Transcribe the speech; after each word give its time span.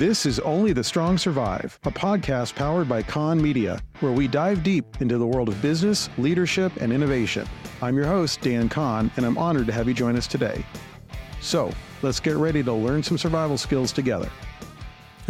This 0.00 0.24
is 0.24 0.38
Only 0.40 0.72
the 0.72 0.82
Strong 0.82 1.18
Survive, 1.18 1.78
a 1.84 1.90
podcast 1.90 2.54
powered 2.54 2.88
by 2.88 3.02
Kahn 3.02 3.38
Media, 3.38 3.78
where 4.00 4.12
we 4.12 4.26
dive 4.28 4.62
deep 4.62 5.02
into 5.02 5.18
the 5.18 5.26
world 5.26 5.50
of 5.50 5.60
business, 5.60 6.08
leadership, 6.16 6.72
and 6.80 6.90
innovation. 6.90 7.46
I'm 7.82 7.98
your 7.98 8.06
host, 8.06 8.40
Dan 8.40 8.70
Kahn, 8.70 9.10
and 9.18 9.26
I'm 9.26 9.36
honored 9.36 9.66
to 9.66 9.74
have 9.74 9.88
you 9.88 9.92
join 9.92 10.16
us 10.16 10.26
today. 10.26 10.64
So, 11.42 11.70
let's 12.00 12.18
get 12.18 12.36
ready 12.36 12.62
to 12.62 12.72
learn 12.72 13.02
some 13.02 13.18
survival 13.18 13.58
skills 13.58 13.92
together. 13.92 14.30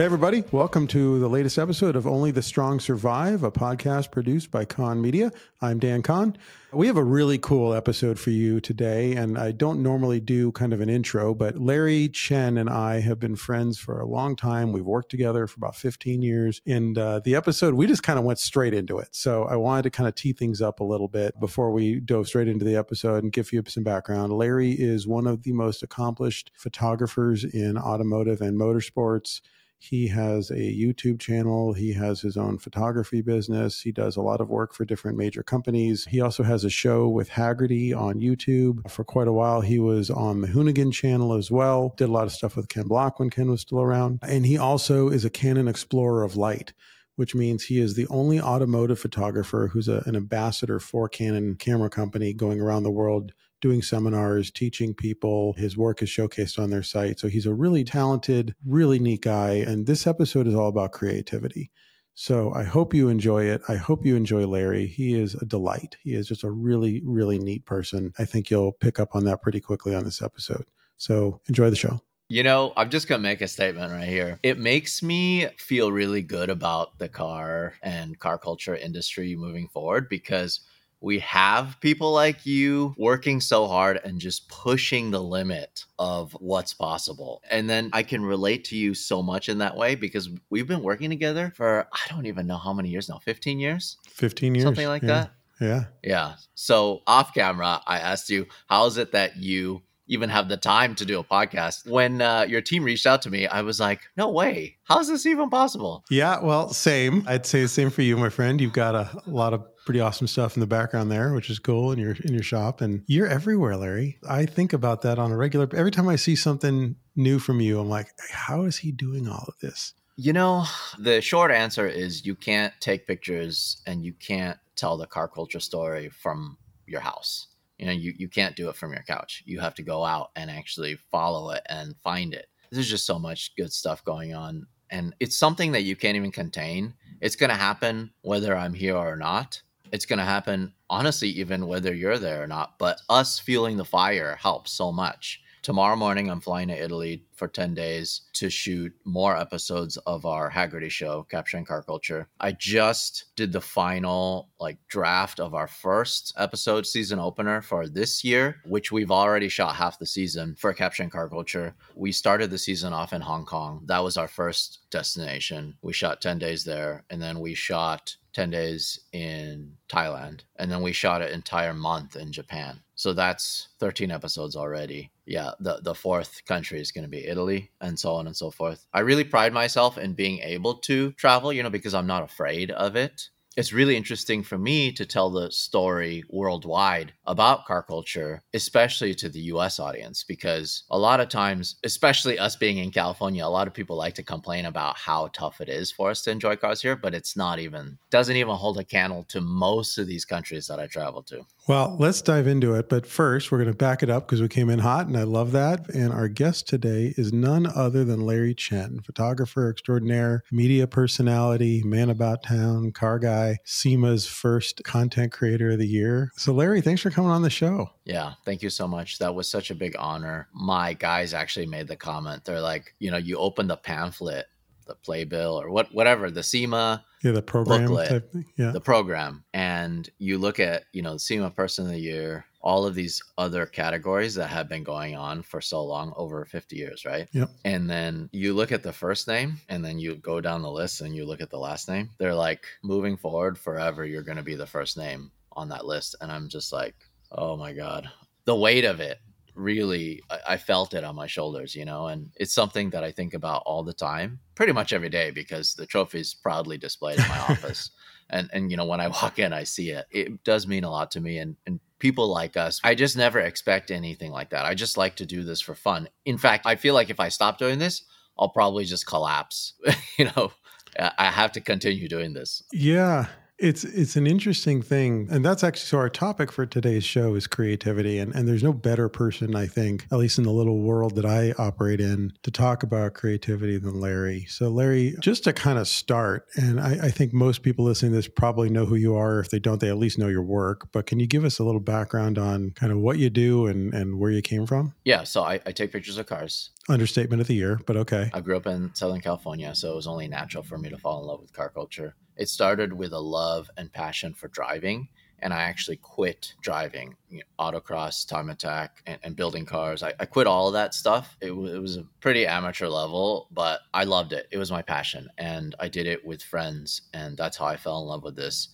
Hey, 0.01 0.07
everybody. 0.07 0.45
Welcome 0.51 0.87
to 0.87 1.19
the 1.19 1.29
latest 1.29 1.59
episode 1.59 1.95
of 1.95 2.07
Only 2.07 2.31
the 2.31 2.41
Strong 2.41 2.81
Survive, 2.81 3.43
a 3.43 3.53
podcast 3.53 4.11
produced 4.11 4.51
by 4.51 4.65
Kahn 4.65 5.03
Media. 5.03 5.31
I'm 5.61 5.79
Dan 5.79 6.01
Kahn. 6.01 6.39
We 6.73 6.87
have 6.87 6.97
a 6.97 7.05
really 7.05 7.37
cool 7.37 7.75
episode 7.75 8.19
for 8.19 8.31
you 8.31 8.63
today, 8.63 9.15
and 9.15 9.37
I 9.37 9.53
don't 9.53 9.83
normally 9.83 10.19
do 10.19 10.53
kind 10.53 10.73
of 10.73 10.81
an 10.81 10.89
intro, 10.89 11.35
but 11.35 11.59
Larry 11.59 12.09
Chen 12.09 12.57
and 12.57 12.71
I 12.71 13.01
have 13.01 13.21
been 13.21 13.37
friends 13.37 13.77
for 13.77 14.01
a 14.01 14.07
long 14.07 14.37
time. 14.37 14.73
We've 14.73 14.87
worked 14.87 15.11
together 15.11 15.47
for 15.47 15.59
about 15.59 15.77
15 15.77 16.23
years. 16.23 16.63
And 16.67 16.97
uh, 16.97 17.21
the 17.23 17.35
episode, 17.35 17.75
we 17.75 17.87
just 17.87 18.03
kind 18.03 18.19
of 18.19 18.25
went 18.25 18.39
straight 18.39 18.73
into 18.73 19.01
it. 19.01 19.09
So 19.11 19.45
I 19.45 19.57
wanted 19.57 19.83
to 19.83 19.91
kind 19.91 20.09
of 20.09 20.15
tee 20.15 20.33
things 20.33 20.63
up 20.63 20.81
a 20.81 20.85
little 20.85 21.09
bit 21.09 21.39
before 21.39 21.73
we 21.73 22.01
dove 22.01 22.27
straight 22.27 22.49
into 22.49 22.65
the 22.65 22.77
episode 22.77 23.23
and 23.23 23.31
give 23.31 23.53
you 23.53 23.63
some 23.69 23.85
background. 23.85 24.33
Larry 24.33 24.73
is 24.73 25.07
one 25.07 25.27
of 25.27 25.43
the 25.43 25.53
most 25.53 25.83
accomplished 25.83 26.53
photographers 26.55 27.45
in 27.45 27.77
automotive 27.77 28.41
and 28.41 28.59
motorsports. 28.59 29.43
He 29.83 30.09
has 30.09 30.51
a 30.51 30.57
YouTube 30.57 31.19
channel. 31.19 31.73
He 31.73 31.95
has 31.95 32.21
his 32.21 32.37
own 32.37 32.59
photography 32.59 33.23
business. 33.23 33.81
He 33.81 33.93
does 33.93 34.15
a 34.15 34.21
lot 34.21 34.43
of 34.43 34.51
work 34.51 34.75
for 34.75 34.85
different 34.85 35.17
major 35.17 35.43
companies. 35.43 36.05
He 36.05 36.21
also 36.21 36.43
has 36.43 36.65
a 36.65 36.71
show 36.71 37.09
with 37.09 37.31
Hagerty 37.31 37.97
on 37.97 38.21
YouTube. 38.21 38.89
For 38.91 39.05
quite 39.05 39.27
a 39.27 39.33
while, 39.33 39.63
he 39.63 39.79
was 39.79 40.11
on 40.11 40.43
the 40.43 40.49
Hoonigan 40.49 40.93
channel 40.93 41.33
as 41.33 41.51
well. 41.51 41.95
Did 41.97 42.11
a 42.11 42.13
lot 42.13 42.25
of 42.25 42.33
stuff 42.33 42.57
with 42.57 42.69
Ken 42.69 42.89
Block 42.89 43.19
when 43.19 43.31
Ken 43.31 43.51
was 43.51 43.63
still 43.63 43.81
around. 43.81 44.19
And 44.23 44.45
he 44.45 44.59
also 44.59 45.09
is 45.09 45.25
a 45.25 45.31
Canon 45.31 45.67
Explorer 45.67 46.25
of 46.25 46.37
Light 46.37 46.75
which 47.17 47.35
means 47.35 47.65
he 47.65 47.79
is 47.79 47.97
the 47.97 48.07
only 48.07 48.41
automotive 48.41 48.99
photographer 48.99 49.69
who's 49.71 49.89
a, 49.89 50.03
an 50.07 50.17
ambassador 50.17 50.81
for 50.81 51.07
Canon 51.07 51.55
Camera 51.55 51.91
Company 51.91 52.33
going 52.33 52.63
around 52.63 52.83
the 52.83 52.91
world 52.91 53.33
doing 53.61 53.83
seminars, 53.83 54.51
teaching 54.51 54.95
people. 54.95 55.55
His 55.55 55.77
work 55.77 56.03
is 56.03 56.09
showcased 56.09 56.59
on 56.59 56.71
their 56.71 56.83
site. 56.83 57.19
So 57.19 57.29
he's 57.29 57.47
a 57.47 57.55
really 57.55 57.85
talented, 57.85 58.55
really 58.67 58.99
neat 58.99 59.23
guy. 59.23 59.55
And 59.55 59.87
this 59.87 60.07
episode 60.07 60.47
is 60.47 60.55
all 60.55 60.69
about 60.69 60.93
creativity. 60.93 61.71
So 62.15 62.53
I 62.53 62.65
hope 62.65 62.93
you 62.93 63.09
enjoy 63.09 63.45
it. 63.45 63.63
I 63.69 63.77
hope 63.77 64.05
you 64.05 64.17
enjoy 64.17 64.47
Larry. 64.47 64.87
He 64.87 65.15
is 65.15 65.35
a 65.37 65.47
delight. 65.47 65.97
He 66.03 66.15
is 66.15 66.29
just 66.29 66.45
a 66.45 66.51
really, 66.51 67.01
really 67.05 67.39
neat 67.39 67.65
person. 67.65 68.13
I 68.19 68.25
think 68.25 68.51
you'll 68.51 68.73
pick 68.73 69.01
up 69.01 69.15
on 69.15 69.25
that 69.25 69.43
pretty 69.43 69.61
quickly 69.61 69.95
on 69.95 70.05
this 70.05 70.21
episode. 70.21 70.65
So 70.97 71.41
enjoy 71.49 71.71
the 71.71 71.77
show. 71.77 72.01
You 72.29 72.43
know, 72.45 72.73
I'm 72.77 72.91
just 72.91 73.09
going 73.09 73.21
to 73.21 73.29
make 73.29 73.41
a 73.41 73.49
statement 73.49 73.91
right 73.91 74.09
here. 74.09 74.39
It 74.43 74.59
makes 74.59 75.03
me 75.03 75.49
feel 75.57 75.91
really 75.91 76.23
good 76.23 76.49
about 76.49 76.99
the 76.99 77.09
car 77.09 77.75
and 77.83 78.19
car 78.19 78.39
culture 78.39 78.77
industry 78.77 79.35
moving 79.35 79.67
forward 79.67 80.09
because 80.09 80.61
we 81.01 81.19
have 81.21 81.77
people 81.81 82.13
like 82.13 82.45
you 82.45 82.95
working 82.99 83.41
so 83.41 83.67
hard 83.67 84.01
and 84.05 84.21
just 84.21 84.49
pushing 84.49 85.11
the 85.11 85.23
limit 85.23 85.85
of 85.99 86.33
what's 86.41 86.75
possible. 86.75 87.43
And 87.51 87.69
then 87.69 87.91
I 87.93 88.03
can 88.03 88.25
relate 88.25 88.65
to 88.67 88.77
you 88.77 88.95
so 88.95 89.23
much 89.23 89.49
in 89.49 89.59
that 89.59 89.77
way 89.77 89.95
because 89.95 90.29
we've 90.51 90.69
been 90.69 90.83
working 90.83 91.11
together 91.11 91.53
for 91.57 91.89
I 91.93 92.11
don't 92.11 92.27
even 92.27 92.47
know 92.47 92.59
how 92.59 92.73
many 92.73 92.91
years 92.91 93.09
now 93.09 93.19
15 93.19 93.59
years? 93.59 93.97
15 94.09 94.55
years. 94.55 94.65
Something 94.65 94.89
like 94.89 95.03
yeah. 95.03 95.09
that. 95.09 95.33
Yeah. 95.61 95.85
Yeah. 96.03 96.35
So 96.55 97.03
off 97.07 97.35
camera, 97.35 97.81
I 97.87 97.99
asked 97.99 98.31
you, 98.31 98.47
how 98.69 98.87
is 98.87 98.97
it 98.97 99.13
that 99.13 99.37
you 99.37 99.83
even 100.11 100.29
have 100.29 100.49
the 100.49 100.57
time 100.57 100.95
to 100.97 101.07
do 101.07 101.21
a 101.21 101.25
podcast. 101.25 101.89
When 101.89 102.21
uh, 102.21 102.45
your 102.49 102.61
team 102.61 102.83
reached 102.83 103.07
out 103.07 103.23
to 103.23 103.31
me, 103.31 103.47
I 103.47 103.63
was 103.63 103.79
like, 103.79 104.01
no 104.17 104.29
way. 104.29 104.77
How's 104.83 105.09
this 105.09 105.25
even 105.25 105.49
possible? 105.49 106.05
Yeah, 106.11 106.41
well, 106.43 106.71
same. 106.71 107.25
I'd 107.29 107.47
say 107.47 107.63
the 107.63 107.69
same 107.69 107.91
for 107.91 108.03
you, 108.03 108.17
my 108.17 108.29
friend. 108.29 108.61
You've 108.61 108.73
got 108.73 108.97
a, 108.97 109.09
a 109.25 109.31
lot 109.31 109.55
of 109.55 109.65
pretty 109.85 110.01
awesome 110.01 110.27
stuff 110.27 110.57
in 110.57 110.61
the 110.61 110.67
background 110.67 111.11
there, 111.11 111.33
which 111.33 111.51
is 111.51 111.59
cool 111.59 111.93
in 111.93 111.99
your 111.99 112.17
in 112.25 112.33
your 112.33 112.43
shop. 112.43 112.81
And 112.81 113.03
you're 113.07 113.27
everywhere, 113.27 113.77
Larry. 113.77 114.19
I 114.29 114.47
think 114.47 114.73
about 114.73 115.03
that 115.03 115.19
on 115.19 115.33
a 115.33 115.37
regular 115.37 115.69
every 115.75 115.91
time 115.91 116.09
I 116.09 116.17
see 116.17 116.37
something 116.37 116.97
new 117.17 117.39
from 117.39 117.61
you, 117.61 117.81
I'm 117.81 117.89
like, 117.89 118.09
how 118.31 118.63
is 118.63 118.79
he 118.79 118.93
doing 118.93 119.29
all 119.29 119.45
of 119.49 119.59
this? 119.61 119.95
You 120.17 120.33
know, 120.33 120.65
the 120.99 121.21
short 121.21 121.51
answer 121.51 121.87
is 121.87 122.27
you 122.27 122.35
can't 122.35 122.75
take 122.81 123.07
pictures 123.07 123.83
and 123.87 124.05
you 124.05 124.13
can't 124.13 124.59
tell 124.77 124.97
the 124.97 125.07
car 125.07 125.29
culture 125.29 125.61
story 125.61 126.09
from 126.09 126.59
your 126.87 127.01
house 127.01 127.47
you 127.81 127.87
know 127.87 127.93
you, 127.93 128.13
you 128.17 128.29
can't 128.29 128.57
do 128.57 128.69
it 128.69 128.77
from 128.77 128.93
your 128.93 129.03
couch 129.03 129.43
you 129.47 129.59
have 129.59 129.75
to 129.75 129.83
go 129.83 130.05
out 130.05 130.31
and 130.37 130.51
actually 130.51 130.97
follow 131.11 131.51
it 131.51 131.63
and 131.69 131.97
find 132.05 132.35
it 132.35 132.47
there's 132.71 132.91
just 132.91 133.07
so 133.07 133.19
much 133.19 133.57
good 133.57 133.73
stuff 133.73 134.05
going 134.05 134.35
on 134.35 134.67
and 134.91 135.15
it's 135.19 135.37
something 135.37 135.73
that 135.73 135.83
you 135.83 135.97
can't 135.97 136.17
even 136.17 136.31
contain 136.31 136.93
it's 137.21 137.37
going 137.37 137.51
to 137.51 137.57
happen 137.57 138.11
whether 138.21 138.55
i'm 138.55 138.75
here 138.75 138.97
or 138.97 139.17
not 139.17 139.63
it's 139.93 140.07
going 140.07 140.19
to 140.19 140.25
happen 140.25 140.73
honestly 140.89 141.29
even 141.29 141.67
whether 141.67 141.95
you're 141.95 142.19
there 142.19 142.43
or 142.43 142.47
not 142.47 142.79
but 142.79 143.01
us 143.09 143.39
feeling 143.39 143.77
the 143.77 143.85
fire 143.85 144.37
helps 144.37 144.73
so 144.73 144.91
much 144.93 145.43
tomorrow 145.63 145.97
morning 145.97 146.31
i'm 146.31 146.41
flying 146.41 146.69
to 146.69 146.83
italy 146.83 147.25
for 147.41 147.49
10 147.49 147.73
days 147.73 148.21
to 148.35 148.51
shoot 148.51 148.93
more 149.05 149.35
episodes 149.35 149.97
of 150.07 150.27
our 150.27 150.51
hagerty 150.51 150.91
show, 150.91 151.27
Capturing 151.31 151.65
Car 151.65 151.83
Culture. 151.83 152.29
I 152.39 152.53
just 152.53 153.35
did 153.35 153.51
the 153.51 153.63
final 153.63 154.51
like 154.61 154.77
draft 154.89 155.41
of 155.41 155.55
our 155.55 155.67
first 155.67 156.35
episode 156.37 156.87
season 156.87 157.19
opener 157.19 157.63
for 157.63 157.89
this 157.89 158.23
year, 158.23 158.57
which 158.67 158.93
we've 158.93 159.11
already 159.11 159.49
shot 159.49 159.75
half 159.75 159.99
the 159.99 160.05
season 160.05 160.55
for 160.55 160.75
Capturing 160.75 161.09
Car 161.09 161.31
Culture. 161.31 161.75
We 161.95 162.13
started 162.13 162.51
the 162.51 162.59
season 162.59 162.93
off 162.93 163.15
in 163.15 163.23
Hong 163.23 163.47
Kong. 163.47 163.85
That 163.87 164.05
was 164.05 164.19
our 164.19 164.29
first 164.29 164.81
destination. 164.91 165.75
We 165.81 165.95
shot 165.95 166.21
10 166.21 166.39
days 166.39 166.63
there 166.63 167.05
and 167.09 167.23
then 167.23 167.41
we 167.41 167.55
shot 167.55 168.17
10 168.33 168.51
days 168.51 169.01
in 169.13 169.77
Thailand 169.89 170.41
and 170.57 170.71
then 170.71 170.83
we 170.83 170.93
shot 170.93 171.23
an 171.23 171.33
entire 171.33 171.75
month 171.75 172.17
in 172.17 172.33
Japan. 172.33 172.81
So 172.95 173.13
that's 173.13 173.69
13 173.79 174.11
episodes 174.11 174.57
already. 174.57 175.11
Yeah, 175.25 175.53
the 175.59 175.81
the 175.83 175.95
fourth 175.95 176.45
country 176.45 176.81
is 176.81 176.93
going 176.93 177.05
to 177.05 177.09
be 177.09 177.27
Italy 177.27 177.71
and 177.81 177.99
so 177.99 178.15
on 178.15 178.27
and 178.27 178.37
so 178.37 178.51
forth. 178.51 178.87
I 178.93 179.01
really 179.01 179.25
pride 179.25 179.53
myself 179.53 179.97
in 179.97 180.13
being 180.13 180.41
able 180.41 180.75
to 180.75 181.13
travel, 181.13 181.53
you 181.53 181.63
know, 181.63 181.71
because 181.71 181.95
I'm 181.95 182.07
not 182.07 182.23
afraid 182.23 182.71
of 182.71 182.97
it 182.97 183.31
it's 183.57 183.73
really 183.73 183.97
interesting 183.97 184.43
for 184.43 184.57
me 184.57 184.93
to 184.93 185.05
tell 185.05 185.29
the 185.29 185.51
story 185.51 186.23
worldwide 186.29 187.13
about 187.27 187.67
car 187.67 187.83
culture, 187.83 188.43
especially 188.55 189.15
to 189.15 189.29
the 189.29 189.41
US 189.55 189.81
audience, 189.81 190.25
because 190.25 190.85
a 190.91 190.99
lot 190.99 191.21
of 191.21 191.29
times, 191.29 191.77
especially 191.85 192.39
us 192.39 192.55
being 192.55 192.79
in 192.79 192.93
California, 192.93 193.45
a 193.45 193.49
lot 193.49 193.67
of 193.67 193.75
people 193.75 193.97
like 193.97 194.15
to 194.15 194.23
complain 194.23 194.67
about 194.67 194.97
how 194.97 195.29
tough 195.33 195.61
it 195.61 195.69
is 195.69 195.91
for 195.91 196.11
us 196.11 196.23
to 196.23 196.31
enjoy 196.31 196.57
cars 196.57 196.81
here, 196.81 196.97
but 196.97 197.15
it's 197.15 197.37
not 197.37 197.59
even, 197.59 197.99
doesn't 198.11 198.37
even 198.37 198.55
hold 198.55 198.79
a 198.79 198.85
candle 198.85 199.25
to 199.25 199.41
most 199.41 199.99
of 199.99 200.07
these 200.07 200.25
countries 200.25 200.67
that 200.69 200.79
I 200.79 200.87
travel 200.87 201.23
to. 201.25 201.45
Well, 201.71 201.95
let's 202.01 202.21
dive 202.21 202.49
into 202.49 202.75
it. 202.75 202.89
But 202.89 203.07
first, 203.07 203.53
we're 203.53 203.59
going 203.59 203.71
to 203.71 203.77
back 203.77 204.03
it 204.03 204.11
up 204.11 204.27
because 204.27 204.43
we 204.43 204.49
came 204.49 204.71
in 204.71 204.81
hot 204.81 205.07
and 205.07 205.17
I 205.17 205.23
love 205.23 205.53
that. 205.53 205.89
And 205.91 206.13
our 206.13 206.27
guest 206.27 206.67
today 206.67 207.15
is 207.17 207.33
none 207.33 207.65
other 207.65 208.05
than 208.05 208.27
Larry 208.27 208.57
Chen, 208.57 208.99
photographer 209.07 209.71
extraordinaire, 209.71 210.43
media 210.51 210.89
personality, 210.89 211.81
man 211.85 212.11
about 212.11 212.43
town, 212.43 212.91
car 212.91 213.21
guy, 213.21 213.59
SEMA's 213.65 214.27
first 214.27 214.83
content 214.83 215.31
creator 215.31 215.71
of 215.71 215.79
the 215.79 215.87
year. 215.87 216.33
So, 216.35 216.53
Larry, 216.53 216.81
thanks 216.81 217.03
for 217.03 217.11
coming 217.11 217.31
on 217.31 217.43
the 217.43 217.51
show. 217.51 217.89
Yeah, 218.05 218.33
thank 218.45 218.63
you 218.63 218.71
so 218.71 218.89
much. 218.89 219.19
That 219.21 219.37
was 219.37 219.49
such 219.49 219.71
a 219.71 219.77
big 219.77 219.95
honor. 219.97 220.49
My 220.53 220.93
guys 220.95 221.33
actually 221.33 221.67
made 221.67 221.87
the 221.87 221.95
comment. 221.95 222.45
They're 222.45 222.61
like, 222.61 222.97
you 222.99 223.13
know, 223.13 223.17
you 223.17 223.37
opened 223.37 223.71
the 223.71 223.77
pamphlet 223.77 224.47
the 224.91 224.97
playbill 224.97 225.61
or 225.61 225.71
what 225.71 225.95
whatever 225.95 226.31
the 226.31 226.43
SEMA 226.43 227.05
yeah 227.23 227.31
the 227.31 227.43
program 227.43 227.87
booklet, 227.87 228.09
type, 228.09 228.35
yeah. 228.57 228.73
the 228.73 228.81
program. 228.81 229.45
And 229.55 230.09
you 230.19 230.37
look 230.39 230.59
at 230.59 230.85
you 230.93 231.03
know 231.03 231.15
the 231.15 231.21
SEMA 231.21 231.51
person 231.51 231.87
of 231.87 231.93
the 231.93 231.99
year 231.99 232.45
all 232.61 232.85
of 232.85 232.95
these 232.95 233.23
other 233.39 233.65
categories 233.65 234.35
that 234.35 234.49
have 234.49 234.69
been 234.69 234.83
going 234.83 235.17
on 235.17 235.43
for 235.43 235.63
so 235.63 235.83
long 235.83 236.13
over 236.17 236.45
50 236.45 236.77
years 236.77 237.05
right? 237.05 237.29
Yep. 237.33 237.51
And 237.65 237.89
then 237.89 238.29
you 238.33 238.53
look 238.53 238.73
at 238.73 238.83
the 238.83 238.93
first 238.93 239.29
name 239.29 239.59
and 239.69 239.85
then 239.85 239.99
you 239.99 240.17
go 240.17 240.41
down 240.41 240.61
the 240.61 240.71
list 240.71 241.01
and 241.01 241.15
you 241.15 241.25
look 241.25 241.41
at 241.41 241.51
the 241.51 241.59
last 241.59 241.89
name. 241.89 242.11
They're 242.19 242.35
like 242.35 242.67
moving 242.83 243.17
forward 243.17 243.57
forever 243.57 244.05
you're 244.05 244.23
going 244.23 244.37
to 244.37 244.43
be 244.43 244.57
the 244.57 244.67
first 244.67 244.99
name 244.99 245.31
on 245.53 245.69
that 245.69 245.87
list. 245.87 246.17
And 246.21 246.33
i'm 246.33 246.49
just 246.49 246.73
like 246.73 246.97
oh 247.33 247.57
my 247.57 247.73
god. 247.73 248.11
The 248.45 248.57
weight 248.57 248.85
of 248.85 249.01
it 249.01 249.21
really 249.61 250.23
I, 250.47 250.57
felt 250.57 250.95
it 250.95 251.05
on 251.05 251.15
my 251.15 251.27
shoulders 251.27 251.75
you 251.75 251.85
know 251.85 252.07
and 252.07 252.31
it's 252.37 252.53
something 252.53 252.91
that 252.91 253.05
i 253.05 253.11
think 253.11 253.35
about 253.35 253.63
all 253.67 253.83
the 253.83 253.93
time 253.93 254.41
pretty 254.61 254.73
much 254.75 254.93
every 254.93 255.09
day 255.09 255.31
because 255.31 255.73
the 255.73 255.87
trophy 255.87 256.21
is 256.21 256.35
proudly 256.35 256.77
displayed 256.77 257.19
in 257.19 257.27
my 257.29 257.39
office. 257.49 257.91
And 258.29 258.51
and 258.53 258.71
you 258.71 258.77
know 258.77 258.85
when 258.85 259.01
i 259.01 259.09
walk 259.09 259.39
in 259.39 259.55
i 259.55 259.65
see 259.65 259.91
it. 259.91 260.05
It 260.11 260.45
does 260.45 260.67
mean 260.67 260.85
a 260.85 260.91
lot 260.91 261.11
to 261.13 261.21
me 261.23 261.39
and 261.39 261.57
and 261.67 261.81
people 261.99 262.29
like 262.29 262.59
us. 262.59 262.79
I 262.85 262.95
just 262.95 263.17
never 263.17 263.41
expect 263.41 263.91
anything 263.91 264.33
like 264.33 264.51
that. 264.51 264.67
I 264.67 264.75
just 264.75 264.97
like 264.97 265.17
to 265.17 265.27
do 265.27 265.45
this 265.45 265.63
for 265.63 265.75
fun. 265.75 266.09
In 266.27 266.37
fact 266.37 266.67
i 266.67 266.77
feel 266.77 266.93
like 266.93 267.09
if 267.09 267.21
i 267.21 267.31
stop 267.31 267.59
doing 267.59 267.79
this 267.79 268.03
i'll 268.39 268.51
probably 268.51 268.85
just 268.85 269.07
collapse. 269.07 269.73
You 270.19 270.27
know 270.37 270.53
i 270.99 271.31
have 271.31 271.53
to 271.53 271.61
continue 271.63 272.09
doing 272.09 272.35
this. 272.35 272.63
Yeah 272.73 273.27
It's 273.61 273.85
it's 273.85 274.17
an 274.17 274.27
interesting 274.27 274.81
thing, 274.81 275.29
and 275.31 275.45
that's 275.45 275.63
actually 275.63 275.87
so. 275.87 275.99
Our 275.99 276.09
topic 276.09 276.51
for 276.51 276.65
today's 276.65 277.05
show 277.05 277.35
is 277.35 277.47
creativity, 277.47 278.19
and 278.19 278.35
and 278.35 278.49
there's 278.49 278.63
no 278.63 278.73
better 278.73 279.11
person, 279.11 279.55
I 279.55 279.67
think, 279.67 280.07
at 280.11 280.17
least 280.17 280.39
in 280.39 280.45
the 280.45 280.51
little 280.51 280.79
world 280.79 281.15
that 281.17 281.27
I 281.27 281.53
operate 281.59 282.01
in, 282.01 282.33
to 282.43 282.51
talk 282.51 282.83
about 282.83 283.13
creativity 283.13 283.77
than 283.77 284.01
Larry. 284.01 284.47
So, 284.49 284.71
Larry, 284.71 285.15
just 285.21 285.45
to 285.45 285.53
kind 285.53 285.79
of 285.79 285.89
start, 285.89 286.47
and 286.57 286.81
I, 286.81 287.09
I 287.09 287.11
think 287.11 287.35
most 287.35 287.63
people 287.63 287.85
listening 287.85 288.13
to 288.13 288.17
this 288.17 288.29
probably 288.29 288.71
know 288.71 288.87
who 288.87 288.95
you 288.95 289.15
are. 289.15 289.41
If 289.41 289.51
they 289.51 289.59
don't, 289.59 289.79
they 289.79 289.91
at 289.91 289.99
least 289.99 290.19
know 290.19 290.29
your 290.29 290.43
work. 290.43 290.91
But 290.91 291.05
can 291.05 291.21
you 291.21 291.27
give 291.27 291.45
us 291.45 291.59
a 291.59 291.65
little 291.65 291.83
background 291.83 292.39
on 292.39 292.71
kind 292.71 292.93
of 292.93 292.99
what 292.99 293.19
you 293.19 293.29
do 293.29 293.67
and 293.67 293.93
and 293.93 294.19
where 294.19 294.31
you 294.31 294.41
came 294.41 294.67
from? 294.67 294.95
Yeah, 295.05 295.25
so 295.25 295.43
I, 295.43 295.61
I 295.67 295.73
take 295.73 295.93
pictures 295.93 296.17
of 296.17 296.25
cars. 296.25 296.71
Understatement 296.89 297.43
of 297.43 297.47
the 297.47 297.55
year, 297.55 297.79
but 297.87 297.99
okay. 297.99 298.31
I 298.33 298.41
grew 298.41 298.57
up 298.57 298.67
in 298.67 298.95
Southern 298.95 299.21
California, 299.21 299.75
so 299.75 299.93
it 299.93 299.97
was 299.97 300.07
only 300.07 300.29
natural 300.29 300.63
for 300.63 300.79
me 300.79 300.89
to 300.89 300.97
fall 300.97 301.21
in 301.21 301.27
love 301.27 301.43
with 301.43 301.53
car 301.53 301.69
culture. 301.69 302.17
It 302.41 302.49
started 302.49 302.95
with 302.95 303.13
a 303.13 303.21
love 303.21 303.71
and 303.77 303.93
passion 303.93 304.33
for 304.33 304.49
driving. 304.49 305.09
And 305.41 305.53
I 305.53 305.61
actually 305.63 305.97
quit 305.97 306.55
driving, 306.63 307.17
you 307.29 307.39
know, 307.39 307.45
autocross, 307.59 308.27
time 308.27 308.49
attack, 308.49 309.03
and, 309.07 309.19
and 309.23 309.37
building 309.37 309.67
cars. 309.67 310.03
I, 310.03 310.15
I, 310.19 310.25
quit 310.25 310.47
all 310.47 310.67
of 310.67 310.73
that 310.73 310.95
stuff. 310.95 311.37
It, 311.43 311.49
w- 311.49 311.75
it 311.75 311.79
was 311.79 311.99
a 311.99 312.07
pretty 312.21 312.47
amateur 312.47 312.89
level, 312.89 313.47
but 313.51 313.81
I 313.93 314.05
loved 314.05 314.33
it. 314.33 314.49
It 314.51 314.57
was 314.57 314.71
my 314.71 314.81
passion. 314.81 315.29
And 315.37 315.75
I 315.79 315.89
did 315.89 316.07
it 316.07 316.25
with 316.25 316.43
friends. 316.43 317.03
And 317.13 317.37
that's 317.37 317.59
how 317.59 317.67
I 317.67 317.77
fell 317.77 318.01
in 318.01 318.09
love 318.09 318.23
with 318.23 318.37
this. 318.37 318.69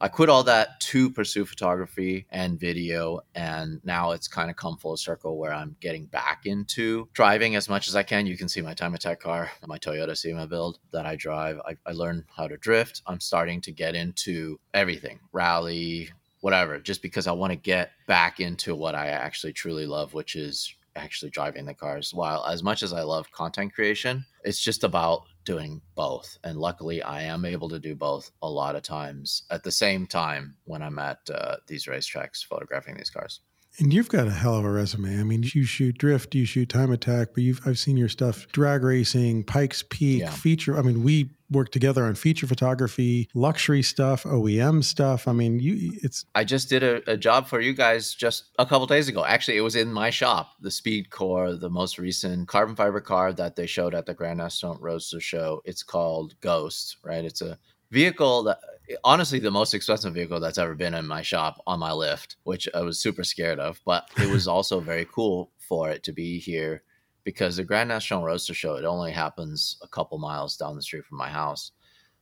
I 0.00 0.06
quit 0.08 0.28
all 0.28 0.44
that 0.44 0.78
to 0.80 1.10
pursue 1.10 1.44
photography 1.44 2.26
and 2.30 2.58
video. 2.58 3.20
And 3.34 3.80
now 3.84 4.12
it's 4.12 4.28
kind 4.28 4.48
of 4.48 4.56
come 4.56 4.76
full 4.76 4.96
circle 4.96 5.38
where 5.38 5.52
I'm 5.52 5.76
getting 5.80 6.06
back 6.06 6.46
into 6.46 7.08
driving 7.12 7.56
as 7.56 7.68
much 7.68 7.88
as 7.88 7.96
I 7.96 8.04
can. 8.04 8.26
You 8.26 8.36
can 8.36 8.48
see 8.48 8.60
my 8.60 8.74
time 8.74 8.94
attack 8.94 9.20
car, 9.20 9.50
my 9.66 9.78
Toyota 9.78 10.16
SEMA 10.16 10.46
build 10.46 10.78
that 10.92 11.04
I 11.04 11.16
drive. 11.16 11.58
I, 11.66 11.76
I 11.84 11.92
learned 11.92 12.24
how 12.34 12.46
to 12.46 12.56
drift. 12.56 13.02
I'm 13.06 13.20
starting 13.20 13.60
to 13.62 13.72
get 13.72 13.96
into 13.96 14.60
everything 14.72 15.18
rally, 15.32 16.10
whatever, 16.40 16.78
just 16.78 17.02
because 17.02 17.26
I 17.26 17.32
want 17.32 17.50
to 17.52 17.56
get 17.56 17.90
back 18.06 18.38
into 18.38 18.76
what 18.76 18.94
I 18.94 19.08
actually 19.08 19.52
truly 19.52 19.86
love, 19.86 20.14
which 20.14 20.36
is 20.36 20.72
actually 20.94 21.30
driving 21.30 21.64
the 21.64 21.74
cars. 21.74 22.14
While 22.14 22.44
as 22.44 22.62
much 22.62 22.82
as 22.82 22.92
I 22.92 23.02
love 23.02 23.30
content 23.32 23.74
creation, 23.74 24.24
it's 24.44 24.60
just 24.62 24.84
about 24.84 25.22
doing 25.48 25.80
both. 25.94 26.36
And 26.44 26.58
luckily, 26.58 27.02
I 27.02 27.22
am 27.22 27.46
able 27.46 27.70
to 27.70 27.78
do 27.78 27.94
both 27.94 28.30
a 28.42 28.50
lot 28.50 28.76
of 28.76 28.82
times 28.82 29.44
at 29.48 29.64
the 29.64 29.70
same 29.70 30.06
time 30.06 30.54
when 30.64 30.82
I'm 30.82 30.98
at 30.98 31.20
uh, 31.34 31.56
these 31.66 31.86
racetracks 31.86 32.44
photographing 32.44 32.98
these 32.98 33.08
cars. 33.08 33.40
And 33.78 33.92
you've 33.92 34.08
got 34.08 34.26
a 34.26 34.32
hell 34.32 34.56
of 34.56 34.64
a 34.64 34.70
resume. 34.70 35.20
I 35.20 35.22
mean, 35.22 35.44
you 35.44 35.64
shoot 35.64 35.96
drift, 35.98 36.34
you 36.34 36.44
shoot 36.44 36.68
time 36.68 36.90
attack, 36.90 37.28
but 37.34 37.44
you've 37.44 37.60
I've 37.64 37.78
seen 37.78 37.96
your 37.96 38.08
stuff 38.08 38.48
drag 38.48 38.82
racing, 38.82 39.44
Pikes 39.44 39.84
Peak, 39.88 40.20
yeah. 40.20 40.30
feature. 40.30 40.76
I 40.76 40.82
mean, 40.82 41.04
we 41.04 41.30
work 41.50 41.70
together 41.70 42.04
on 42.04 42.14
feature 42.14 42.46
photography, 42.46 43.28
luxury 43.34 43.82
stuff, 43.82 44.24
OEM 44.24 44.82
stuff. 44.82 45.28
I 45.28 45.32
mean, 45.32 45.60
you 45.60 45.92
it's 46.02 46.24
I 46.34 46.44
just 46.44 46.68
did 46.68 46.82
a, 46.82 47.12
a 47.12 47.16
job 47.16 47.46
for 47.46 47.60
you 47.60 47.72
guys 47.72 48.14
just 48.14 48.50
a 48.58 48.66
couple 48.66 48.86
days 48.86 49.08
ago. 49.08 49.24
Actually, 49.24 49.58
it 49.58 49.62
was 49.62 49.76
in 49.76 49.92
my 49.92 50.10
shop, 50.10 50.54
the 50.60 50.70
SpeedKore, 50.70 51.60
the 51.60 51.70
most 51.70 51.98
recent 51.98 52.48
carbon 52.48 52.74
fiber 52.74 53.00
car 53.00 53.32
that 53.32 53.54
they 53.54 53.66
showed 53.66 53.94
at 53.94 54.06
the 54.06 54.14
Grand 54.14 54.38
National 54.38 54.76
Roadster 54.78 55.20
show. 55.20 55.62
It's 55.64 55.82
called 55.82 56.34
Ghost, 56.40 56.96
right? 57.04 57.24
It's 57.24 57.42
a 57.42 57.58
vehicle 57.90 58.44
that 58.44 58.58
honestly 59.04 59.38
the 59.38 59.50
most 59.50 59.74
expensive 59.74 60.14
vehicle 60.14 60.40
that's 60.40 60.58
ever 60.58 60.74
been 60.74 60.94
in 60.94 61.06
my 61.06 61.22
shop 61.22 61.60
on 61.66 61.78
my 61.78 61.92
lift, 61.92 62.36
which 62.44 62.68
I 62.74 62.80
was 62.82 62.98
super 62.98 63.24
scared 63.24 63.58
of. 63.58 63.80
But 63.84 64.08
it 64.18 64.30
was 64.30 64.48
also 64.48 64.80
very 64.80 65.06
cool 65.10 65.50
for 65.58 65.90
it 65.90 66.02
to 66.04 66.12
be 66.12 66.38
here 66.38 66.82
because 67.24 67.56
the 67.56 67.64
Grand 67.64 67.88
National 67.88 68.24
Roadster 68.24 68.54
Show 68.54 68.76
it 68.76 68.84
only 68.84 69.12
happens 69.12 69.78
a 69.82 69.88
couple 69.88 70.18
miles 70.18 70.56
down 70.56 70.76
the 70.76 70.82
street 70.82 71.04
from 71.04 71.18
my 71.18 71.28
house. 71.28 71.72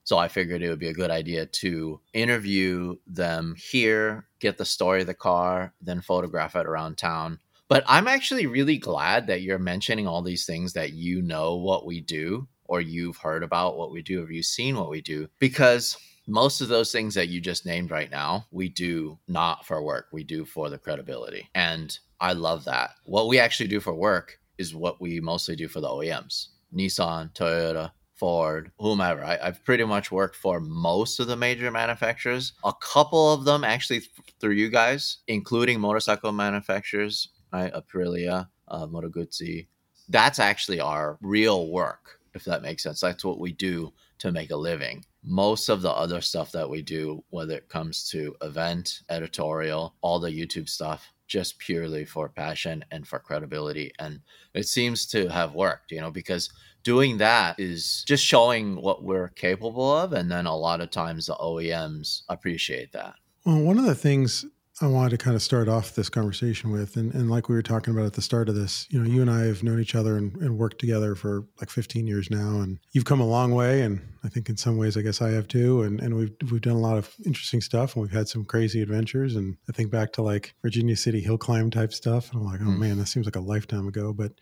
So 0.04 0.18
I 0.18 0.28
figured 0.28 0.62
it 0.62 0.68
would 0.68 0.78
be 0.78 0.88
a 0.88 0.94
good 0.94 1.10
idea 1.10 1.46
to 1.46 2.00
interview 2.12 2.96
them 3.08 3.56
here, 3.58 4.28
get 4.38 4.56
the 4.56 4.64
story 4.64 5.00
of 5.00 5.08
the 5.08 5.14
car, 5.14 5.74
then 5.80 6.00
photograph 6.00 6.54
it 6.54 6.66
around 6.66 6.96
town. 6.96 7.40
But 7.68 7.82
I'm 7.88 8.06
actually 8.06 8.46
really 8.46 8.78
glad 8.78 9.26
that 9.26 9.42
you're 9.42 9.58
mentioning 9.58 10.06
all 10.06 10.22
these 10.22 10.46
things 10.46 10.74
that 10.74 10.92
you 10.92 11.22
know 11.22 11.56
what 11.56 11.84
we 11.84 12.00
do 12.00 12.46
or 12.68 12.80
you've 12.80 13.16
heard 13.16 13.42
about 13.42 13.76
what 13.76 13.90
we 13.90 14.02
do 14.02 14.24
or 14.24 14.30
you've 14.30 14.46
seen 14.46 14.76
what 14.76 14.90
we 14.90 15.00
do 15.00 15.28
because 15.38 15.96
most 16.26 16.60
of 16.60 16.68
those 16.68 16.90
things 16.90 17.14
that 17.14 17.28
you 17.28 17.40
just 17.40 17.66
named 17.66 17.90
right 17.90 18.10
now, 18.10 18.46
we 18.50 18.68
do 18.68 19.18
not 19.28 19.64
for 19.64 19.82
work. 19.82 20.08
We 20.12 20.24
do 20.24 20.44
for 20.44 20.68
the 20.68 20.78
credibility. 20.78 21.48
And 21.54 21.96
I 22.20 22.32
love 22.32 22.64
that. 22.64 22.90
What 23.04 23.28
we 23.28 23.38
actually 23.38 23.68
do 23.68 23.80
for 23.80 23.94
work 23.94 24.38
is 24.58 24.74
what 24.74 25.00
we 25.00 25.20
mostly 25.20 25.56
do 25.56 25.68
for 25.68 25.80
the 25.80 25.88
OEMs 25.88 26.48
Nissan, 26.74 27.32
Toyota, 27.34 27.92
Ford, 28.16 28.72
whomever. 28.78 29.22
I, 29.22 29.36
have 29.36 29.64
pretty 29.64 29.84
much 29.84 30.10
worked 30.10 30.36
for 30.36 30.58
most 30.58 31.20
of 31.20 31.26
the 31.26 31.36
major 31.36 31.70
manufacturers. 31.70 32.54
A 32.64 32.72
couple 32.80 33.32
of 33.32 33.44
them 33.44 33.62
actually 33.62 34.00
th- 34.00 34.10
through 34.40 34.54
you 34.54 34.70
guys, 34.70 35.18
including 35.28 35.80
motorcycle 35.80 36.32
manufacturers, 36.32 37.28
right? 37.52 37.72
Aprilia, 37.72 38.48
uh, 38.68 38.86
Moto 38.86 39.08
Guzzi. 39.08 39.68
That's 40.08 40.38
actually 40.38 40.80
our 40.80 41.18
real 41.20 41.70
work, 41.70 42.20
if 42.36 42.44
that 42.44 42.62
makes 42.62 42.82
sense. 42.82 43.00
That's 43.00 43.24
what 43.24 43.40
we 43.40 43.52
do 43.52 43.92
to 44.18 44.32
make 44.32 44.50
a 44.50 44.56
living 44.56 45.04
most 45.26 45.68
of 45.68 45.82
the 45.82 45.90
other 45.90 46.20
stuff 46.20 46.52
that 46.52 46.70
we 46.70 46.80
do, 46.80 47.22
whether 47.30 47.56
it 47.56 47.68
comes 47.68 48.08
to 48.10 48.34
event, 48.42 49.00
editorial, 49.10 49.94
all 50.00 50.20
the 50.20 50.30
YouTube 50.30 50.68
stuff, 50.68 51.12
just 51.26 51.58
purely 51.58 52.04
for 52.04 52.28
passion 52.28 52.84
and 52.92 53.06
for 53.06 53.18
credibility. 53.18 53.90
And 53.98 54.20
it 54.54 54.68
seems 54.68 55.04
to 55.08 55.28
have 55.28 55.54
worked, 55.54 55.90
you 55.90 56.00
know, 56.00 56.12
because 56.12 56.48
doing 56.84 57.18
that 57.18 57.58
is 57.58 58.04
just 58.06 58.24
showing 58.24 58.76
what 58.76 59.02
we're 59.02 59.30
capable 59.30 59.92
of. 59.92 60.12
And 60.12 60.30
then 60.30 60.46
a 60.46 60.56
lot 60.56 60.80
of 60.80 60.90
times 60.92 61.26
the 61.26 61.34
OEMs 61.34 62.22
appreciate 62.28 62.92
that. 62.92 63.14
Well, 63.44 63.60
one 63.60 63.78
of 63.78 63.84
the 63.84 63.96
things 63.96 64.44
I 64.82 64.88
wanted 64.88 65.10
to 65.10 65.16
kind 65.16 65.34
of 65.34 65.40
start 65.40 65.70
off 65.70 65.94
this 65.94 66.10
conversation 66.10 66.70
with, 66.70 66.96
and, 66.96 67.14
and 67.14 67.30
like 67.30 67.48
we 67.48 67.54
were 67.54 67.62
talking 67.62 67.94
about 67.94 68.04
at 68.04 68.12
the 68.12 68.20
start 68.20 68.50
of 68.50 68.56
this, 68.56 68.86
you 68.90 69.00
know, 69.00 69.08
you 69.08 69.22
and 69.22 69.30
I 69.30 69.46
have 69.46 69.62
known 69.62 69.80
each 69.80 69.94
other 69.94 70.18
and, 70.18 70.36
and, 70.36 70.58
worked 70.58 70.78
together 70.78 71.14
for 71.14 71.46
like 71.58 71.70
15 71.70 72.06
years 72.06 72.30
now, 72.30 72.60
and 72.60 72.78
you've 72.92 73.06
come 73.06 73.20
a 73.20 73.26
long 73.26 73.54
way, 73.54 73.80
and 73.80 74.02
I 74.22 74.28
think 74.28 74.50
in 74.50 74.58
some 74.58 74.76
ways, 74.76 74.98
I 74.98 75.00
guess 75.00 75.22
I 75.22 75.30
have 75.30 75.48
too, 75.48 75.80
and 75.82 75.98
and 75.98 76.14
we've 76.14 76.32
we've 76.50 76.60
done 76.60 76.76
a 76.76 76.80
lot 76.80 76.98
of 76.98 77.14
interesting 77.24 77.62
stuff, 77.62 77.94
and 77.94 78.02
we've 78.02 78.12
had 78.12 78.28
some 78.28 78.44
crazy 78.44 78.82
adventures, 78.82 79.34
and 79.34 79.56
I 79.66 79.72
think 79.72 79.90
back 79.90 80.12
to 80.14 80.22
like 80.22 80.54
Virginia 80.60 80.96
City 80.96 81.22
hill 81.22 81.38
climb 81.38 81.70
type 81.70 81.94
stuff, 81.94 82.30
and 82.30 82.42
I'm 82.42 82.46
like, 82.46 82.60
oh 82.60 82.64
mm. 82.64 82.78
man, 82.78 82.98
that 82.98 83.06
seems 83.06 83.26
like 83.26 83.36
a 83.36 83.40
lifetime 83.40 83.88
ago. 83.88 84.12
But 84.12 84.32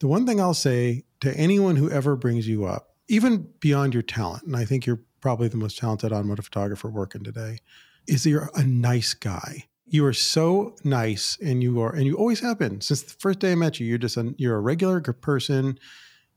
the 0.00 0.08
one 0.08 0.26
thing 0.26 0.38
I'll 0.38 0.52
say 0.52 1.04
to 1.20 1.34
anyone 1.34 1.76
who 1.76 1.90
ever 1.90 2.14
brings 2.14 2.46
you 2.46 2.66
up, 2.66 2.94
even 3.08 3.48
beyond 3.60 3.94
your 3.94 4.02
talent, 4.02 4.42
and 4.42 4.54
I 4.54 4.66
think 4.66 4.84
you're 4.84 5.00
probably 5.22 5.48
the 5.48 5.56
most 5.56 5.78
talented 5.78 6.12
automotive 6.12 6.44
photographer 6.44 6.90
working 6.90 7.24
today, 7.24 7.60
is 8.06 8.24
that 8.24 8.30
you're 8.30 8.50
a 8.54 8.64
nice 8.64 9.14
guy 9.14 9.64
you 9.90 10.04
are 10.04 10.12
so 10.12 10.74
nice 10.84 11.38
and 11.42 11.62
you 11.62 11.80
are 11.80 11.94
and 11.94 12.04
you 12.04 12.16
always 12.16 12.40
have 12.40 12.58
been. 12.58 12.80
Since 12.80 13.02
the 13.02 13.14
first 13.18 13.38
day 13.38 13.52
i 13.52 13.54
met 13.54 13.80
you 13.80 13.86
you're 13.86 13.98
just 13.98 14.16
a 14.16 14.34
you're 14.36 14.56
a 14.56 14.60
regular 14.60 15.00
person. 15.00 15.78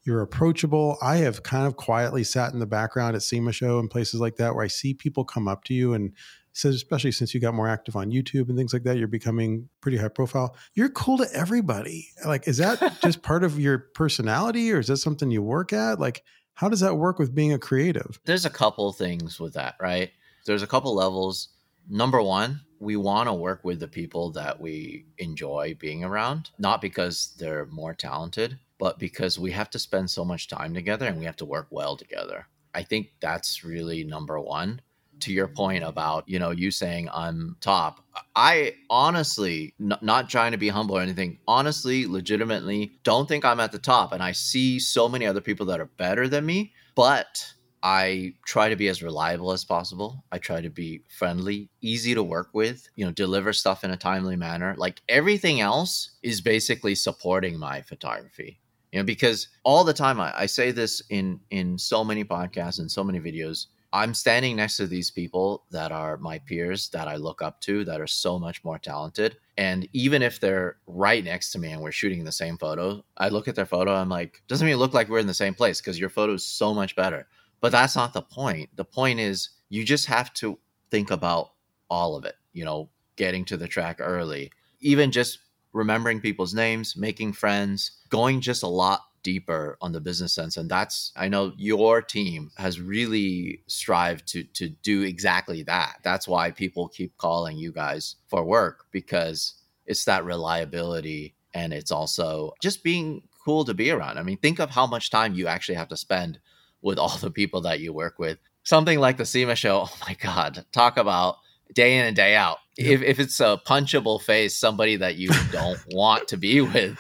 You're 0.03 0.21
approachable. 0.21 0.97
I 0.99 1.17
have 1.17 1.43
kind 1.43 1.67
of 1.67 1.75
quietly 1.75 2.23
sat 2.23 2.53
in 2.53 2.59
the 2.59 2.65
background 2.65 3.15
at 3.15 3.21
sema 3.21 3.51
show 3.51 3.77
and 3.77 3.89
places 3.89 4.19
like 4.19 4.37
that 4.37 4.55
where 4.55 4.63
i 4.63 4.67
see 4.67 4.93
people 4.93 5.23
come 5.23 5.47
up 5.47 5.63
to 5.65 5.73
you 5.73 5.93
and 5.93 6.13
says 6.53 6.75
especially 6.75 7.11
since 7.11 7.33
you 7.33 7.39
got 7.39 7.53
more 7.53 7.69
active 7.69 7.95
on 7.95 8.11
youtube 8.11 8.49
and 8.49 8.57
things 8.57 8.73
like 8.73 8.83
that 8.83 8.97
you're 8.97 9.07
becoming 9.07 9.69
pretty 9.81 9.97
high 9.97 10.07
profile. 10.07 10.55
You're 10.73 10.89
cool 10.89 11.17
to 11.17 11.27
everybody. 11.33 12.09
Like 12.25 12.47
is 12.47 12.57
that 12.57 12.99
just 13.03 13.21
part 13.21 13.43
of 13.43 13.59
your 13.59 13.77
personality 13.93 14.71
or 14.71 14.79
is 14.79 14.87
that 14.87 14.97
something 14.97 15.29
you 15.29 15.41
work 15.41 15.73
at? 15.73 15.99
Like 15.99 16.23
how 16.55 16.67
does 16.67 16.81
that 16.81 16.95
work 16.95 17.19
with 17.19 17.33
being 17.33 17.53
a 17.53 17.59
creative? 17.59 18.19
There's 18.25 18.45
a 18.45 18.49
couple 18.49 18.91
things 18.93 19.39
with 19.39 19.53
that 19.53 19.75
right? 19.79 20.11
There's 20.45 20.63
a 20.63 20.67
couple 20.67 20.95
levels 20.95 21.49
number 21.89 22.21
one, 22.21 22.61
we 22.79 22.95
want 22.95 23.29
to 23.29 23.33
work 23.33 23.63
with 23.63 23.79
the 23.79 23.87
people 23.87 24.31
that 24.31 24.59
we 24.59 25.05
enjoy 25.19 25.75
being 25.79 26.03
around, 26.03 26.49
not 26.57 26.81
because 26.81 27.35
they're 27.37 27.67
more 27.67 27.93
talented, 27.93 28.57
but 28.79 28.97
because 28.97 29.37
we 29.37 29.51
have 29.51 29.69
to 29.69 29.79
spend 29.79 30.09
so 30.09 30.25
much 30.25 30.47
time 30.47 30.73
together 30.73 31.05
and 31.05 31.19
we 31.19 31.25
have 31.25 31.35
to 31.35 31.45
work 31.45 31.67
well 31.69 31.95
together. 31.95 32.47
I 32.73 32.83
think 32.83 33.11
that's 33.19 33.63
really 33.63 34.03
number 34.03 34.39
one. 34.39 34.81
To 35.19 35.31
your 35.31 35.47
point 35.47 35.83
about, 35.83 36.27
you 36.27 36.39
know, 36.39 36.49
you 36.49 36.71
saying 36.71 37.07
I'm 37.13 37.55
top, 37.61 38.03
I 38.35 38.73
honestly, 38.89 39.75
n- 39.79 39.99
not 40.01 40.29
trying 40.29 40.53
to 40.53 40.57
be 40.57 40.69
humble 40.69 40.97
or 40.97 41.01
anything, 41.01 41.37
honestly, 41.47 42.07
legitimately 42.07 42.93
don't 43.03 43.27
think 43.27 43.45
I'm 43.45 43.59
at 43.59 43.71
the 43.71 43.77
top. 43.77 44.13
And 44.13 44.23
I 44.23 44.31
see 44.31 44.79
so 44.79 45.07
many 45.07 45.27
other 45.27 45.41
people 45.41 45.67
that 45.67 45.79
are 45.79 45.85
better 45.85 46.27
than 46.27 46.43
me, 46.43 46.73
but 46.95 47.53
I 47.83 48.35
try 48.45 48.69
to 48.69 48.75
be 48.75 48.87
as 48.89 49.01
reliable 49.01 49.51
as 49.51 49.65
possible. 49.65 50.23
I 50.31 50.37
try 50.37 50.61
to 50.61 50.69
be 50.69 51.01
friendly, 51.09 51.69
easy 51.81 52.13
to 52.13 52.21
work 52.21 52.49
with, 52.53 52.87
you 52.95 53.05
know, 53.05 53.11
deliver 53.11 53.53
stuff 53.53 53.83
in 53.83 53.91
a 53.91 53.97
timely 53.97 54.35
manner. 54.35 54.75
Like 54.77 55.01
everything 55.09 55.61
else 55.61 56.11
is 56.21 56.41
basically 56.41 56.95
supporting 56.95 57.57
my 57.57 57.81
photography. 57.81 58.59
You 58.91 58.99
know, 58.99 59.05
because 59.05 59.47
all 59.63 59.83
the 59.83 59.93
time 59.93 60.19
I, 60.19 60.33
I 60.35 60.45
say 60.45 60.71
this 60.71 61.01
in 61.09 61.39
in 61.49 61.77
so 61.77 62.03
many 62.03 62.23
podcasts 62.23 62.79
and 62.79 62.91
so 62.91 63.03
many 63.03 63.19
videos. 63.19 63.67
I'm 63.93 64.13
standing 64.13 64.55
next 64.55 64.77
to 64.77 64.87
these 64.87 65.11
people 65.11 65.65
that 65.71 65.91
are 65.91 66.15
my 66.15 66.39
peers 66.39 66.87
that 66.89 67.09
I 67.09 67.17
look 67.17 67.41
up 67.41 67.59
to 67.61 67.83
that 67.83 67.99
are 67.99 68.07
so 68.07 68.39
much 68.39 68.63
more 68.63 68.79
talented. 68.79 69.35
And 69.57 69.85
even 69.91 70.21
if 70.21 70.39
they're 70.39 70.77
right 70.87 71.21
next 71.21 71.51
to 71.51 71.59
me 71.59 71.71
and 71.71 71.81
we're 71.81 71.91
shooting 71.91 72.23
the 72.23 72.31
same 72.31 72.57
photo, 72.57 73.03
I 73.17 73.27
look 73.27 73.49
at 73.49 73.55
their 73.55 73.65
photo, 73.65 73.93
I'm 73.93 74.07
like, 74.07 74.43
doesn't 74.47 74.65
even 74.65 74.79
look 74.79 74.93
like 74.93 75.09
we're 75.09 75.19
in 75.19 75.27
the 75.27 75.33
same 75.33 75.53
place 75.53 75.81
because 75.81 75.99
your 75.99 76.07
photo 76.07 76.35
is 76.35 76.47
so 76.47 76.73
much 76.73 76.95
better. 76.95 77.27
But 77.61 77.71
that's 77.71 77.95
not 77.95 78.13
the 78.13 78.21
point. 78.21 78.69
The 78.75 78.85
point 78.85 79.19
is 79.19 79.49
you 79.69 79.85
just 79.85 80.07
have 80.07 80.33
to 80.35 80.59
think 80.89 81.11
about 81.11 81.51
all 81.89 82.15
of 82.15 82.25
it, 82.25 82.35
you 82.53 82.65
know, 82.65 82.89
getting 83.15 83.45
to 83.45 83.57
the 83.57 83.67
track 83.67 83.97
early, 83.99 84.51
even 84.79 85.11
just 85.11 85.39
remembering 85.73 86.19
people's 86.19 86.53
names, 86.53 86.97
making 86.97 87.33
friends, 87.33 87.91
going 88.09 88.41
just 88.41 88.63
a 88.63 88.67
lot 88.67 89.01
deeper 89.23 89.77
on 89.81 89.91
the 89.91 90.01
business 90.01 90.33
sense. 90.33 90.57
And 90.57 90.69
that's 90.69 91.11
i 91.15 91.27
know 91.27 91.53
your 91.57 92.01
team 92.01 92.51
has 92.57 92.81
really 92.81 93.61
strived 93.67 94.27
to 94.29 94.43
to 94.43 94.69
do 94.69 95.03
exactly 95.03 95.63
that. 95.63 95.97
That's 96.03 96.27
why 96.27 96.51
people 96.51 96.87
keep 96.87 97.17
calling 97.17 97.57
you 97.57 97.71
guys 97.71 98.15
for 98.27 98.43
work 98.43 98.85
because 98.91 99.53
it's 99.85 100.05
that 100.05 100.25
reliability 100.25 101.35
and 101.53 101.73
it's 101.73 101.91
also 101.91 102.53
just 102.61 102.83
being 102.83 103.23
cool 103.45 103.65
to 103.65 103.73
be 103.73 103.91
around. 103.91 104.17
I 104.17 104.23
mean 104.23 104.37
think 104.37 104.59
of 104.59 104.71
how 104.71 104.87
much 104.87 105.09
time 105.11 105.35
you 105.35 105.47
actually 105.47 105.75
have 105.75 105.89
to 105.89 105.97
spend 105.97 106.39
with 106.81 106.97
all 106.97 107.17
the 107.17 107.31
people 107.31 107.61
that 107.61 107.79
you 107.79 107.93
work 107.93 108.19
with 108.19 108.37
something 108.63 108.99
like 108.99 109.17
the 109.17 109.25
SEMA 109.25 109.55
show 109.55 109.85
oh 109.85 109.97
my 110.07 110.15
god 110.15 110.65
talk 110.71 110.97
about 110.97 111.37
day 111.73 111.97
in 111.97 112.05
and 112.05 112.15
day 112.15 112.35
out 112.35 112.57
if, 112.77 113.01
if 113.01 113.19
it's 113.19 113.39
a 113.39 113.59
punchable 113.65 114.21
face 114.21 114.55
somebody 114.55 114.95
that 114.95 115.15
you 115.15 115.29
don't 115.51 115.79
want 115.91 116.27
to 116.27 116.37
be 116.37 116.61
with 116.61 116.97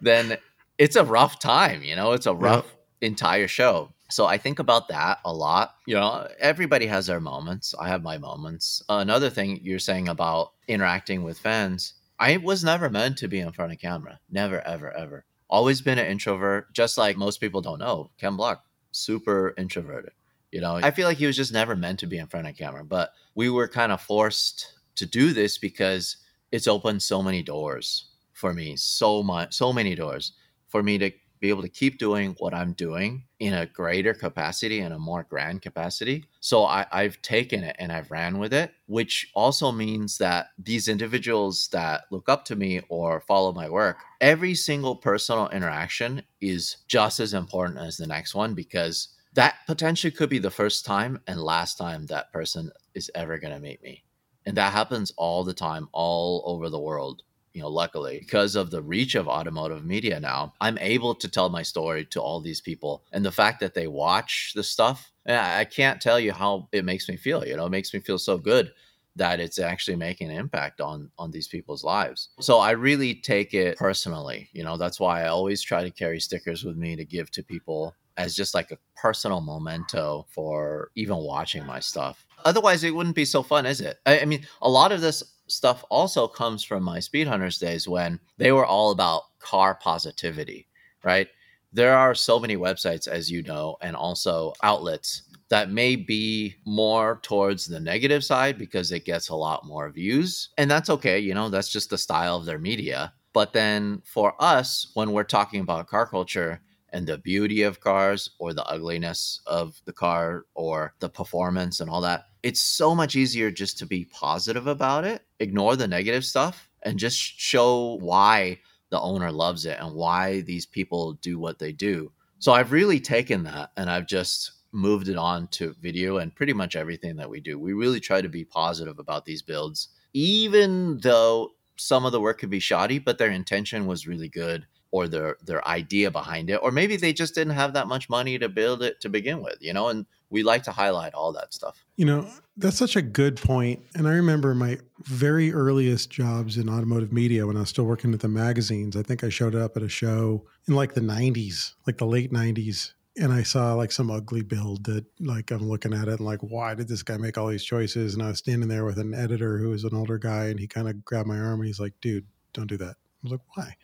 then 0.00 0.36
it's 0.78 0.96
a 0.96 1.04
rough 1.04 1.38
time, 1.38 1.82
you 1.82 1.94
know, 1.94 2.12
it's 2.12 2.26
a 2.26 2.34
rough 2.34 2.66
yep. 2.66 3.10
entire 3.10 3.48
show. 3.48 3.90
So 4.10 4.26
I 4.26 4.36
think 4.36 4.58
about 4.58 4.88
that 4.88 5.20
a 5.24 5.32
lot. 5.32 5.76
You 5.86 5.94
know, 5.94 6.28
everybody 6.38 6.86
has 6.86 7.06
their 7.06 7.20
moments. 7.20 7.74
I 7.78 7.88
have 7.88 8.02
my 8.02 8.18
moments. 8.18 8.82
Another 8.88 9.30
thing 9.30 9.60
you're 9.62 9.78
saying 9.78 10.08
about 10.08 10.52
interacting 10.68 11.22
with 11.22 11.38
fans, 11.38 11.94
I 12.18 12.36
was 12.36 12.62
never 12.62 12.90
meant 12.90 13.16
to 13.18 13.28
be 13.28 13.38
in 13.38 13.52
front 13.52 13.72
of 13.72 13.78
camera. 13.78 14.18
Never, 14.28 14.60
ever, 14.66 14.90
ever. 14.92 15.24
Always 15.48 15.80
been 15.80 15.98
an 15.98 16.06
introvert, 16.06 16.72
just 16.72 16.98
like 16.98 17.16
most 17.16 17.38
people 17.38 17.60
don't 17.60 17.78
know. 17.78 18.10
Ken 18.18 18.36
Block, 18.36 18.64
super 18.92 19.54
introverted. 19.58 20.12
You 20.52 20.60
know, 20.60 20.76
I 20.76 20.90
feel 20.90 21.08
like 21.08 21.16
he 21.16 21.26
was 21.26 21.36
just 21.36 21.52
never 21.52 21.74
meant 21.74 21.98
to 22.00 22.06
be 22.06 22.18
in 22.18 22.26
front 22.26 22.46
of 22.46 22.56
camera, 22.56 22.84
but 22.84 23.10
we 23.34 23.48
were 23.48 23.68
kind 23.68 23.90
of 23.90 24.02
forced 24.02 24.74
to 24.96 25.06
do 25.06 25.32
this 25.32 25.56
because 25.56 26.18
it's 26.50 26.68
opened 26.68 27.02
so 27.02 27.22
many 27.22 27.42
doors 27.42 28.10
for 28.34 28.52
me. 28.52 28.76
So 28.76 29.22
much, 29.22 29.54
so 29.54 29.72
many 29.72 29.94
doors 29.94 30.32
for 30.68 30.82
me 30.82 30.98
to 30.98 31.10
be 31.42 31.50
able 31.50 31.60
to 31.60 31.68
keep 31.68 31.98
doing 31.98 32.36
what 32.38 32.54
I'm 32.54 32.72
doing 32.72 33.24
in 33.40 33.52
a 33.52 33.66
greater 33.66 34.14
capacity 34.14 34.78
and 34.78 34.94
a 34.94 34.98
more 34.98 35.26
grand 35.28 35.60
capacity. 35.60 36.24
So 36.38 36.64
I, 36.64 36.86
have 36.92 37.20
taken 37.20 37.64
it 37.64 37.74
and 37.80 37.90
I've 37.90 38.12
ran 38.12 38.38
with 38.38 38.54
it, 38.54 38.72
which 38.86 39.28
also 39.34 39.72
means 39.72 40.18
that 40.18 40.46
these 40.56 40.86
individuals 40.86 41.68
that 41.72 42.02
look 42.12 42.28
up 42.28 42.44
to 42.46 42.56
me 42.56 42.80
or 42.88 43.20
follow 43.22 43.52
my 43.52 43.68
work, 43.68 43.98
every 44.20 44.54
single 44.54 44.94
personal 44.94 45.48
interaction 45.48 46.22
is 46.40 46.76
just 46.86 47.18
as 47.18 47.34
important 47.34 47.80
as 47.80 47.96
the 47.96 48.06
next 48.06 48.36
one 48.36 48.54
because 48.54 49.08
that 49.34 49.56
potentially 49.66 50.12
could 50.12 50.30
be 50.30 50.38
the 50.38 50.50
first 50.50 50.84
time 50.84 51.20
and 51.26 51.42
last 51.42 51.76
time 51.76 52.06
that 52.06 52.32
person 52.32 52.70
is 52.94 53.10
ever 53.16 53.36
going 53.36 53.52
to 53.52 53.60
meet 53.60 53.82
me. 53.82 54.04
And 54.46 54.56
that 54.56 54.72
happens 54.72 55.12
all 55.16 55.42
the 55.42 55.54
time, 55.54 55.88
all 55.92 56.44
over 56.46 56.68
the 56.68 56.80
world 56.80 57.24
you 57.52 57.62
know, 57.62 57.68
luckily, 57.68 58.18
because 58.18 58.56
of 58.56 58.70
the 58.70 58.82
reach 58.82 59.14
of 59.14 59.28
automotive 59.28 59.84
media 59.84 60.18
now, 60.18 60.54
I'm 60.60 60.78
able 60.78 61.14
to 61.16 61.28
tell 61.28 61.50
my 61.50 61.62
story 61.62 62.04
to 62.06 62.20
all 62.20 62.40
these 62.40 62.60
people. 62.60 63.04
And 63.12 63.24
the 63.24 63.32
fact 63.32 63.60
that 63.60 63.74
they 63.74 63.86
watch 63.86 64.52
the 64.54 64.62
stuff, 64.62 65.12
eh, 65.26 65.58
I 65.58 65.64
can't 65.64 66.00
tell 66.00 66.18
you 66.18 66.32
how 66.32 66.68
it 66.72 66.84
makes 66.84 67.08
me 67.08 67.16
feel. 67.16 67.46
You 67.46 67.56
know, 67.56 67.66
it 67.66 67.70
makes 67.70 67.92
me 67.92 68.00
feel 68.00 68.18
so 68.18 68.38
good 68.38 68.72
that 69.16 69.40
it's 69.40 69.58
actually 69.58 69.96
making 69.96 70.30
an 70.30 70.36
impact 70.36 70.80
on 70.80 71.10
on 71.18 71.30
these 71.30 71.48
people's 71.48 71.84
lives. 71.84 72.30
So 72.40 72.58
I 72.58 72.70
really 72.70 73.14
take 73.14 73.52
it 73.52 73.76
personally. 73.76 74.48
You 74.52 74.64
know, 74.64 74.76
that's 74.76 74.98
why 74.98 75.22
I 75.22 75.28
always 75.28 75.60
try 75.60 75.82
to 75.82 75.90
carry 75.90 76.20
stickers 76.20 76.64
with 76.64 76.76
me 76.76 76.96
to 76.96 77.04
give 77.04 77.30
to 77.32 77.42
people 77.42 77.94
as 78.16 78.34
just 78.34 78.54
like 78.54 78.70
a 78.70 78.78
personal 78.96 79.40
memento 79.40 80.26
for 80.30 80.90
even 80.94 81.16
watching 81.16 81.64
my 81.66 81.80
stuff. 81.80 82.26
Otherwise, 82.44 82.84
it 82.84 82.94
wouldn't 82.94 83.16
be 83.16 83.24
so 83.24 83.42
fun, 83.42 83.66
is 83.66 83.80
it? 83.80 83.98
I, 84.04 84.20
I 84.20 84.24
mean, 84.24 84.46
a 84.60 84.68
lot 84.68 84.92
of 84.92 85.00
this 85.00 85.22
stuff 85.46 85.84
also 85.90 86.26
comes 86.26 86.64
from 86.64 86.82
my 86.82 87.00
Speed 87.00 87.26
Hunters 87.26 87.58
days 87.58 87.88
when 87.88 88.20
they 88.38 88.52
were 88.52 88.66
all 88.66 88.90
about 88.90 89.22
car 89.38 89.74
positivity, 89.74 90.68
right? 91.04 91.28
There 91.72 91.96
are 91.96 92.14
so 92.14 92.38
many 92.38 92.56
websites, 92.56 93.08
as 93.08 93.30
you 93.30 93.42
know, 93.42 93.76
and 93.80 93.96
also 93.96 94.52
outlets 94.62 95.22
that 95.48 95.70
may 95.70 95.96
be 95.96 96.54
more 96.66 97.20
towards 97.22 97.66
the 97.66 97.80
negative 97.80 98.24
side 98.24 98.58
because 98.58 98.92
it 98.92 99.04
gets 99.04 99.28
a 99.28 99.34
lot 99.34 99.66
more 99.66 99.90
views. 99.90 100.50
And 100.58 100.70
that's 100.70 100.90
okay, 100.90 101.18
you 101.18 101.34
know, 101.34 101.48
that's 101.48 101.72
just 101.72 101.90
the 101.90 101.98
style 101.98 102.36
of 102.36 102.46
their 102.46 102.58
media. 102.58 103.12
But 103.32 103.52
then 103.52 104.02
for 104.04 104.34
us, 104.38 104.90
when 104.94 105.12
we're 105.12 105.24
talking 105.24 105.60
about 105.60 105.86
car 105.88 106.06
culture, 106.06 106.60
and 106.92 107.06
the 107.06 107.18
beauty 107.18 107.62
of 107.62 107.80
cars 107.80 108.30
or 108.38 108.52
the 108.52 108.64
ugliness 108.66 109.40
of 109.46 109.80
the 109.84 109.92
car 109.92 110.44
or 110.54 110.94
the 111.00 111.08
performance 111.08 111.80
and 111.80 111.90
all 111.90 112.02
that. 112.02 112.26
It's 112.42 112.60
so 112.60 112.94
much 112.94 113.16
easier 113.16 113.50
just 113.50 113.78
to 113.78 113.86
be 113.86 114.04
positive 114.04 114.66
about 114.66 115.04
it, 115.04 115.22
ignore 115.40 115.76
the 115.76 115.88
negative 115.88 116.24
stuff, 116.24 116.68
and 116.82 116.98
just 116.98 117.18
show 117.18 117.98
why 118.00 118.58
the 118.90 119.00
owner 119.00 119.32
loves 119.32 119.64
it 119.64 119.78
and 119.80 119.94
why 119.94 120.42
these 120.42 120.66
people 120.66 121.14
do 121.14 121.38
what 121.38 121.58
they 121.58 121.72
do. 121.72 122.12
So 122.38 122.52
I've 122.52 122.72
really 122.72 123.00
taken 123.00 123.44
that 123.44 123.70
and 123.76 123.88
I've 123.88 124.06
just 124.06 124.52
moved 124.72 125.08
it 125.08 125.16
on 125.16 125.46
to 125.48 125.74
video 125.80 126.16
and 126.16 126.34
pretty 126.34 126.52
much 126.52 126.76
everything 126.76 127.16
that 127.16 127.30
we 127.30 127.40
do. 127.40 127.58
We 127.58 127.72
really 127.72 128.00
try 128.00 128.20
to 128.20 128.28
be 128.28 128.44
positive 128.44 128.98
about 128.98 129.24
these 129.24 129.42
builds, 129.42 129.88
even 130.12 130.98
though 130.98 131.50
some 131.76 132.04
of 132.04 132.12
the 132.12 132.20
work 132.20 132.38
could 132.38 132.50
be 132.50 132.58
shoddy, 132.60 132.98
but 132.98 133.18
their 133.18 133.30
intention 133.30 133.86
was 133.86 134.06
really 134.06 134.28
good 134.28 134.66
or 134.92 135.08
their 135.08 135.36
their 135.44 135.66
idea 135.66 136.10
behind 136.10 136.48
it 136.48 136.60
or 136.62 136.70
maybe 136.70 136.96
they 136.96 137.12
just 137.12 137.34
didn't 137.34 137.54
have 137.54 137.72
that 137.72 137.88
much 137.88 138.08
money 138.08 138.38
to 138.38 138.48
build 138.48 138.82
it 138.82 139.00
to 139.00 139.08
begin 139.08 139.42
with 139.42 139.56
you 139.60 139.72
know 139.72 139.88
and 139.88 140.06
we 140.30 140.42
like 140.42 140.62
to 140.62 140.72
highlight 140.72 141.12
all 141.12 141.30
that 141.32 141.52
stuff. 141.52 141.84
You 141.96 142.06
know 142.06 142.26
that's 142.56 142.78
such 142.78 142.96
a 142.96 143.02
good 143.02 143.36
point 143.36 143.82
and 143.94 144.06
i 144.06 144.12
remember 144.12 144.54
my 144.54 144.78
very 145.04 145.52
earliest 145.52 146.10
jobs 146.10 146.58
in 146.58 146.68
automotive 146.68 147.10
media 147.12 147.46
when 147.46 147.56
i 147.56 147.60
was 147.60 147.70
still 147.70 147.84
working 147.84 148.12
at 148.12 148.20
the 148.20 148.28
magazines 148.28 148.94
i 148.94 149.02
think 149.02 149.24
i 149.24 149.30
showed 149.30 149.54
up 149.54 149.74
at 149.74 149.82
a 149.82 149.88
show 149.88 150.44
in 150.68 150.74
like 150.74 150.92
the 150.92 151.00
90s 151.00 151.72
like 151.86 151.96
the 151.96 152.06
late 152.06 152.30
90s 152.30 152.92
and 153.18 153.32
I 153.32 153.42
saw 153.42 153.74
like 153.74 153.92
some 153.92 154.10
ugly 154.10 154.42
build 154.42 154.84
that 154.84 155.04
like 155.20 155.50
I'm 155.50 155.68
looking 155.68 155.92
at 155.92 156.08
it 156.08 156.18
and 156.18 156.20
like 156.20 156.40
why 156.40 156.74
did 156.74 156.88
this 156.88 157.02
guy 157.02 157.16
make 157.16 157.36
all 157.36 157.48
these 157.48 157.64
choices? 157.64 158.14
And 158.14 158.22
I 158.22 158.28
was 158.28 158.38
standing 158.38 158.68
there 158.68 158.84
with 158.84 158.98
an 158.98 159.12
editor 159.12 159.58
who 159.58 159.68
was 159.68 159.84
an 159.84 159.94
older 159.94 160.18
guy 160.18 160.46
and 160.46 160.58
he 160.58 160.66
kind 160.66 160.88
of 160.88 161.04
grabbed 161.04 161.28
my 161.28 161.38
arm 161.38 161.60
and 161.60 161.66
he's 161.66 161.80
like 161.80 161.92
dude 162.00 162.26
don't 162.54 162.68
do 162.68 162.76
that. 162.78 162.96
I 162.96 163.18
was 163.22 163.32
like 163.32 163.40
why 163.54 163.76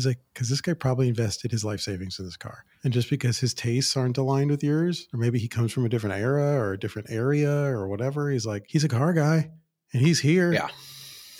He's 0.00 0.06
like, 0.06 0.20
because 0.32 0.48
this 0.48 0.62
guy 0.62 0.72
probably 0.72 1.08
invested 1.08 1.50
his 1.50 1.62
life 1.62 1.80
savings 1.80 2.18
in 2.18 2.24
this 2.24 2.38
car. 2.38 2.64
And 2.82 2.92
just 2.92 3.10
because 3.10 3.38
his 3.38 3.52
tastes 3.52 3.94
aren't 3.96 4.16
aligned 4.16 4.50
with 4.50 4.64
yours, 4.64 5.06
or 5.12 5.18
maybe 5.18 5.38
he 5.38 5.46
comes 5.46 5.72
from 5.72 5.84
a 5.84 5.90
different 5.90 6.18
era 6.18 6.54
or 6.54 6.72
a 6.72 6.78
different 6.78 7.10
area 7.10 7.52
or 7.52 7.86
whatever, 7.86 8.30
he's 8.30 8.46
like, 8.46 8.64
he's 8.66 8.82
a 8.82 8.88
car 8.88 9.12
guy 9.12 9.50
and 9.92 10.00
he's 10.02 10.20
here. 10.20 10.52
Yeah. 10.52 10.68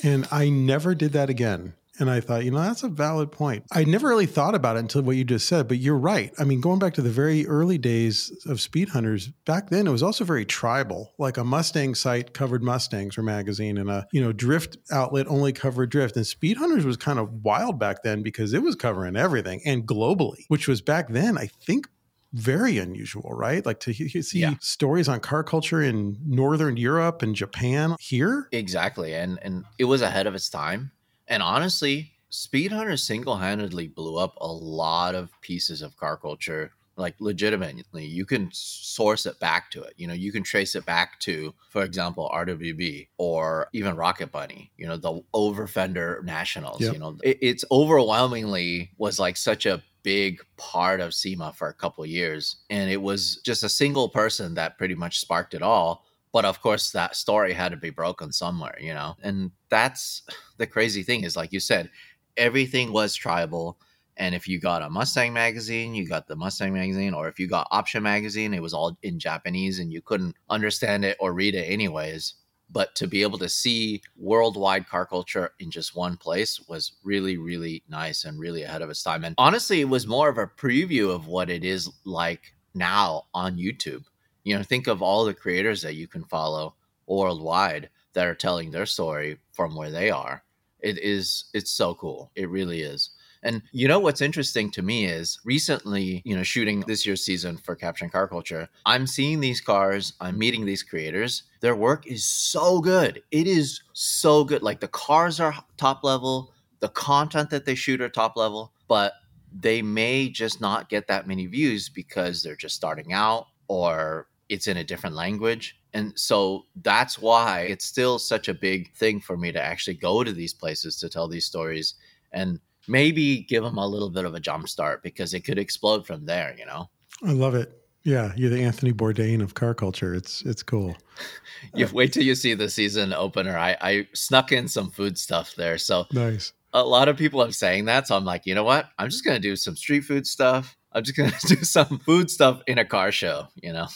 And 0.02 0.28
I 0.30 0.50
never 0.50 0.94
did 0.94 1.12
that 1.12 1.30
again. 1.30 1.72
And 2.00 2.10
I 2.10 2.20
thought, 2.20 2.44
you 2.44 2.50
know, 2.50 2.60
that's 2.60 2.82
a 2.82 2.88
valid 2.88 3.30
point. 3.30 3.64
I 3.70 3.84
never 3.84 4.08
really 4.08 4.26
thought 4.26 4.54
about 4.54 4.76
it 4.76 4.80
until 4.80 5.02
what 5.02 5.16
you 5.16 5.24
just 5.24 5.46
said, 5.46 5.68
but 5.68 5.78
you're 5.78 5.98
right. 5.98 6.32
I 6.38 6.44
mean, 6.44 6.60
going 6.60 6.78
back 6.78 6.94
to 6.94 7.02
the 7.02 7.10
very 7.10 7.46
early 7.46 7.78
days 7.78 8.32
of 8.46 8.60
Speed 8.60 8.88
Hunters, 8.88 9.28
back 9.44 9.70
then 9.70 9.86
it 9.86 9.90
was 9.90 10.02
also 10.02 10.24
very 10.24 10.44
tribal. 10.44 11.12
Like 11.18 11.36
a 11.36 11.44
Mustang 11.44 11.94
site 11.94 12.32
covered 12.32 12.62
Mustangs 12.62 13.18
or 13.18 13.22
magazine 13.22 13.76
and 13.76 13.90
a, 13.90 14.06
you 14.12 14.20
know, 14.22 14.32
drift 14.32 14.78
outlet 14.90 15.26
only 15.28 15.52
covered 15.52 15.90
drift. 15.90 16.16
And 16.16 16.26
Speed 16.26 16.56
Hunters 16.56 16.84
was 16.84 16.96
kind 16.96 17.18
of 17.18 17.44
wild 17.44 17.78
back 17.78 18.02
then 18.02 18.22
because 18.22 18.54
it 18.54 18.62
was 18.62 18.74
covering 18.74 19.14
everything 19.14 19.60
and 19.66 19.86
globally, 19.86 20.44
which 20.48 20.66
was 20.66 20.80
back 20.80 21.08
then, 21.10 21.36
I 21.36 21.46
think 21.46 21.86
very 22.32 22.78
unusual, 22.78 23.30
right? 23.32 23.64
Like 23.66 23.80
to 23.80 23.92
see 23.92 24.38
yeah. 24.38 24.54
stories 24.60 25.08
on 25.08 25.20
car 25.20 25.42
culture 25.42 25.82
in 25.82 26.16
Northern 26.24 26.76
Europe 26.76 27.22
and 27.22 27.34
Japan 27.34 27.96
here. 27.98 28.48
Exactly. 28.52 29.14
And 29.14 29.38
and 29.42 29.64
it 29.78 29.84
was 29.84 30.02
ahead 30.02 30.26
of 30.26 30.34
its 30.34 30.48
time. 30.48 30.92
And 31.30 31.44
honestly, 31.44 32.10
Speed 32.28 32.72
Hunter 32.72 32.96
single 32.96 33.36
handedly 33.36 33.86
blew 33.86 34.18
up 34.18 34.34
a 34.40 34.52
lot 34.52 35.14
of 35.14 35.30
pieces 35.40 35.80
of 35.80 35.96
car 35.96 36.16
culture. 36.16 36.72
Like 36.96 37.14
legitimately, 37.20 38.04
you 38.04 38.26
can 38.26 38.50
source 38.52 39.24
it 39.24 39.38
back 39.40 39.70
to 39.70 39.82
it. 39.82 39.94
You 39.96 40.08
know, 40.08 40.12
you 40.12 40.32
can 40.32 40.42
trace 40.42 40.74
it 40.74 40.84
back 40.84 41.18
to, 41.20 41.54
for 41.70 41.82
example, 41.84 42.30
RWB 42.34 43.08
or 43.16 43.68
even 43.72 43.96
Rocket 43.96 44.32
Bunny. 44.32 44.72
You 44.76 44.88
know, 44.88 44.96
the 44.96 45.22
over 45.32 45.66
fender 45.66 46.20
nationals. 46.24 46.80
Yep. 46.80 46.92
You 46.92 46.98
know, 46.98 47.16
it, 47.22 47.38
it's 47.40 47.64
overwhelmingly 47.70 48.90
was 48.98 49.18
like 49.18 49.36
such 49.36 49.64
a 49.66 49.82
big 50.02 50.40
part 50.56 51.00
of 51.00 51.14
SEMA 51.14 51.52
for 51.54 51.68
a 51.68 51.74
couple 51.74 52.04
years, 52.04 52.56
and 52.68 52.90
it 52.90 53.00
was 53.00 53.40
just 53.44 53.62
a 53.62 53.68
single 53.68 54.08
person 54.08 54.54
that 54.54 54.78
pretty 54.78 54.94
much 54.96 55.20
sparked 55.20 55.54
it 55.54 55.62
all 55.62 56.04
but 56.32 56.44
of 56.44 56.60
course 56.60 56.90
that 56.90 57.16
story 57.16 57.52
had 57.52 57.70
to 57.70 57.76
be 57.76 57.90
broken 57.90 58.32
somewhere 58.32 58.76
you 58.80 58.94
know? 58.94 59.16
And 59.22 59.50
that's 59.68 60.22
the 60.58 60.66
crazy 60.66 61.02
thing 61.02 61.24
is 61.24 61.36
like 61.36 61.52
you 61.52 61.60
said 61.60 61.90
everything 62.36 62.92
was 62.92 63.14
tribal 63.14 63.78
and 64.16 64.34
if 64.34 64.46
you 64.46 64.60
got 64.60 64.82
a 64.82 64.90
mustang 64.90 65.32
magazine 65.32 65.94
you 65.94 66.06
got 66.08 66.26
the 66.26 66.36
mustang 66.36 66.72
magazine 66.72 67.14
or 67.14 67.28
if 67.28 67.38
you 67.38 67.46
got 67.46 67.66
option 67.70 68.02
magazine 68.02 68.54
it 68.54 68.62
was 68.62 68.74
all 68.74 68.96
in 69.02 69.18
japanese 69.18 69.78
and 69.78 69.92
you 69.92 70.00
couldn't 70.02 70.36
understand 70.48 71.04
it 71.04 71.16
or 71.20 71.32
read 71.32 71.54
it 71.54 71.64
anyways. 71.64 72.34
But 72.72 72.94
to 72.96 73.08
be 73.08 73.22
able 73.22 73.38
to 73.38 73.48
see 73.48 74.00
worldwide 74.16 74.88
car 74.88 75.04
culture 75.04 75.50
in 75.58 75.72
just 75.72 75.96
one 75.96 76.16
place 76.16 76.60
was 76.68 76.92
really 77.02 77.36
really 77.36 77.82
nice 77.88 78.24
and 78.24 78.38
really 78.38 78.62
ahead 78.62 78.82
of 78.82 78.90
its 78.90 79.02
time. 79.02 79.24
And 79.24 79.34
honestly 79.38 79.80
it 79.80 79.88
was 79.88 80.06
more 80.06 80.28
of 80.28 80.38
a 80.38 80.46
preview 80.46 81.12
of 81.12 81.26
what 81.26 81.50
it 81.50 81.64
is 81.64 81.90
like 82.04 82.54
now 82.72 83.24
on 83.34 83.56
youtube 83.56 84.04
you 84.44 84.56
know 84.56 84.62
think 84.62 84.86
of 84.86 85.02
all 85.02 85.24
the 85.24 85.34
creators 85.34 85.82
that 85.82 85.94
you 85.94 86.06
can 86.06 86.24
follow 86.24 86.74
worldwide 87.06 87.90
that 88.12 88.26
are 88.26 88.34
telling 88.34 88.70
their 88.70 88.86
story 88.86 89.38
from 89.52 89.74
where 89.74 89.90
they 89.90 90.10
are. 90.10 90.42
It 90.80 90.98
is 90.98 91.44
it's 91.54 91.70
so 91.70 91.94
cool. 91.94 92.30
It 92.34 92.48
really 92.48 92.82
is. 92.82 93.10
And 93.42 93.62
you 93.72 93.88
know 93.88 93.98
what's 93.98 94.20
interesting 94.20 94.70
to 94.72 94.82
me 94.82 95.06
is 95.06 95.40
recently, 95.44 96.20
you 96.26 96.36
know, 96.36 96.42
shooting 96.42 96.80
this 96.80 97.06
year's 97.06 97.24
season 97.24 97.56
for 97.56 97.74
Capturing 97.74 98.10
Car 98.10 98.28
Culture, 98.28 98.68
I'm 98.84 99.06
seeing 99.06 99.40
these 99.40 99.62
cars, 99.62 100.12
I'm 100.20 100.38
meeting 100.38 100.66
these 100.66 100.82
creators. 100.82 101.44
Their 101.60 101.74
work 101.74 102.06
is 102.06 102.24
so 102.24 102.80
good. 102.80 103.22
It 103.30 103.46
is 103.46 103.82
so 103.94 104.44
good. 104.44 104.62
Like 104.62 104.80
the 104.80 104.88
cars 104.88 105.40
are 105.40 105.54
top 105.78 106.04
level, 106.04 106.52
the 106.80 106.90
content 106.90 107.48
that 107.50 107.64
they 107.64 107.74
shoot 107.74 108.02
are 108.02 108.10
top 108.10 108.36
level, 108.36 108.72
but 108.88 109.14
they 109.58 109.80
may 109.80 110.28
just 110.28 110.60
not 110.60 110.90
get 110.90 111.06
that 111.08 111.26
many 111.26 111.46
views 111.46 111.88
because 111.88 112.42
they're 112.42 112.56
just 112.56 112.76
starting 112.76 113.12
out 113.12 113.46
or 113.68 114.26
it's 114.50 114.66
in 114.66 114.76
a 114.76 114.84
different 114.84 115.16
language. 115.16 115.80
And 115.94 116.12
so 116.16 116.66
that's 116.82 117.18
why 117.18 117.60
it's 117.60 117.84
still 117.84 118.18
such 118.18 118.48
a 118.48 118.54
big 118.54 118.92
thing 118.94 119.20
for 119.20 119.36
me 119.36 119.52
to 119.52 119.62
actually 119.62 119.94
go 119.94 120.22
to 120.22 120.32
these 120.32 120.52
places 120.52 120.96
to 120.98 121.08
tell 121.08 121.28
these 121.28 121.46
stories. 121.46 121.94
And 122.32 122.60
maybe 122.86 123.40
give 123.40 123.62
them 123.62 123.78
a 123.78 123.86
little 123.86 124.10
bit 124.10 124.24
of 124.24 124.34
a 124.34 124.40
jump 124.40 124.68
start 124.68 125.02
because 125.02 125.32
it 125.32 125.40
could 125.40 125.58
explode 125.58 126.06
from 126.06 126.26
there, 126.26 126.54
you 126.58 126.66
know? 126.66 126.90
I 127.24 127.32
love 127.32 127.54
it. 127.54 127.72
Yeah, 128.02 128.32
you're 128.34 128.50
the 128.50 128.62
Anthony 128.62 128.92
Bourdain 128.92 129.42
of 129.42 129.54
car 129.54 129.74
culture. 129.74 130.14
It's 130.14 130.42
it's 130.42 130.62
cool. 130.62 130.96
you 131.74 131.86
wait 131.92 132.14
till 132.14 132.22
you 132.22 132.34
see 132.34 132.54
the 132.54 132.68
season 132.68 133.12
opener. 133.12 133.58
I, 133.58 133.76
I 133.80 134.08
snuck 134.14 134.52
in 134.52 134.68
some 134.68 134.90
food 134.90 135.18
stuff 135.18 135.54
there. 135.54 135.76
So 135.76 136.06
nice. 136.12 136.52
A 136.72 136.82
lot 136.82 137.08
of 137.08 137.18
people 137.18 137.42
are 137.42 137.52
saying 137.52 137.84
that. 137.86 138.08
So 138.08 138.16
I'm 138.16 138.24
like, 138.24 138.46
you 138.46 138.54
know 138.54 138.64
what? 138.64 138.86
I'm 138.98 139.10
just 139.10 139.24
gonna 139.24 139.38
do 139.38 139.54
some 139.54 139.76
street 139.76 140.00
food 140.00 140.26
stuff. 140.26 140.78
I'm 140.92 141.04
just 141.04 141.16
gonna 141.16 141.32
do 141.46 141.56
some 141.56 141.98
food 141.98 142.30
stuff 142.30 142.62
in 142.66 142.78
a 142.78 142.86
car 142.86 143.12
show, 143.12 143.48
you 143.62 143.72
know? 143.72 143.86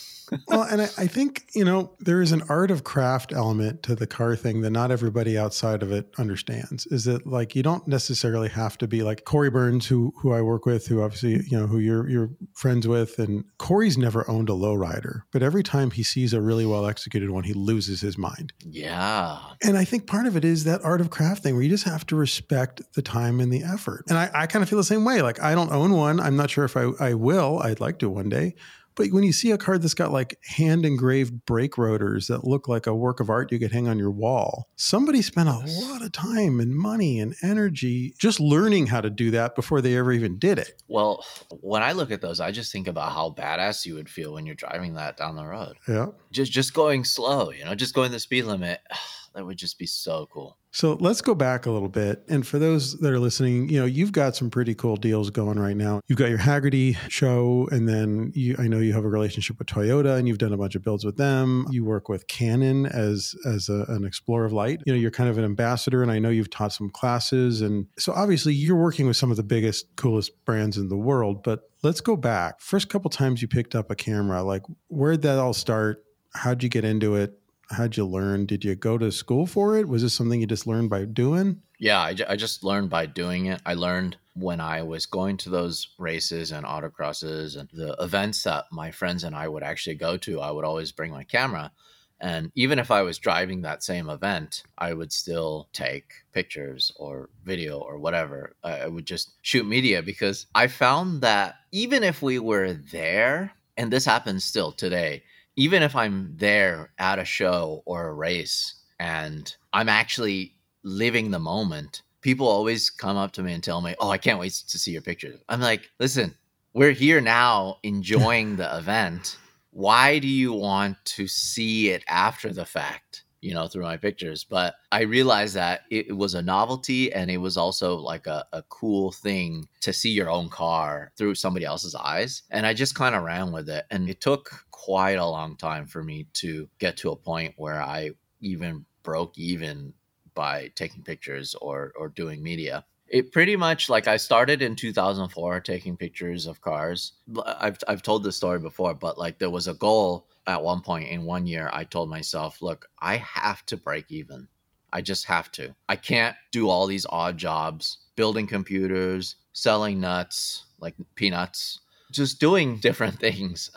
Well, 0.49 0.62
and 0.62 0.83
I, 0.83 0.85
I, 0.99 1.07
think, 1.07 1.47
you 1.54 1.64
know, 1.64 1.93
there 2.00 2.23
is 2.23 2.33
an 2.33 2.43
art 2.49 2.71
of 2.71 2.85
craft 2.85 3.33
element 3.33 3.83
to 3.85 3.95
the 3.95 4.07
car 4.07 4.37
thing 4.37 4.61
that 4.62 4.71
not 4.71 4.90
everybody 4.90 5.38
outside 5.38 5.83
of 5.83 5.93
it 5.93 6.09
understands. 6.19 6.87
Is 6.87 7.04
that 7.04 7.26
like 7.26 7.54
you 7.54 7.62
don't 7.62 7.87
necessarily 7.87 8.49
have 8.49 8.78
to 8.78 8.87
be 8.87 9.02
like 9.02 9.25
Corey 9.25 9.50
Burns, 9.50 9.87
who 9.87 10.12
who 10.21 10.33
I 10.33 10.40
work 10.40 10.66
with, 10.66 10.87
who 10.87 11.02
obviously, 11.02 11.45
you 11.49 11.59
know, 11.59 11.66
who 11.66 11.78
you're 11.78 12.09
you're 12.09 12.31
friends 12.54 12.87
with. 12.87 13.19
And 13.19 13.45
Corey's 13.59 13.99
never 13.99 14.28
owned 14.31 14.49
a 14.49 14.52
lowrider, 14.52 15.23
but 15.33 15.43
every 15.43 15.62
time 15.62 15.90
he 15.90 16.02
sees 16.02 16.33
a 16.33 16.40
really 16.40 16.66
well 16.66 16.87
executed 16.87 17.31
one, 17.31 17.45
he 17.45 17.52
loses 17.52 18.00
his 18.00 18.19
mind. 18.19 18.52
Yeah. 18.64 19.38
And 19.62 19.76
I 19.76 19.85
think 19.85 20.07
part 20.07 20.26
of 20.26 20.37
it 20.37 20.45
is 20.45 20.64
that 20.64 20.85
art 20.85 21.00
of 21.00 21.11
craft 21.11 21.43
thing 21.43 21.54
where 21.54 21.62
you 21.62 21.71
just 21.71 21.85
have 21.85 22.07
to 22.07 22.16
respect 22.16 22.83
the 22.95 23.02
time 23.02 23.40
and 23.40 23.52
the 23.52 23.62
effort. 23.62 24.04
And 24.09 24.19
I, 24.19 24.31
I 24.35 24.47
kind 24.47 24.62
of 24.62 24.69
feel 24.69 24.78
the 24.78 24.85
same 24.85 25.04
way. 25.04 25.23
Like 25.23 25.43
I 25.43 25.54
don't 25.54 25.73
own 25.73 25.93
one. 25.93 26.21
I'm 26.21 26.37
not 26.37 26.50
sure 26.50 26.64
if 26.64 26.76
I, 26.76 26.90
I 27.00 27.14
will. 27.14 27.61
I'd 27.61 27.81
like 27.81 27.99
to 28.00 28.09
one 28.09 28.28
day 28.28 28.54
but 28.94 29.10
when 29.10 29.24
you 29.24 29.32
see 29.32 29.50
a 29.50 29.58
card 29.58 29.82
that's 29.82 29.94
got 29.94 30.12
like 30.12 30.38
hand 30.44 30.84
engraved 30.84 31.44
brake 31.46 31.76
rotors 31.78 32.26
that 32.28 32.44
look 32.44 32.68
like 32.68 32.86
a 32.86 32.94
work 32.94 33.20
of 33.20 33.30
art 33.30 33.50
you 33.52 33.58
could 33.58 33.72
hang 33.72 33.88
on 33.88 33.98
your 33.98 34.10
wall, 34.10 34.68
somebody 34.76 35.22
spent 35.22 35.48
a 35.48 35.58
lot 35.58 36.02
of 36.02 36.12
time 36.12 36.60
and 36.60 36.74
money 36.74 37.18
and 37.20 37.34
energy 37.42 38.14
just 38.18 38.40
learning 38.40 38.86
how 38.86 39.00
to 39.00 39.10
do 39.10 39.30
that 39.30 39.54
before 39.54 39.80
they 39.80 39.96
ever 39.96 40.12
even 40.12 40.38
did 40.38 40.58
it. 40.58 40.82
Well, 40.88 41.24
when 41.60 41.82
I 41.82 41.92
look 41.92 42.10
at 42.10 42.20
those, 42.20 42.40
I 42.40 42.50
just 42.50 42.72
think 42.72 42.88
about 42.88 43.12
how 43.12 43.30
badass 43.30 43.86
you 43.86 43.94
would 43.94 44.08
feel 44.08 44.34
when 44.34 44.46
you're 44.46 44.54
driving 44.54 44.94
that 44.94 45.16
down 45.16 45.36
the 45.36 45.46
road. 45.46 45.76
Yeah. 45.88 46.06
Just 46.30 46.52
just 46.52 46.74
going 46.74 47.04
slow, 47.04 47.50
you 47.50 47.64
know, 47.64 47.74
just 47.74 47.94
going 47.94 48.12
the 48.12 48.20
speed 48.20 48.44
limit. 48.44 48.80
That 49.34 49.44
would 49.44 49.58
just 49.58 49.80
be 49.80 49.86
so 49.86 50.28
cool. 50.32 50.58
So 50.75 50.95
let's 50.95 51.21
go 51.21 51.37
back 51.37 51.66
a 51.66 51.71
little 51.71 51.88
bit. 51.88 52.25
And 52.28 52.45
for 52.45 52.59
those 52.59 52.99
that 52.99 53.12
are 53.12 53.21
listening, 53.21 53.69
you 53.69 53.78
know, 53.78 53.87
you've 53.87 54.11
got 54.11 54.35
some 54.35 54.50
pretty 54.50 54.75
cool 54.75 54.97
deals 54.97 55.31
going 55.31 55.57
right 55.57 55.76
now. 55.76 56.00
You've 56.09 56.19
got 56.19 56.31
your 56.31 56.38
Hagerty 56.38 56.97
show, 57.09 57.69
and 57.71 57.88
then 57.88 58.33
you, 58.35 58.57
I 58.59 58.66
know 58.66 58.81
you 58.81 58.93
have 58.93 59.04
a 59.04 59.09
relationship 59.09 59.57
with 59.61 59.69
Toyota, 59.69 60.19
and 60.19 60.26
you've 60.26 60.38
done 60.38 60.52
a 60.52 60.57
bunch 60.57 60.75
of 60.75 60.83
builds 60.83 61.04
with 61.04 61.16
them. 61.16 61.64
You 61.71 61.85
work 61.85 62.09
with 62.09 62.26
Canon 62.26 62.87
as 62.87 63.37
as 63.47 63.69
a, 63.69 63.85
an 63.88 64.04
explorer 64.04 64.47
of 64.47 64.52
light. 64.52 64.81
You 64.85 64.95
know, 64.95 64.99
you're 64.99 65.12
kind 65.12 65.31
of 65.31 65.38
an 65.38 65.45
ambassador, 65.45 66.02
and 66.02 66.11
I 66.11 66.19
know 66.19 66.31
you've 66.31 66.50
taught 66.50 66.73
some 66.73 66.90
classes, 66.90 67.61
and 67.61 67.87
so 67.97 68.12
obviously 68.12 68.52
you're 68.52 68.75
working 68.75 69.07
with 69.07 69.16
some 69.16 69.31
of 69.31 69.37
the 69.37 69.45
biggest, 69.45 69.95
coolest 69.95 70.45
brands 70.45 70.76
in 70.76 70.88
the 70.88 70.97
world. 70.97 71.45
But 71.45 71.71
let's 71.85 72.00
go 72.00 72.16
back. 72.16 72.61
First 72.61 72.88
couple 72.88 73.10
times 73.10 73.41
you 73.41 73.47
picked 73.47 73.76
up 73.76 73.93
a 73.93 73.95
camera, 73.95 74.43
like 74.43 74.63
where'd 74.89 75.23
that 75.23 75.39
all 75.39 75.54
start? 75.54 76.04
How'd 76.34 76.65
you 76.65 76.69
get 76.69 76.84
into 76.84 77.15
it? 77.15 77.39
How'd 77.70 77.96
you 77.96 78.06
learn? 78.06 78.46
Did 78.46 78.64
you 78.64 78.74
go 78.74 78.98
to 78.98 79.10
school 79.12 79.46
for 79.46 79.76
it? 79.78 79.88
Was 79.88 80.02
this 80.02 80.14
something 80.14 80.40
you 80.40 80.46
just 80.46 80.66
learned 80.66 80.90
by 80.90 81.04
doing? 81.04 81.62
Yeah, 81.78 82.00
I, 82.00 82.16
I 82.28 82.36
just 82.36 82.64
learned 82.64 82.90
by 82.90 83.06
doing 83.06 83.46
it. 83.46 83.60
I 83.66 83.74
learned 83.74 84.16
when 84.34 84.60
I 84.60 84.82
was 84.82 85.06
going 85.06 85.36
to 85.38 85.50
those 85.50 85.88
races 85.98 86.52
and 86.52 86.66
autocrosses 86.66 87.58
and 87.58 87.68
the 87.72 87.94
events 88.00 88.42
that 88.44 88.64
my 88.72 88.90
friends 88.90 89.24
and 89.24 89.34
I 89.34 89.48
would 89.48 89.62
actually 89.62 89.96
go 89.96 90.16
to. 90.18 90.40
I 90.40 90.50
would 90.50 90.64
always 90.64 90.92
bring 90.92 91.12
my 91.12 91.24
camera. 91.24 91.72
And 92.20 92.50
even 92.54 92.78
if 92.78 92.90
I 92.90 93.02
was 93.02 93.18
driving 93.18 93.62
that 93.62 93.82
same 93.82 94.08
event, 94.08 94.62
I 94.78 94.94
would 94.94 95.12
still 95.12 95.68
take 95.72 96.12
pictures 96.32 96.92
or 96.96 97.28
video 97.44 97.78
or 97.78 97.98
whatever. 97.98 98.54
I 98.62 98.86
would 98.86 99.04
just 99.04 99.34
shoot 99.42 99.66
media 99.66 100.00
because 100.00 100.46
I 100.54 100.68
found 100.68 101.22
that 101.22 101.56
even 101.72 102.02
if 102.02 102.22
we 102.22 102.38
were 102.38 102.72
there, 102.72 103.52
and 103.76 103.92
this 103.92 104.04
happens 104.04 104.44
still 104.44 104.72
today, 104.72 105.24
even 105.56 105.82
if 105.82 105.95
I'm 105.95 106.36
there 106.36 106.93
at 106.99 107.19
a 107.19 107.25
show 107.25 107.82
or 107.86 108.08
a 108.08 108.14
race 108.14 108.75
and 108.99 109.54
I'm 109.73 109.88
actually 109.88 110.54
living 110.82 111.30
the 111.30 111.38
moment, 111.38 112.02
people 112.21 112.49
always 112.49 112.90
come 112.90 113.17
up 113.17 113.32
to 113.32 113.43
me 113.43 113.52
and 113.52 113.62
tell 113.62 113.80
me, 113.80 113.95
"Oh, 114.00 114.10
I 114.10 114.19
can't 114.19 114.38
wait 114.38 114.52
to 114.52 114.78
see 114.78 114.93
your 114.93 115.02
pictures." 115.02 115.40
I'm 115.49 115.60
like, 115.60 115.90
"Listen, 115.99 116.36
we're 116.73 116.93
here 116.93 117.21
now 117.21 117.78
enjoying 117.82 118.56
the 118.56 118.76
event. 118.76 119.36
Why 119.71 120.19
do 120.19 120.28
you 120.28 120.52
want 120.52 121.04
to 121.04 121.26
see 121.26 121.90
it 121.90 122.04
after 122.08 122.52
the 122.52 122.64
fact?" 122.64 123.24
You 123.45 123.52
know, 123.52 123.69
through 123.69 123.83
my 123.83 123.99
pictures. 123.99 124.43
But 124.43 124.76
I 124.91 125.02
realized 125.02 125.54
that 125.54 125.83
it, 125.91 126.17
was 126.17 126.33
a 126.35 126.41
novelty 126.41 127.13
and 127.13 127.30
it 127.30 127.37
was 127.37 127.59
also 127.59 127.97
like 127.97 128.26
a, 128.26 128.47
a 128.54 128.63
cool 128.71 129.13
thing 129.13 129.69
to 129.83 129.93
see 129.93 130.09
your 130.09 130.30
own 130.30 130.49
car 130.49 131.13
through 131.19 131.35
somebody 131.35 131.67
else's 131.67 131.95
eyes. 131.95 132.43
And 132.50 132.67
I 132.67 132.73
just 132.73 132.95
kind 132.95 133.15
of 133.15 133.23
ran 133.23 133.52
with 133.52 133.69
it. 133.69 133.85
And 133.91 134.09
it 134.09 134.23
took 134.23 134.65
quite 134.71 135.19
a 135.19 135.26
long 135.26 135.57
time 135.57 135.87
for 135.87 136.02
me 136.02 136.26
to 136.35 136.71
get 136.78 136.97
to 136.99 137.11
a 137.11 137.17
point 137.17 137.52
where 137.59 137.83
I 137.83 138.13
even 138.41 138.87
broke 139.02 139.37
even 139.37 139.93
by 140.35 140.71
taking 140.75 141.02
pictures 141.02 141.54
or, 141.61 141.93
or 141.97 142.09
doing 142.09 142.43
media 142.43 142.87
it 143.07 143.33
pretty 143.33 143.54
much 143.54 143.91
like 143.91 144.09
I 144.09 144.17
started 144.17 144.63
in 144.63 144.75
2004 144.75 145.61
taking 145.61 145.95
pictures 145.95 146.47
of 146.47 146.63
cars. 146.63 147.13
I've 147.45 147.78
I've 147.87 148.02
told 148.02 148.25
this 148.25 148.37
story 148.37 148.59
before, 148.59 148.95
but 148.95 149.19
like 149.19 149.39
there 149.39 149.50
was 149.50 149.69
a 149.69 149.75
goal 149.75 150.26
at 150.47 150.63
one 150.63 150.80
point 150.80 151.09
in 151.09 151.25
one 151.25 151.47
year, 151.47 151.71
I 151.73 151.85
told 151.85 152.11
myself, 152.11 152.61
look, 152.63 152.87
I 153.00 153.17
have 153.17 153.65
to 153.67 153.76
break 153.76 154.11
even. 154.11 154.49
I 154.93 155.00
just 155.00 155.25
have 155.26 155.50
to. 155.52 155.75
I 155.89 155.97
can't 155.97 156.37
do 156.52 156.69
all 156.69 156.87
these 156.87 157.07
odd 157.09 157.37
jobs, 157.37 157.99
building 158.17 158.47
computers, 158.47 159.37
selling 159.52 160.00
nuts, 160.00 160.67
like 160.80 160.95
peanuts, 161.17 161.80
just 162.13 162.41
doing 162.41 162.76
different 162.80 163.19
things. 163.19 163.71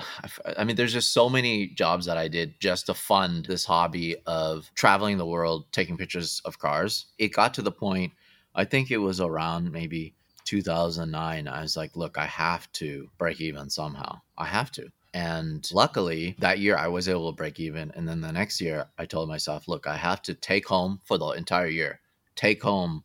I 0.57 0.63
mean, 0.63 0.75
there's 0.75 0.93
just 0.93 1.13
so 1.13 1.29
many 1.29 1.67
jobs 1.67 2.05
that 2.05 2.17
I 2.17 2.27
did 2.27 2.59
just 2.59 2.85
to 2.85 2.93
fund 2.93 3.45
this 3.45 3.65
hobby 3.65 4.15
of 4.25 4.69
traveling 4.75 5.17
the 5.17 5.25
world, 5.25 5.71
taking 5.71 5.97
pictures 5.97 6.41
of 6.45 6.59
cars. 6.59 7.07
It 7.17 7.33
got 7.33 7.53
to 7.55 7.61
the 7.61 7.71
point, 7.71 8.13
I 8.53 8.65
think 8.65 8.91
it 8.91 8.97
was 8.97 9.19
around 9.19 9.71
maybe 9.71 10.15
2009. 10.45 11.47
I 11.47 11.61
was 11.61 11.77
like, 11.77 11.95
look, 11.95 12.17
I 12.17 12.25
have 12.25 12.71
to 12.73 13.09
break 13.17 13.41
even 13.41 13.69
somehow. 13.69 14.21
I 14.37 14.45
have 14.45 14.71
to. 14.73 14.89
And 15.17 15.67
luckily, 15.73 16.35
that 16.37 16.59
year 16.59 16.77
I 16.77 16.89
was 16.89 17.09
able 17.09 17.31
to 17.31 17.35
break 17.35 17.59
even. 17.59 17.91
And 17.95 18.07
then 18.07 18.21
the 18.21 18.31
next 18.31 18.61
year, 18.61 18.85
I 18.99 19.07
told 19.07 19.27
myself, 19.27 19.67
look, 19.67 19.87
I 19.87 19.97
have 19.97 20.21
to 20.21 20.35
take 20.35 20.67
home 20.67 20.99
for 21.05 21.17
the 21.17 21.29
entire 21.29 21.65
year, 21.65 22.01
take 22.35 22.61
home 22.61 23.03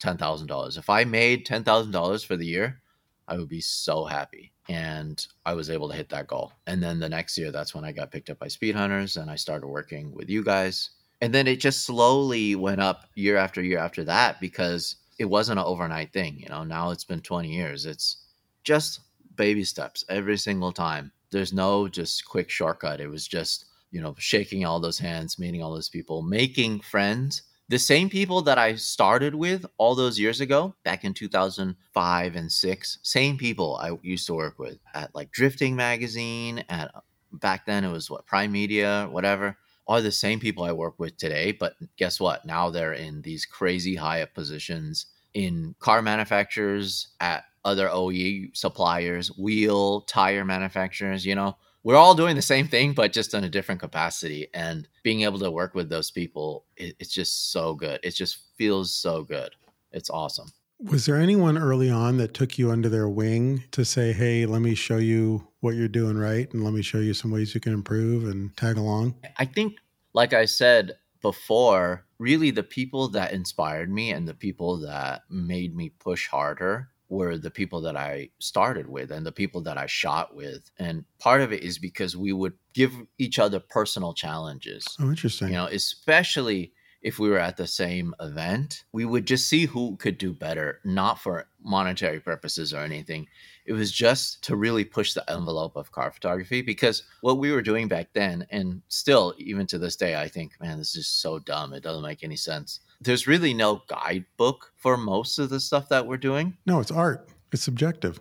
$10,000. 0.00 0.76
If 0.76 0.90
I 0.90 1.04
made 1.04 1.46
$10,000 1.46 2.26
for 2.26 2.36
the 2.36 2.46
year, 2.46 2.82
I 3.28 3.36
would 3.36 3.48
be 3.48 3.60
so 3.60 4.04
happy. 4.04 4.52
And 4.68 5.24
I 5.46 5.54
was 5.54 5.70
able 5.70 5.88
to 5.88 5.94
hit 5.94 6.08
that 6.08 6.26
goal. 6.26 6.50
And 6.66 6.82
then 6.82 6.98
the 6.98 7.08
next 7.08 7.38
year, 7.38 7.52
that's 7.52 7.76
when 7.76 7.84
I 7.84 7.92
got 7.92 8.10
picked 8.10 8.30
up 8.30 8.40
by 8.40 8.48
Speed 8.48 8.74
Hunters 8.74 9.16
and 9.16 9.30
I 9.30 9.36
started 9.36 9.68
working 9.68 10.12
with 10.12 10.28
you 10.28 10.42
guys. 10.42 10.90
And 11.20 11.32
then 11.32 11.46
it 11.46 11.60
just 11.60 11.84
slowly 11.84 12.56
went 12.56 12.80
up 12.80 13.06
year 13.14 13.36
after 13.36 13.62
year 13.62 13.78
after 13.78 14.02
that 14.02 14.40
because 14.40 14.96
it 15.20 15.26
wasn't 15.26 15.60
an 15.60 15.64
overnight 15.64 16.12
thing. 16.12 16.40
You 16.40 16.48
know, 16.48 16.64
now 16.64 16.90
it's 16.90 17.04
been 17.04 17.20
20 17.20 17.54
years. 17.54 17.86
It's 17.86 18.16
just 18.64 18.98
baby 19.36 19.62
steps 19.62 20.04
every 20.08 20.36
single 20.36 20.72
time 20.72 21.12
there's 21.32 21.52
no 21.52 21.88
just 21.88 22.24
quick 22.24 22.48
shortcut. 22.50 23.00
It 23.00 23.08
was 23.08 23.26
just, 23.26 23.66
you 23.90 24.00
know, 24.00 24.14
shaking 24.18 24.64
all 24.64 24.78
those 24.78 24.98
hands, 24.98 25.38
meeting 25.38 25.62
all 25.62 25.72
those 25.72 25.88
people, 25.88 26.22
making 26.22 26.80
friends. 26.80 27.42
The 27.68 27.78
same 27.78 28.10
people 28.10 28.42
that 28.42 28.58
I 28.58 28.74
started 28.74 29.34
with 29.34 29.64
all 29.78 29.94
those 29.94 30.18
years 30.18 30.40
ago, 30.40 30.74
back 30.84 31.04
in 31.04 31.14
2005 31.14 32.36
and 32.36 32.52
6, 32.52 32.98
same 33.02 33.38
people 33.38 33.76
I 33.76 33.96
used 34.02 34.26
to 34.26 34.34
work 34.34 34.58
with 34.58 34.78
at 34.94 35.14
like 35.14 35.32
Drifting 35.32 35.74
Magazine, 35.74 36.64
at 36.68 36.90
back 37.32 37.64
then 37.64 37.82
it 37.82 37.90
was 37.90 38.10
what 38.10 38.26
Prime 38.26 38.52
Media, 38.52 39.08
whatever, 39.10 39.56
are 39.88 40.02
the 40.02 40.12
same 40.12 40.38
people 40.38 40.64
I 40.64 40.72
work 40.72 40.98
with 40.98 41.16
today. 41.16 41.52
But 41.52 41.76
guess 41.96 42.20
what? 42.20 42.44
Now 42.44 42.68
they're 42.68 42.92
in 42.92 43.22
these 43.22 43.46
crazy 43.46 43.96
high 43.96 44.22
up 44.22 44.34
positions 44.34 45.06
in 45.32 45.74
car 45.78 46.02
manufacturers, 46.02 47.08
at 47.20 47.44
other 47.64 47.88
OE 47.90 48.48
suppliers, 48.54 49.28
wheel, 49.38 50.02
tire 50.02 50.44
manufacturers, 50.44 51.24
you 51.24 51.34
know, 51.34 51.56
we're 51.84 51.96
all 51.96 52.14
doing 52.14 52.36
the 52.36 52.42
same 52.42 52.68
thing, 52.68 52.92
but 52.92 53.12
just 53.12 53.34
in 53.34 53.44
a 53.44 53.48
different 53.48 53.80
capacity. 53.80 54.48
And 54.54 54.88
being 55.02 55.22
able 55.22 55.40
to 55.40 55.50
work 55.50 55.74
with 55.74 55.88
those 55.88 56.10
people, 56.10 56.64
it, 56.76 56.96
it's 57.00 57.12
just 57.12 57.50
so 57.52 57.74
good. 57.74 58.00
It 58.02 58.14
just 58.14 58.38
feels 58.56 58.94
so 58.94 59.24
good. 59.24 59.54
It's 59.90 60.10
awesome. 60.10 60.48
Was 60.80 61.06
there 61.06 61.16
anyone 61.16 61.58
early 61.58 61.90
on 61.90 62.16
that 62.16 62.34
took 62.34 62.58
you 62.58 62.70
under 62.70 62.88
their 62.88 63.08
wing 63.08 63.64
to 63.70 63.84
say, 63.84 64.12
hey, 64.12 64.46
let 64.46 64.62
me 64.62 64.74
show 64.74 64.96
you 64.96 65.46
what 65.60 65.76
you're 65.76 65.86
doing 65.86 66.18
right 66.18 66.52
and 66.52 66.64
let 66.64 66.72
me 66.72 66.82
show 66.82 66.98
you 66.98 67.14
some 67.14 67.30
ways 67.30 67.54
you 67.54 67.60
can 67.60 67.72
improve 67.72 68.24
and 68.24 68.56
tag 68.56 68.76
along? 68.76 69.14
I 69.36 69.44
think, 69.44 69.74
like 70.12 70.32
I 70.32 70.44
said 70.44 70.92
before, 71.20 72.04
really 72.18 72.50
the 72.50 72.64
people 72.64 73.08
that 73.10 73.32
inspired 73.32 73.92
me 73.92 74.10
and 74.10 74.26
the 74.26 74.34
people 74.34 74.78
that 74.80 75.22
made 75.30 75.74
me 75.76 75.90
push 75.90 76.26
harder 76.28 76.88
were 77.12 77.36
the 77.36 77.50
people 77.50 77.82
that 77.82 77.94
I 77.94 78.30
started 78.38 78.88
with 78.88 79.10
and 79.10 79.24
the 79.24 79.32
people 79.32 79.60
that 79.62 79.76
I 79.76 79.86
shot 79.86 80.34
with. 80.34 80.70
And 80.78 81.04
part 81.18 81.42
of 81.42 81.52
it 81.52 81.62
is 81.62 81.78
because 81.78 82.16
we 82.16 82.32
would 82.32 82.54
give 82.72 82.92
each 83.18 83.38
other 83.38 83.60
personal 83.60 84.14
challenges. 84.14 84.84
Oh, 84.98 85.10
interesting. 85.10 85.48
You 85.48 85.54
know, 85.54 85.66
especially 85.66 86.72
if 87.02 87.18
we 87.18 87.28
were 87.28 87.38
at 87.38 87.58
the 87.58 87.66
same 87.66 88.14
event, 88.20 88.84
we 88.92 89.04
would 89.04 89.26
just 89.26 89.46
see 89.46 89.66
who 89.66 89.96
could 89.96 90.16
do 90.16 90.32
better, 90.32 90.80
not 90.84 91.18
for 91.18 91.48
monetary 91.62 92.18
purposes 92.18 92.72
or 92.72 92.78
anything. 92.78 93.26
It 93.66 93.74
was 93.74 93.92
just 93.92 94.42
to 94.44 94.56
really 94.56 94.84
push 94.84 95.12
the 95.12 95.30
envelope 95.30 95.76
of 95.76 95.92
car 95.92 96.10
photography 96.12 96.62
because 96.62 97.02
what 97.20 97.38
we 97.38 97.52
were 97.52 97.60
doing 97.60 97.88
back 97.88 98.08
then, 98.14 98.46
and 98.50 98.80
still, 98.88 99.34
even 99.36 99.66
to 99.66 99.78
this 99.78 99.96
day, 99.96 100.16
I 100.16 100.28
think, 100.28 100.52
man, 100.60 100.78
this 100.78 100.96
is 100.96 101.08
so 101.08 101.40
dumb. 101.40 101.74
It 101.74 101.82
doesn't 101.82 102.02
make 102.02 102.24
any 102.24 102.36
sense. 102.36 102.80
There's 103.02 103.26
really 103.26 103.54
no 103.54 103.82
guidebook 103.88 104.72
for 104.76 104.96
most 104.96 105.38
of 105.38 105.50
the 105.50 105.60
stuff 105.60 105.88
that 105.88 106.06
we're 106.06 106.16
doing. 106.16 106.56
No, 106.66 106.80
it's 106.80 106.90
art, 106.90 107.28
it's 107.52 107.62
subjective. 107.62 108.20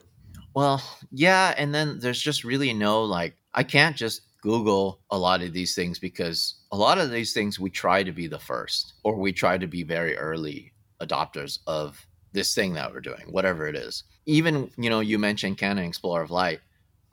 Well, 0.54 0.82
yeah. 1.12 1.54
And 1.58 1.74
then 1.74 2.00
there's 2.00 2.22
just 2.22 2.44
really 2.44 2.74
no, 2.74 3.04
like, 3.04 3.36
I 3.54 3.64
can't 3.64 3.96
just 3.96 4.22
Google 4.42 5.00
a 5.10 5.18
lot 5.18 5.42
of 5.42 5.54
these 5.54 5.76
things 5.76 6.00
because 6.00 6.56
a 6.72 6.78
lot 6.78 6.98
of 6.98 7.12
these 7.12 7.34
things 7.34 7.60
we 7.60 7.70
try 7.70 8.04
to 8.04 8.12
be 8.12 8.28
the 8.28 8.40
first 8.40 8.94
or 9.04 9.16
we 9.16 9.32
try 9.32 9.58
to 9.58 9.68
be 9.68 9.84
very 9.84 10.18
early 10.18 10.74
adopters 11.00 11.60
of 11.68 12.06
this 12.34 12.56
thing 12.56 12.74
that 12.74 12.92
we're 12.92 13.02
doing, 13.02 13.28
whatever 13.30 13.68
it 13.68 13.76
is. 13.76 14.04
Even, 14.26 14.72
you 14.78 14.90
know, 14.90 15.00
you 15.00 15.20
mentioned 15.20 15.58
Canon 15.58 15.86
Explorer 15.86 16.24
of 16.24 16.32
Light. 16.32 16.60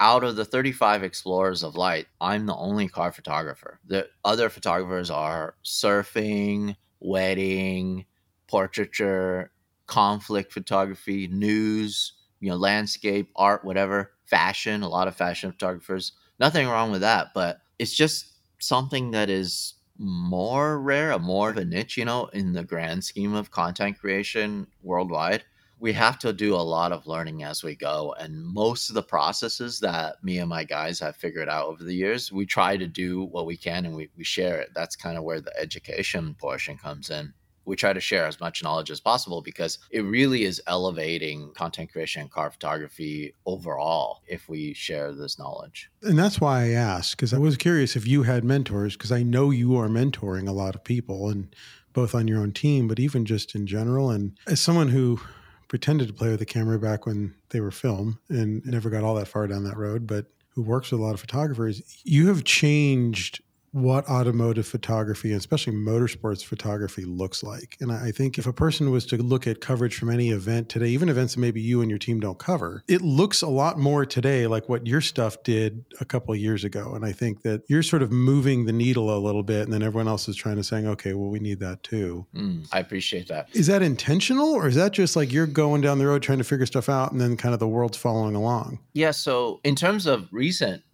Out 0.01 0.23
of 0.23 0.37
the 0.37 0.45
35 0.45 1.03
explorers 1.03 1.65
of 1.65 1.75
light, 1.75 2.07
I'm 2.21 2.47
the 2.47 2.55
only 2.55 2.87
car 2.87 3.11
photographer. 3.11 3.81
The 3.85 4.09
other 4.25 4.49
photographers 4.49 5.11
are 5.11 5.57
surfing, 5.65 6.77
wedding, 7.01 8.05
portraiture, 8.49 9.51
conflict 9.87 10.53
photography, 10.53 11.29
news, 11.29 12.13
you 12.41 12.51
know, 12.51 12.57
landscape, 12.57 13.31
art, 13.37 13.65
whatever, 13.65 14.13
fashion, 14.25 14.83
a 14.83 14.89
lot 14.89 15.09
of 15.09 15.17
fashion 15.17 15.51
photographers 15.51 16.13
nothing 16.39 16.67
wrong 16.69 16.91
with 16.91 17.01
that, 17.01 17.29
but 17.35 17.61
it's 17.79 17.95
just 17.95 18.33
something 18.59 19.11
that 19.13 19.31
is 19.31 19.75
more 19.99 20.81
rare, 20.81 21.11
a 21.11 21.19
more 21.19 21.51
of 21.51 21.57
a 21.57 21.65
niche, 21.65 21.97
you 21.97 22.05
know, 22.05 22.27
in 22.27 22.53
the 22.53 22.63
grand 22.63 23.05
scheme 23.05 23.35
of 23.35 23.51
content 23.51 23.99
creation 23.99 24.67
worldwide. 24.83 25.45
We 25.81 25.93
have 25.93 26.19
to 26.21 26.33
do 26.33 26.55
a 26.55 26.57
lot 26.57 26.93
of 26.93 27.07
learning 27.07 27.45
as 27.45 27.63
we 27.63 27.77
go. 27.77 28.15
And 28.19 28.45
most 28.45 28.89
of 28.89 28.95
the 28.95 29.03
processes 29.03 29.81
that 29.81 30.23
me 30.23 30.39
and 30.39 30.49
my 30.49 30.65
guys 30.65 30.99
have 31.01 31.17
figured 31.17 31.49
out 31.49 31.67
over 31.67 31.85
the 31.85 31.95
years, 31.95 32.33
we 32.33 32.47
try 32.47 32.77
to 32.77 32.87
do 32.87 33.25
what 33.25 33.47
we 33.47 33.57
can 33.57 33.87
and 33.87 33.95
we, 33.95 34.09
we 34.17 34.25
share 34.25 34.59
it. 34.61 34.71
That's 34.75 34.97
kind 34.97 35.17
of 35.17 35.25
where 35.25 35.41
the 35.41 35.57
education 35.59 36.35
portion 36.39 36.77
comes 36.77 37.11
in 37.11 37.33
we 37.69 37.77
try 37.77 37.93
to 37.93 38.01
share 38.01 38.25
as 38.25 38.41
much 38.41 38.63
knowledge 38.63 38.91
as 38.91 38.99
possible 38.99 39.43
because 39.43 39.79
it 39.91 40.01
really 40.01 40.45
is 40.45 40.61
elevating 40.67 41.53
content 41.53 41.93
creation 41.93 42.23
and 42.23 42.31
car 42.31 42.51
photography 42.51 43.35
overall 43.45 44.23
if 44.27 44.49
we 44.49 44.73
share 44.73 45.13
this 45.13 45.39
knowledge. 45.39 45.91
And 46.03 46.19
that's 46.19 46.41
why 46.41 46.63
I 46.63 46.69
asked 46.71 47.17
because 47.17 47.35
I 47.35 47.39
was 47.39 47.59
curious 47.59 47.95
if 47.95 48.07
you 48.07 48.23
had 48.23 48.43
mentors 48.43 48.97
because 48.97 49.13
I 49.13 49.23
know 49.23 49.51
you 49.51 49.77
are 49.77 49.89
mentoring 49.89 50.49
a 50.49 50.53
lot 50.53 50.75
of 50.75 50.83
people 50.83 51.29
and 51.29 51.55
both 51.93 52.15
on 52.15 52.27
your 52.27 52.41
own 52.41 52.53
team 52.53 52.89
but 52.89 52.99
even 52.99 53.27
just 53.27 53.55
in 53.55 53.67
general 53.67 54.11
and 54.11 54.39
as 54.47 54.61
someone 54.61 54.89
who 54.89 55.21
pretended 55.69 56.09
to 56.09 56.15
play 56.15 56.31
with 56.31 56.39
the 56.39 56.47
camera 56.47 56.79
back 56.79 57.07
when 57.07 57.35
they 57.51 57.61
were 57.61 57.71
film 57.71 58.19
and 58.29 58.65
never 58.65 58.91
got 58.91 59.05
all 59.05 59.15
that 59.15 59.29
far 59.29 59.47
down 59.47 59.65
that 59.65 59.77
road 59.77 60.07
but 60.07 60.27
who 60.51 60.63
works 60.63 60.91
with 60.91 61.01
a 61.01 61.05
lot 61.05 61.15
of 61.15 61.21
photographers 61.21 61.83
you 62.05 62.27
have 62.29 62.45
changed 62.45 63.41
what 63.73 64.09
automotive 64.09 64.67
photography, 64.67 65.31
and 65.31 65.39
especially 65.39 65.75
motorsports 65.75 66.45
photography, 66.45 67.05
looks 67.05 67.43
like. 67.43 67.77
And 67.81 67.93
I 67.93 68.11
think 68.11 68.39
if 68.39 68.47
a 68.47 68.53
person 68.53 68.91
was 68.91 69.07
to 69.07 69.17
look 69.17 69.47
at 69.47 69.61
coverage 69.61 69.97
from 69.99 70.11
any 70.11 70.31
event 70.31 70.69
today, 70.69 70.89
even 70.89 71.09
events 71.09 71.35
that 71.35 71.41
maybe 71.41 71.61
you 71.61 71.81
and 71.81 71.91
your 71.91 71.99
team 71.99 72.21
don't 72.21 72.39
cover, 72.39 72.83
it 72.89 73.03
looks 73.03 73.43
a 73.43 73.49
lot 73.49 73.79
more 73.79 74.07
today 74.07 74.47
like 74.47 74.69
what 74.69 74.87
your 74.87 75.01
stuff 75.01 75.43
did 75.43 75.85
a 76.01 76.05
couple 76.05 76.33
of 76.33 76.41
years 76.41 76.65
ago. 76.65 76.95
And 76.95 77.05
I 77.05 77.13
think 77.13 77.43
that 77.43 77.63
you're 77.69 77.83
sort 77.83 78.03
of 78.03 78.11
moving 78.11 78.67
the 78.67 78.73
needle 78.73 79.17
a 79.17 79.19
little 79.19 79.43
bit, 79.43 79.63
and 79.63 79.73
then 79.73 79.83
everyone 79.83 80.09
else 80.09 80.29
is 80.29 80.37
trying 80.37 80.57
to 80.57 80.65
saying, 80.65 80.87
okay, 80.87 81.15
well, 81.15 81.29
we 81.29 81.39
need 81.39 81.61
that 81.61 81.83
too. 81.83 82.27
Mm, 82.35 82.69
I 82.73 82.81
appreciate 82.81 83.29
that. 83.29 83.49
Is 83.53 83.67
that 83.67 83.83
intentional, 83.83 84.49
or 84.49 84.69
is 84.69 84.75
that 84.75 84.93
just 84.93 85.17
like 85.17 85.33
you're 85.33 85.47
going 85.47 85.81
down 85.81 85.99
the 85.99 86.07
road 86.07 86.23
trying 86.23 86.39
to 86.39 86.45
figure 86.45 86.67
stuff 86.67 86.89
out, 86.89 87.13
and 87.13 87.21
then 87.21 87.37
kind 87.37 87.55
of 87.55 87.61
the 87.61 87.69
world's 87.69 87.97
following 87.97 88.35
along? 88.35 88.79
Yeah. 88.93 89.11
So 89.13 89.61
in 89.65 89.77
terms 89.77 90.07
of 90.07 90.29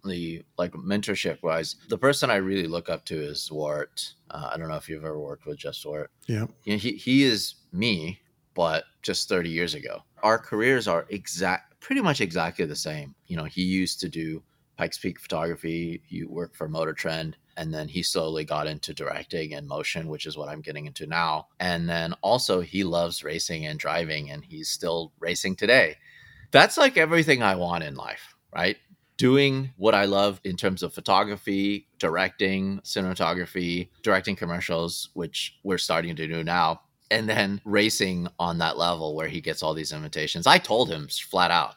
recently, 0.05 0.43
like 0.57 0.71
mentorship 0.73 1.41
wise, 1.41 1.75
the 1.89 1.97
person 1.97 2.29
I 2.29 2.35
really 2.35 2.67
look 2.67 2.89
up 2.89 3.05
to 3.05 3.15
is 3.15 3.49
Zwart. 3.51 4.13
Uh, 4.29 4.49
I 4.53 4.57
don't 4.57 4.69
know 4.69 4.75
if 4.75 4.89
you've 4.89 5.03
ever 5.03 5.19
worked 5.19 5.45
with 5.45 5.57
Jeff 5.57 5.73
Zwart. 5.73 6.07
Yeah. 6.27 6.45
he, 6.63 6.77
he 6.77 7.23
is 7.23 7.55
me, 7.71 8.19
but 8.53 8.85
just 9.01 9.29
30 9.29 9.49
years 9.49 9.73
ago. 9.73 10.01
Our 10.23 10.37
careers 10.37 10.87
are 10.87 11.05
exact, 11.09 11.79
pretty 11.79 12.01
much 12.01 12.21
exactly 12.21 12.65
the 12.65 12.75
same. 12.75 13.15
You 13.27 13.37
know, 13.37 13.43
he 13.45 13.63
used 13.63 13.99
to 14.01 14.09
do 14.09 14.43
Pikes 14.77 14.97
Peak 14.97 15.19
photography. 15.19 16.01
He 16.05 16.23
worked 16.23 16.55
for 16.55 16.67
Motor 16.67 16.93
Trend. 16.93 17.37
And 17.57 17.73
then 17.73 17.87
he 17.87 18.03
slowly 18.03 18.43
got 18.43 18.67
into 18.67 18.93
directing 18.93 19.53
and 19.53 19.65
motion, 19.65 20.09
which 20.09 20.25
is 20.25 20.35
what 20.35 20.49
I'm 20.49 20.59
getting 20.59 20.87
into 20.87 21.07
now. 21.07 21.47
And 21.61 21.87
then 21.87 22.13
also, 22.21 22.59
he 22.59 22.83
loves 22.83 23.23
racing 23.23 23.65
and 23.65 23.79
driving, 23.79 24.29
and 24.29 24.43
he's 24.43 24.67
still 24.67 25.13
racing 25.19 25.55
today. 25.55 25.95
That's 26.51 26.77
like 26.77 26.97
everything 26.97 27.41
I 27.41 27.55
want 27.55 27.85
in 27.85 27.95
life, 27.95 28.35
right? 28.53 28.75
Doing 29.17 29.71
what 29.77 29.95
I 29.95 30.05
love 30.05 30.41
in 30.43 30.57
terms 30.57 30.83
of 30.83 30.93
photography, 30.93 31.87
directing, 31.99 32.79
cinematography, 32.79 33.89
directing 34.03 34.35
commercials, 34.35 35.09
which 35.13 35.57
we're 35.63 35.77
starting 35.77 36.15
to 36.15 36.27
do 36.27 36.43
now, 36.43 36.81
and 37.09 37.29
then 37.29 37.61
racing 37.65 38.27
on 38.39 38.57
that 38.57 38.77
level 38.77 39.15
where 39.15 39.27
he 39.27 39.41
gets 39.41 39.63
all 39.63 39.73
these 39.73 39.93
invitations. 39.93 40.47
I 40.47 40.57
told 40.57 40.89
him 40.89 41.07
flat 41.07 41.51
out. 41.51 41.75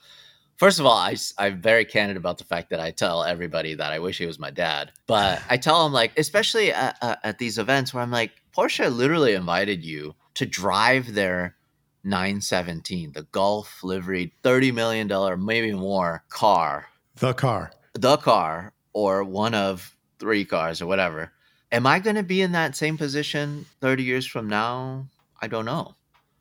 First 0.57 0.81
of 0.81 0.87
all, 0.87 0.97
I, 0.97 1.15
I'm 1.39 1.63
very 1.63 1.85
candid 1.85 2.17
about 2.17 2.39
the 2.39 2.45
fact 2.45 2.71
that 2.71 2.81
I 2.81 2.91
tell 2.91 3.23
everybody 3.23 3.75
that 3.75 3.93
I 3.93 4.01
wish 4.01 4.19
he 4.19 4.27
was 4.27 4.41
my 4.41 4.51
dad. 4.51 4.91
But 5.07 5.41
I 5.49 5.57
tell 5.57 5.87
him, 5.87 5.93
like, 5.93 6.19
especially 6.19 6.73
at, 6.73 6.97
at 7.01 7.39
these 7.39 7.59
events 7.59 7.95
where 7.95 8.03
I'm 8.03 8.11
like, 8.11 8.33
Porsche 8.57 8.93
literally 8.93 9.35
invited 9.35 9.85
you 9.85 10.17
to 10.35 10.47
drive 10.47 11.15
their 11.15 11.55
917, 12.03 13.13
the 13.13 13.23
Gulf 13.23 13.85
liveried 13.85 14.33
$30 14.43 14.75
million, 14.75 15.45
maybe 15.45 15.73
more 15.73 16.25
car 16.29 16.88
the 17.19 17.33
car. 17.33 17.73
The 17.95 18.17
car 18.17 18.73
or 18.93 19.25
one 19.25 19.55
of 19.55 19.97
three 20.19 20.45
cars 20.45 20.81
or 20.81 20.87
whatever. 20.87 21.33
Am 21.71 21.87
I 21.87 21.99
going 21.99 22.17
to 22.17 22.23
be 22.23 22.43
in 22.43 22.53
that 22.53 22.77
same 22.77 22.97
position 22.97 23.67
30 23.81 24.03
years 24.03 24.27
from 24.27 24.49
now? 24.49 25.07
I 25.41 25.49
don't 25.49 25.65
know. 25.65 25.95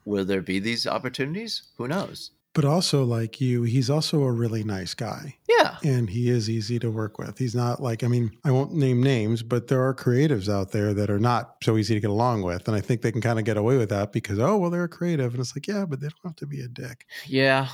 Will 0.05 0.23
there 0.23 0.41
be 0.41 0.59
these 0.59 0.87
opportunities? 0.87 1.63
Who 1.77 1.87
knows? 1.87 2.31
But 2.53 2.65
also, 2.65 3.03
like 3.03 3.39
you, 3.39 3.63
he's 3.63 3.89
also 3.89 4.23
a 4.23 4.31
really 4.31 4.63
nice 4.63 4.93
guy. 4.93 5.35
Yeah. 5.47 5.77
And 5.83 6.09
he 6.09 6.29
is 6.29 6.49
easy 6.49 6.79
to 6.79 6.89
work 6.89 7.19
with. 7.19 7.37
He's 7.37 7.53
not 7.53 7.81
like, 7.83 8.03
I 8.03 8.07
mean, 8.07 8.31
I 8.43 8.51
won't 8.51 8.73
name 8.73 9.03
names, 9.03 9.43
but 9.43 9.67
there 9.67 9.83
are 9.83 9.93
creatives 9.93 10.51
out 10.51 10.71
there 10.71 10.93
that 10.93 11.09
are 11.09 11.19
not 11.19 11.57
so 11.61 11.77
easy 11.77 11.93
to 11.93 11.99
get 11.99 12.09
along 12.09 12.43
with. 12.43 12.67
And 12.67 12.75
I 12.75 12.81
think 12.81 13.01
they 13.01 13.11
can 13.11 13.21
kind 13.21 13.37
of 13.37 13.45
get 13.45 13.57
away 13.57 13.77
with 13.77 13.89
that 13.89 14.11
because, 14.11 14.39
oh, 14.39 14.57
well, 14.57 14.71
they're 14.71 14.85
a 14.85 14.89
creative. 14.89 15.33
And 15.33 15.41
it's 15.41 15.55
like, 15.55 15.67
yeah, 15.67 15.85
but 15.85 15.99
they 15.99 16.07
don't 16.07 16.23
have 16.23 16.35
to 16.37 16.47
be 16.47 16.61
a 16.61 16.67
dick. 16.67 17.05
Yeah 17.27 17.67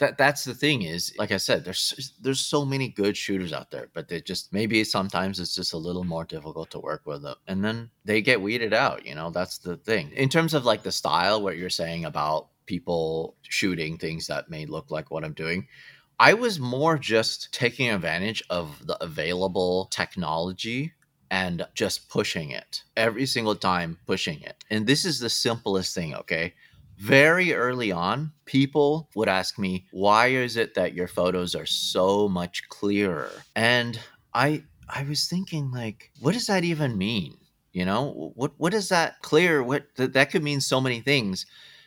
that 0.00 0.16
that's 0.16 0.44
the 0.44 0.54
thing 0.54 0.82
is 0.82 1.14
like 1.18 1.30
i 1.30 1.36
said 1.36 1.64
there's 1.64 2.14
there's 2.20 2.40
so 2.40 2.64
many 2.64 2.88
good 2.88 3.16
shooters 3.16 3.52
out 3.52 3.70
there 3.70 3.88
but 3.92 4.08
they 4.08 4.20
just 4.20 4.52
maybe 4.52 4.82
sometimes 4.82 5.38
it's 5.38 5.54
just 5.54 5.74
a 5.74 5.78
little 5.78 6.04
more 6.04 6.24
difficult 6.24 6.70
to 6.70 6.80
work 6.80 7.02
with 7.04 7.22
them 7.22 7.36
and 7.46 7.62
then 7.62 7.88
they 8.04 8.20
get 8.22 8.40
weeded 8.40 8.72
out 8.72 9.06
you 9.06 9.14
know 9.14 9.30
that's 9.30 9.58
the 9.58 9.76
thing. 9.76 10.10
In 10.12 10.28
terms 10.30 10.54
of 10.54 10.64
like 10.64 10.82
the 10.82 10.90
style 10.90 11.42
what 11.42 11.58
you're 11.58 11.70
saying 11.70 12.06
about 12.06 12.48
people 12.66 13.36
shooting 13.42 13.98
things 13.98 14.26
that 14.26 14.48
may 14.48 14.64
look 14.64 14.90
like 14.90 15.10
what 15.10 15.24
i'm 15.24 15.34
doing 15.34 15.66
i 16.18 16.32
was 16.32 16.58
more 16.58 16.96
just 16.96 17.52
taking 17.52 17.90
advantage 17.90 18.42
of 18.48 18.86
the 18.86 18.96
available 19.04 19.86
technology 19.90 20.92
and 21.30 21.66
just 21.74 22.08
pushing 22.08 22.50
it 22.50 22.82
every 22.96 23.26
single 23.26 23.54
time 23.54 23.98
pushing 24.06 24.40
it 24.40 24.64
and 24.70 24.86
this 24.86 25.04
is 25.04 25.20
the 25.20 25.30
simplest 25.30 25.94
thing 25.94 26.14
okay 26.14 26.54
very 27.00 27.54
early 27.54 27.90
on, 27.92 28.32
people 28.44 29.08
would 29.14 29.28
ask 29.28 29.58
me, 29.58 29.86
why 29.90 30.28
is 30.28 30.56
it 30.56 30.74
that 30.74 30.94
your 30.94 31.08
photos 31.08 31.54
are 31.54 31.66
so 31.66 32.28
much 32.28 32.68
clearer? 32.68 33.46
And 33.56 33.98
I 34.34 34.64
I 34.88 35.04
was 35.04 35.26
thinking 35.28 35.70
like, 35.72 36.10
what 36.20 36.34
does 36.34 36.46
that 36.46 36.64
even 36.64 36.98
mean? 36.98 37.36
You 37.72 37.84
know, 37.86 38.32
what 38.36 38.52
what 38.58 38.72
does 38.72 38.88
that 38.90 39.20
clear? 39.22 39.62
What 39.62 39.86
that, 39.96 40.12
that 40.14 40.30
could 40.30 40.42
mean 40.42 40.60
so 40.60 40.80
many 40.80 41.00
things. 41.00 41.46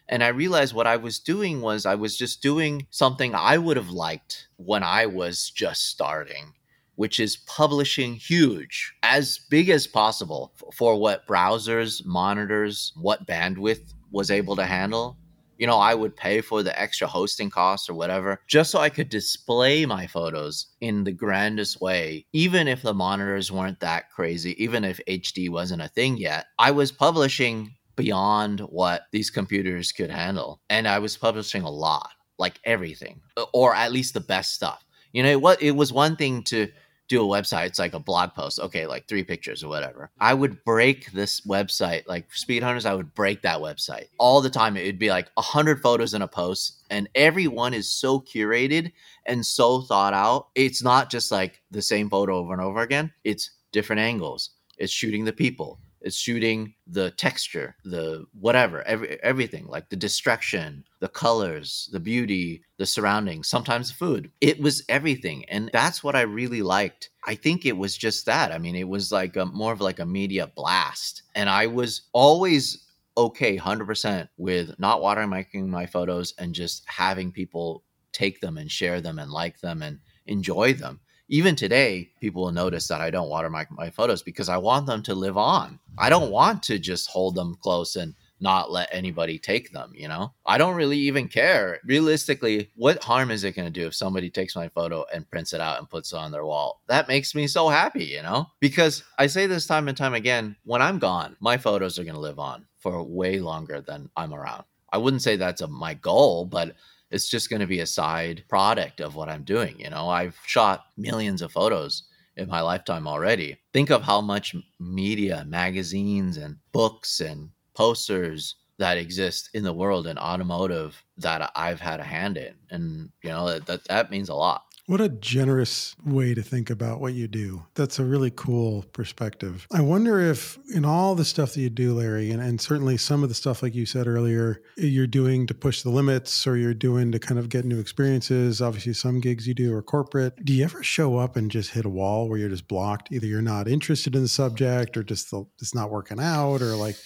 And 0.10 0.23
I 0.23 0.30
realized 0.30 0.73
what 0.73 0.88
I 0.88 0.97
was 0.97 1.19
doing 1.19 1.62
was 1.62 1.86
I 1.86 1.95
was 1.95 2.17
just 2.17 2.41
doing 2.41 2.88
something 2.89 3.36
I 3.36 3.58
would 3.58 3.78
have 3.78 3.89
liked 3.91 4.47
when 4.58 4.84
I 4.84 5.06
was 5.06 5.49
just 5.52 5.88
starting. 5.89 6.54
which 6.95 7.19
is 7.19 7.38
publishing 7.38 8.13
huge, 8.15 8.93
as 9.02 9.39
big 9.49 9.69
as 9.69 9.88
possible 9.88 10.54
for 10.73 10.99
what 10.99 11.28
browsers, 11.28 12.06
monitors, 12.06 12.93
what 12.95 13.26
bandwidth 13.26 13.93
was 14.13 14.32
able 14.32 14.56
to 14.56 14.65
handle. 14.65 15.17
You 15.58 15.67
know, 15.67 15.78
I 15.78 15.93
would 15.93 16.15
pay 16.15 16.41
for 16.41 16.63
the 16.63 16.80
extra 16.80 17.08
hosting 17.08 17.49
costs 17.49 17.89
or 17.89 17.93
whatever 17.93 18.39
just 18.47 18.71
so 18.71 18.80
I 18.80 18.89
could 18.89 19.10
display 19.10 19.86
my 19.86 20.08
photos 20.08 20.67
in 20.82 21.04
the 21.04 21.12
grandest 21.12 21.82
way. 21.82 22.26
Even 22.34 22.67
if 22.67 22.82
the 22.82 22.93
monitors 22.93 23.52
weren't 23.52 23.80
that 23.82 24.10
crazy, 24.10 24.62
even 24.63 24.84
if 24.84 24.99
HD 25.08 25.49
wasn't 25.49 25.82
a 25.82 25.89
thing 25.89 26.17
yet, 26.17 26.45
I 26.58 26.71
was 26.71 26.91
publishing 26.91 27.76
beyond 27.95 28.62
what 28.62 29.04
these 29.12 29.30
computers 29.30 29.91
could 29.91 30.10
handle. 30.10 30.62
And 30.69 30.88
I 30.88 30.99
was 30.99 31.17
publishing 31.17 31.63
a 31.63 31.69
lot, 31.69 32.10
like 32.39 32.60
everything, 32.63 33.21
or 33.54 33.76
at 33.76 33.91
least 33.91 34.13
the 34.13 34.21
best 34.21 34.54
stuff. 34.54 34.84
You 35.12 35.21
know, 35.21 35.38
what 35.38 35.62
it 35.62 35.71
was 35.71 35.93
one 35.93 36.15
thing 36.15 36.41
to 36.45 36.69
do 37.07 37.21
a 37.21 37.27
website, 37.41 37.67
it's 37.67 37.79
like 37.79 37.93
a 37.93 37.99
blog 37.99 38.33
post, 38.33 38.59
okay, 38.59 38.87
like 38.87 39.07
three 39.07 39.23
pictures 39.23 39.63
or 39.63 39.67
whatever. 39.67 40.09
I 40.19 40.33
would 40.33 40.63
break 40.63 41.11
this 41.11 41.41
website, 41.41 42.07
like 42.07 42.33
Speed 42.33 42.63
Hunters, 42.63 42.85
I 42.85 42.93
would 42.93 43.13
break 43.13 43.41
that 43.41 43.59
website 43.59 44.07
all 44.17 44.41
the 44.41 44.49
time. 44.49 44.77
It'd 44.77 44.99
be 44.99 45.09
like 45.09 45.29
a 45.37 45.41
hundred 45.41 45.81
photos 45.81 46.13
in 46.13 46.21
a 46.21 46.27
post, 46.27 46.83
and 46.89 47.09
every 47.15 47.47
one 47.47 47.73
is 47.73 47.89
so 47.89 48.19
curated 48.19 48.91
and 49.25 49.45
so 49.45 49.81
thought 49.81 50.13
out. 50.13 50.47
It's 50.55 50.83
not 50.83 51.09
just 51.09 51.31
like 51.31 51.61
the 51.71 51.81
same 51.81 52.09
photo 52.09 52.37
over 52.37 52.53
and 52.53 52.61
over 52.61 52.81
again. 52.81 53.11
It's 53.23 53.51
different 53.71 53.99
angles. 53.99 54.51
It's 54.77 54.91
shooting 54.91 55.25
the 55.25 55.33
people 55.33 55.79
it's 56.03 56.17
shooting 56.17 56.75
the 56.85 57.11
texture, 57.11 57.75
the 57.83 58.25
whatever, 58.39 58.83
every, 58.83 59.21
everything 59.23 59.65
like 59.67 59.89
the 59.89 59.95
distraction, 59.95 60.83
the 60.99 61.07
colors, 61.07 61.89
the 61.91 61.99
beauty, 61.99 62.61
the 62.77 62.85
surroundings, 62.85 63.47
sometimes 63.47 63.89
food. 63.89 64.29
It 64.41 64.59
was 64.59 64.83
everything. 64.89 65.45
And 65.45 65.69
that's 65.71 66.03
what 66.03 66.15
I 66.15 66.21
really 66.21 66.61
liked. 66.61 67.09
I 67.25 67.35
think 67.35 67.65
it 67.65 67.77
was 67.77 67.97
just 67.97 68.25
that. 68.25 68.51
I 68.51 68.57
mean, 68.57 68.75
it 68.75 68.87
was 68.87 69.11
like 69.11 69.35
a, 69.37 69.45
more 69.45 69.71
of 69.71 69.81
like 69.81 69.99
a 69.99 70.05
media 70.05 70.51
blast. 70.55 71.23
And 71.35 71.49
I 71.49 71.67
was 71.67 72.03
always 72.11 72.85
okay 73.17 73.57
100% 73.57 74.27
with 74.37 74.77
not 74.79 75.01
watermarking 75.01 75.67
my 75.67 75.85
photos 75.85 76.33
and 76.37 76.53
just 76.53 76.83
having 76.87 77.31
people 77.31 77.83
take 78.11 78.41
them 78.41 78.57
and 78.57 78.69
share 78.69 79.01
them 79.01 79.19
and 79.19 79.31
like 79.31 79.59
them 79.61 79.81
and 79.81 79.99
enjoy 80.25 80.73
them 80.73 80.99
even 81.29 81.55
today, 81.55 82.12
people 82.19 82.43
will 82.43 82.51
notice 82.51 82.88
that 82.88 83.01
I 83.01 83.09
don't 83.09 83.29
watermark 83.29 83.71
my 83.71 83.89
photos 83.89 84.21
because 84.21 84.49
I 84.49 84.57
want 84.57 84.88
them 84.88 85.03
to 85.03 85.15
live 85.15 85.38
on. 85.38 85.79
I 85.97 86.09
don't 86.09 86.31
want 86.31 86.63
to 86.63 86.79
just 86.79 87.09
hold 87.09 87.36
them 87.36 87.55
close 87.62 87.95
and 87.95 88.13
not 88.43 88.71
let 88.71 88.89
anybody 88.91 89.39
take 89.39 89.71
them, 89.71 89.93
you 89.95 90.07
know? 90.07 90.33
I 90.45 90.57
don't 90.57 90.75
really 90.75 90.97
even 90.97 91.29
care. 91.29 91.79
Realistically, 91.86 92.69
what 92.75 93.01
harm 93.01 93.31
is 93.31 93.45
it 93.45 93.55
going 93.55 93.71
to 93.71 93.79
do 93.79 93.88
if 93.88 93.95
somebody 93.95 94.29
takes 94.29 94.55
my 94.55 94.67
photo 94.67 95.05
and 95.13 95.29
prints 95.31 95.53
it 95.53 95.62
out 95.62 95.79
and 95.79 95.89
puts 95.89 96.12
it 96.12 96.17
on 96.17 96.31
their 96.31 96.45
wall? 96.45 96.81
That 96.88 97.07
makes 97.07 97.33
me 97.33 97.47
so 97.47 97.69
happy, 97.69 98.03
you 98.03 98.21
know? 98.21 98.47
Because 98.59 99.03
I 99.17 99.27
say 99.27 99.47
this 99.47 99.65
time 99.65 99.88
and 99.88 99.97
time 99.97 100.13
again, 100.13 100.57
when 100.65 100.81
I'm 100.81 100.99
gone, 100.99 101.38
my 101.39 101.57
photos 101.57 101.97
are 101.97 102.03
going 102.03 102.15
to 102.15 102.19
live 102.19 102.39
on 102.39 102.65
for 102.79 103.01
way 103.01 103.39
longer 103.39 103.79
than 103.79 104.09
I'm 104.17 104.33
around. 104.33 104.65
I 104.91 104.97
wouldn't 104.97 105.23
say 105.23 105.38
that's 105.38 105.62
a, 105.62 105.67
my 105.67 105.93
goal, 105.93 106.45
but 106.45 106.75
it's 107.13 107.30
just 107.30 107.49
going 107.49 107.60
to 107.60 107.67
be 107.67 107.80
a 107.80 107.86
side 107.86 108.43
product 108.49 108.99
of 108.99 109.15
what 109.15 109.30
I'm 109.30 109.43
doing. 109.43 109.80
You 109.80 109.91
know, 109.91 110.10
I've 110.10 110.38
shot 110.45 110.86
millions 110.97 111.43
of 111.43 111.52
photos 111.52 112.04
in 112.36 112.49
my 112.49 112.62
lifetime 112.62 113.08
already. 113.08 113.60
Think 113.71 113.91
of 113.91 114.02
how 114.02 114.19
much 114.19 114.56
media, 114.80 115.45
magazines, 115.47 116.38
and 116.38 116.58
books 116.71 117.19
and 117.19 117.49
posters 117.76 118.56
that 118.80 118.97
exist 118.97 119.52
in 119.54 119.63
the 119.63 119.73
world 119.73 120.08
in 120.08 120.17
automotive 120.17 121.04
that 121.17 121.52
I've 121.56 121.80
had 121.80 121.99
a 121.99 122.04
hand 122.04 122.38
in. 122.38 122.56
And, 122.71 123.10
you 123.23 123.30
know, 123.30 123.60
that, 123.60 123.88
that 123.88 124.10
means 124.10 124.30
a 124.30 124.34
lot. 124.34 124.63
What 124.93 125.01
a 125.01 125.10
generous 125.10 125.95
way 126.06 126.36
to 126.36 126.43
think 126.43 126.69
about 126.69 127.01
what 127.01 127.15
you 127.15 127.27
do. 127.27 127.65
That's 127.73 127.97
a 127.97 128.06
really 128.06 128.29
cool 128.29 128.86
perspective. 128.93 129.65
I 129.71 129.82
wonder 129.82 130.19
if, 130.19 130.60
in 130.71 130.86
all 130.86 131.15
the 131.15 131.25
stuff 131.25 131.56
that 131.56 131.62
you 131.62 131.71
do, 131.71 131.95
Larry, 131.95 132.29
and, 132.29 132.39
and 132.39 132.62
certainly 132.62 132.97
some 132.97 133.23
of 133.23 133.29
the 133.29 133.34
stuff, 133.34 133.63
like 133.63 133.73
you 133.73 133.88
said 133.88 134.06
earlier, 134.06 134.62
you're 134.77 135.08
doing 135.08 135.47
to 135.47 135.56
push 135.56 135.82
the 135.82 135.89
limits 135.89 136.45
or 136.45 136.58
you're 136.58 136.75
doing 136.75 137.12
to 137.12 137.17
kind 137.17 137.39
of 137.39 137.49
get 137.49 137.65
new 137.65 137.79
experiences. 137.79 138.62
Obviously, 138.62 138.93
some 138.93 139.19
gigs 139.19 139.47
you 139.47 139.56
do 139.56 139.73
are 139.73 139.82
corporate. 139.82 140.45
Do 140.45 140.53
you 140.53 140.63
ever 140.63 140.84
show 140.84 141.17
up 141.17 141.36
and 141.38 141.49
just 141.49 141.71
hit 141.71 141.86
a 141.86 141.89
wall 141.89 142.29
where 142.29 142.38
you're 142.38 142.49
just 142.49 142.67
blocked? 142.67 143.12
Either 143.12 143.25
you're 143.25 143.41
not 143.41 143.67
interested 143.67 144.15
in 144.15 144.21
the 144.21 144.27
subject 144.27 144.95
or 144.95 145.01
just 145.01 145.32
the, 145.32 145.43
it's 145.60 145.73
not 145.73 145.89
working 145.89 146.19
out 146.19 146.62
or 146.62 146.75
like 146.75 146.97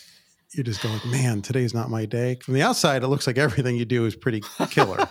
you're 0.53 0.65
just 0.65 0.83
going, 0.83 0.99
man, 1.05 1.41
today's 1.41 1.73
not 1.73 1.89
my 1.89 2.05
day. 2.05 2.35
From 2.43 2.53
the 2.53 2.63
outside, 2.63 3.03
it 3.03 3.07
looks 3.07 3.27
like 3.27 3.37
everything 3.37 3.77
you 3.77 3.85
do 3.85 4.05
is 4.05 4.13
pretty 4.13 4.41
killer. 4.71 5.07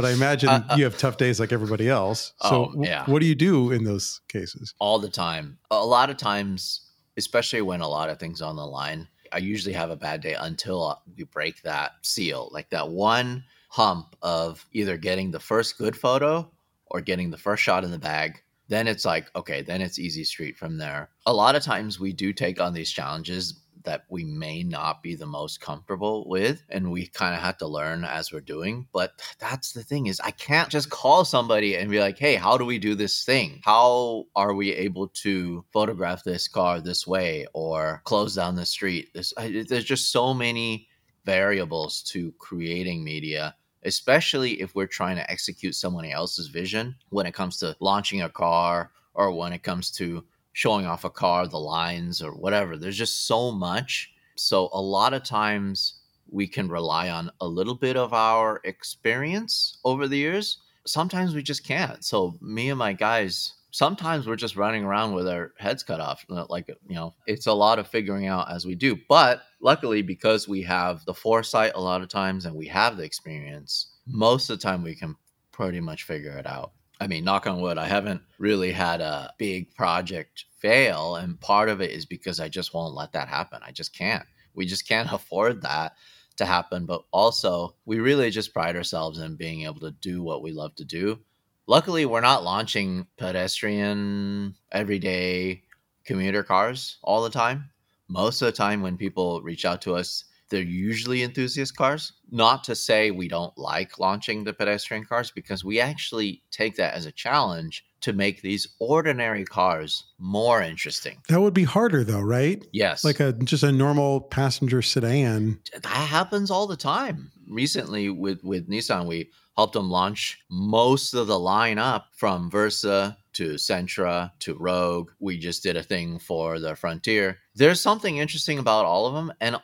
But 0.00 0.04
I 0.04 0.12
imagine 0.12 0.48
uh, 0.48 0.64
uh, 0.70 0.76
you 0.76 0.84
have 0.84 0.96
tough 0.96 1.16
days 1.16 1.40
like 1.40 1.52
everybody 1.52 1.88
else. 1.88 2.32
So, 2.42 2.72
oh, 2.76 2.82
yeah. 2.84 3.04
what 3.06 3.20
do 3.20 3.26
you 3.26 3.34
do 3.34 3.72
in 3.72 3.82
those 3.82 4.20
cases? 4.28 4.72
All 4.78 5.00
the 5.00 5.08
time. 5.08 5.58
A 5.72 5.84
lot 5.84 6.08
of 6.08 6.16
times, 6.16 6.82
especially 7.16 7.62
when 7.62 7.80
a 7.80 7.88
lot 7.88 8.08
of 8.08 8.20
things 8.20 8.40
on 8.40 8.54
the 8.54 8.64
line, 8.64 9.08
I 9.32 9.38
usually 9.38 9.74
have 9.74 9.90
a 9.90 9.96
bad 9.96 10.20
day 10.20 10.34
until 10.38 11.02
we 11.16 11.24
break 11.24 11.62
that 11.62 11.94
seal, 12.02 12.48
like 12.52 12.70
that 12.70 12.90
one 12.90 13.42
hump 13.70 14.14
of 14.22 14.64
either 14.72 14.96
getting 14.96 15.32
the 15.32 15.40
first 15.40 15.78
good 15.78 15.96
photo 15.96 16.48
or 16.86 17.00
getting 17.00 17.30
the 17.30 17.36
first 17.36 17.64
shot 17.64 17.82
in 17.82 17.90
the 17.90 17.98
bag. 17.98 18.40
Then 18.68 18.86
it's 18.86 19.04
like, 19.04 19.34
okay, 19.34 19.62
then 19.62 19.80
it's 19.82 19.98
easy 19.98 20.22
street 20.22 20.56
from 20.56 20.78
there. 20.78 21.08
A 21.26 21.32
lot 21.32 21.56
of 21.56 21.64
times 21.64 21.98
we 21.98 22.12
do 22.12 22.32
take 22.32 22.60
on 22.60 22.72
these 22.72 22.92
challenges 22.92 23.54
that 23.88 24.04
we 24.08 24.24
may 24.24 24.62
not 24.62 25.02
be 25.02 25.14
the 25.14 25.26
most 25.26 25.60
comfortable 25.60 26.28
with 26.28 26.62
and 26.68 26.90
we 26.90 27.06
kind 27.06 27.34
of 27.34 27.40
have 27.40 27.56
to 27.58 27.66
learn 27.66 28.04
as 28.04 28.32
we're 28.32 28.40
doing 28.40 28.86
but 28.92 29.12
that's 29.38 29.72
the 29.72 29.82
thing 29.82 30.06
is 30.06 30.20
i 30.20 30.30
can't 30.30 30.68
just 30.68 30.90
call 30.90 31.24
somebody 31.24 31.76
and 31.76 31.90
be 31.90 32.00
like 32.00 32.18
hey 32.18 32.36
how 32.36 32.56
do 32.56 32.64
we 32.64 32.78
do 32.78 32.94
this 32.94 33.24
thing? 33.24 33.60
How 33.64 34.26
are 34.36 34.54
we 34.54 34.72
able 34.72 35.08
to 35.08 35.64
photograph 35.72 36.24
this 36.24 36.48
car 36.48 36.80
this 36.80 37.06
way 37.06 37.46
or 37.52 38.02
close 38.04 38.34
down 38.34 38.56
the 38.56 38.66
street? 38.66 39.10
This 39.14 39.32
I, 39.36 39.64
there's 39.68 39.84
just 39.84 40.12
so 40.12 40.34
many 40.34 40.88
variables 41.24 42.02
to 42.02 42.32
creating 42.38 43.04
media 43.04 43.54
especially 43.84 44.60
if 44.60 44.74
we're 44.74 44.86
trying 44.86 45.14
to 45.14 45.30
execute 45.30 45.74
someone 45.74 46.04
else's 46.04 46.48
vision 46.48 46.96
when 47.10 47.26
it 47.26 47.34
comes 47.34 47.58
to 47.58 47.76
launching 47.80 48.22
a 48.22 48.28
car 48.28 48.90
or 49.14 49.30
when 49.30 49.52
it 49.52 49.62
comes 49.62 49.90
to 49.90 50.24
showing 50.52 50.86
off 50.86 51.04
a 51.04 51.10
car, 51.10 51.46
the 51.46 51.58
lines, 51.58 52.22
or 52.22 52.32
whatever. 52.32 52.76
There's 52.76 52.98
just 52.98 53.26
so 53.26 53.52
much. 53.52 54.12
So, 54.36 54.68
a 54.72 54.80
lot 54.80 55.14
of 55.14 55.24
times 55.24 56.00
we 56.30 56.46
can 56.46 56.68
rely 56.68 57.10
on 57.10 57.30
a 57.40 57.46
little 57.46 57.74
bit 57.74 57.96
of 57.96 58.12
our 58.12 58.60
experience 58.64 59.78
over 59.84 60.06
the 60.06 60.18
years. 60.18 60.58
Sometimes 60.86 61.34
we 61.34 61.42
just 61.42 61.64
can't. 61.64 62.04
So, 62.04 62.36
me 62.40 62.70
and 62.70 62.78
my 62.78 62.92
guys, 62.92 63.54
sometimes 63.70 64.26
we're 64.26 64.36
just 64.36 64.56
running 64.56 64.84
around 64.84 65.14
with 65.14 65.28
our 65.28 65.52
heads 65.58 65.82
cut 65.82 66.00
off. 66.00 66.24
Like, 66.28 66.68
you 66.68 66.94
know, 66.94 67.14
it's 67.26 67.46
a 67.46 67.52
lot 67.52 67.78
of 67.78 67.88
figuring 67.88 68.26
out 68.26 68.50
as 68.50 68.66
we 68.66 68.74
do. 68.74 68.96
But 69.08 69.42
luckily, 69.60 70.02
because 70.02 70.48
we 70.48 70.62
have 70.62 71.04
the 71.04 71.14
foresight 71.14 71.72
a 71.74 71.80
lot 71.80 72.02
of 72.02 72.08
times 72.08 72.44
and 72.44 72.56
we 72.56 72.66
have 72.68 72.96
the 72.96 73.04
experience, 73.04 73.88
most 74.06 74.50
of 74.50 74.58
the 74.58 74.62
time 74.62 74.82
we 74.82 74.94
can 74.94 75.16
pretty 75.52 75.80
much 75.80 76.04
figure 76.04 76.36
it 76.36 76.46
out. 76.46 76.72
I 77.00 77.06
mean, 77.06 77.24
knock 77.24 77.46
on 77.46 77.60
wood, 77.60 77.78
I 77.78 77.86
haven't 77.86 78.22
really 78.38 78.72
had 78.72 79.00
a 79.00 79.32
big 79.38 79.74
project 79.74 80.46
fail. 80.58 81.16
And 81.16 81.40
part 81.40 81.68
of 81.68 81.80
it 81.80 81.92
is 81.92 82.04
because 82.04 82.40
I 82.40 82.48
just 82.48 82.74
won't 82.74 82.94
let 82.94 83.12
that 83.12 83.28
happen. 83.28 83.60
I 83.64 83.70
just 83.70 83.96
can't. 83.96 84.26
We 84.54 84.66
just 84.66 84.88
can't 84.88 85.08
afford 85.12 85.62
that 85.62 85.94
to 86.36 86.46
happen. 86.46 86.86
But 86.86 87.02
also, 87.12 87.76
we 87.84 88.00
really 88.00 88.30
just 88.30 88.52
pride 88.52 88.76
ourselves 88.76 89.18
in 89.18 89.36
being 89.36 89.62
able 89.62 89.80
to 89.80 89.92
do 89.92 90.22
what 90.22 90.42
we 90.42 90.52
love 90.52 90.74
to 90.76 90.84
do. 90.84 91.20
Luckily, 91.66 92.06
we're 92.06 92.22
not 92.22 92.44
launching 92.44 93.06
pedestrian, 93.18 94.54
everyday 94.72 95.62
commuter 96.04 96.42
cars 96.42 96.96
all 97.02 97.22
the 97.22 97.30
time. 97.30 97.70
Most 98.08 98.40
of 98.40 98.46
the 98.46 98.52
time, 98.52 98.80
when 98.80 98.96
people 98.96 99.42
reach 99.42 99.66
out 99.66 99.82
to 99.82 99.94
us, 99.94 100.24
they're 100.50 100.62
usually 100.62 101.22
enthusiast 101.22 101.76
cars. 101.76 102.12
Not 102.30 102.64
to 102.64 102.74
say 102.74 103.10
we 103.10 103.28
don't 103.28 103.56
like 103.56 103.98
launching 103.98 104.44
the 104.44 104.52
pedestrian 104.52 105.04
cars, 105.04 105.30
because 105.30 105.64
we 105.64 105.80
actually 105.80 106.42
take 106.50 106.76
that 106.76 106.94
as 106.94 107.06
a 107.06 107.12
challenge 107.12 107.84
to 108.00 108.12
make 108.12 108.42
these 108.42 108.66
ordinary 108.78 109.44
cars 109.44 110.04
more 110.18 110.62
interesting. 110.62 111.18
That 111.28 111.40
would 111.40 111.54
be 111.54 111.64
harder 111.64 112.04
though, 112.04 112.20
right? 112.20 112.64
Yes. 112.72 113.04
Like 113.04 113.20
a 113.20 113.32
just 113.32 113.64
a 113.64 113.72
normal 113.72 114.20
passenger 114.20 114.82
sedan. 114.82 115.58
That 115.72 115.86
happens 115.86 116.50
all 116.50 116.66
the 116.66 116.76
time. 116.76 117.30
Recently 117.48 118.08
with 118.08 118.42
with 118.44 118.68
Nissan 118.68 119.06
we 119.06 119.30
helped 119.56 119.72
them 119.72 119.90
launch 119.90 120.38
most 120.48 121.14
of 121.14 121.26
the 121.26 121.34
lineup 121.34 122.04
from 122.12 122.48
Versa 122.48 123.18
to 123.32 123.54
Sentra 123.54 124.30
to 124.38 124.54
Rogue. 124.54 125.10
We 125.18 125.36
just 125.36 125.64
did 125.64 125.76
a 125.76 125.82
thing 125.82 126.20
for 126.20 126.60
the 126.60 126.76
Frontier. 126.76 127.38
There's 127.56 127.80
something 127.80 128.18
interesting 128.18 128.60
about 128.60 128.84
all 128.84 129.06
of 129.06 129.14
them 129.14 129.32
and 129.40 129.56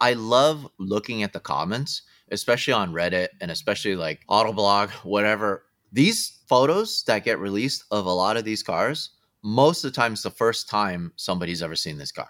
I 0.00 0.14
love 0.14 0.68
looking 0.78 1.22
at 1.22 1.32
the 1.32 1.40
comments, 1.40 2.02
especially 2.30 2.72
on 2.72 2.92
Reddit 2.92 3.28
and 3.40 3.50
especially 3.50 3.96
like 3.96 4.24
Autoblog, 4.28 4.90
whatever. 5.04 5.64
These 5.92 6.38
photos 6.48 7.02
that 7.04 7.24
get 7.24 7.38
released 7.38 7.84
of 7.90 8.06
a 8.06 8.12
lot 8.12 8.36
of 8.36 8.44
these 8.44 8.62
cars, 8.62 9.10
most 9.42 9.84
of 9.84 9.92
the 9.92 9.96
time 9.96 10.12
it's 10.12 10.22
the 10.22 10.30
first 10.30 10.68
time 10.68 11.12
somebody's 11.16 11.62
ever 11.62 11.76
seen 11.76 11.98
this 11.98 12.12
car. 12.12 12.28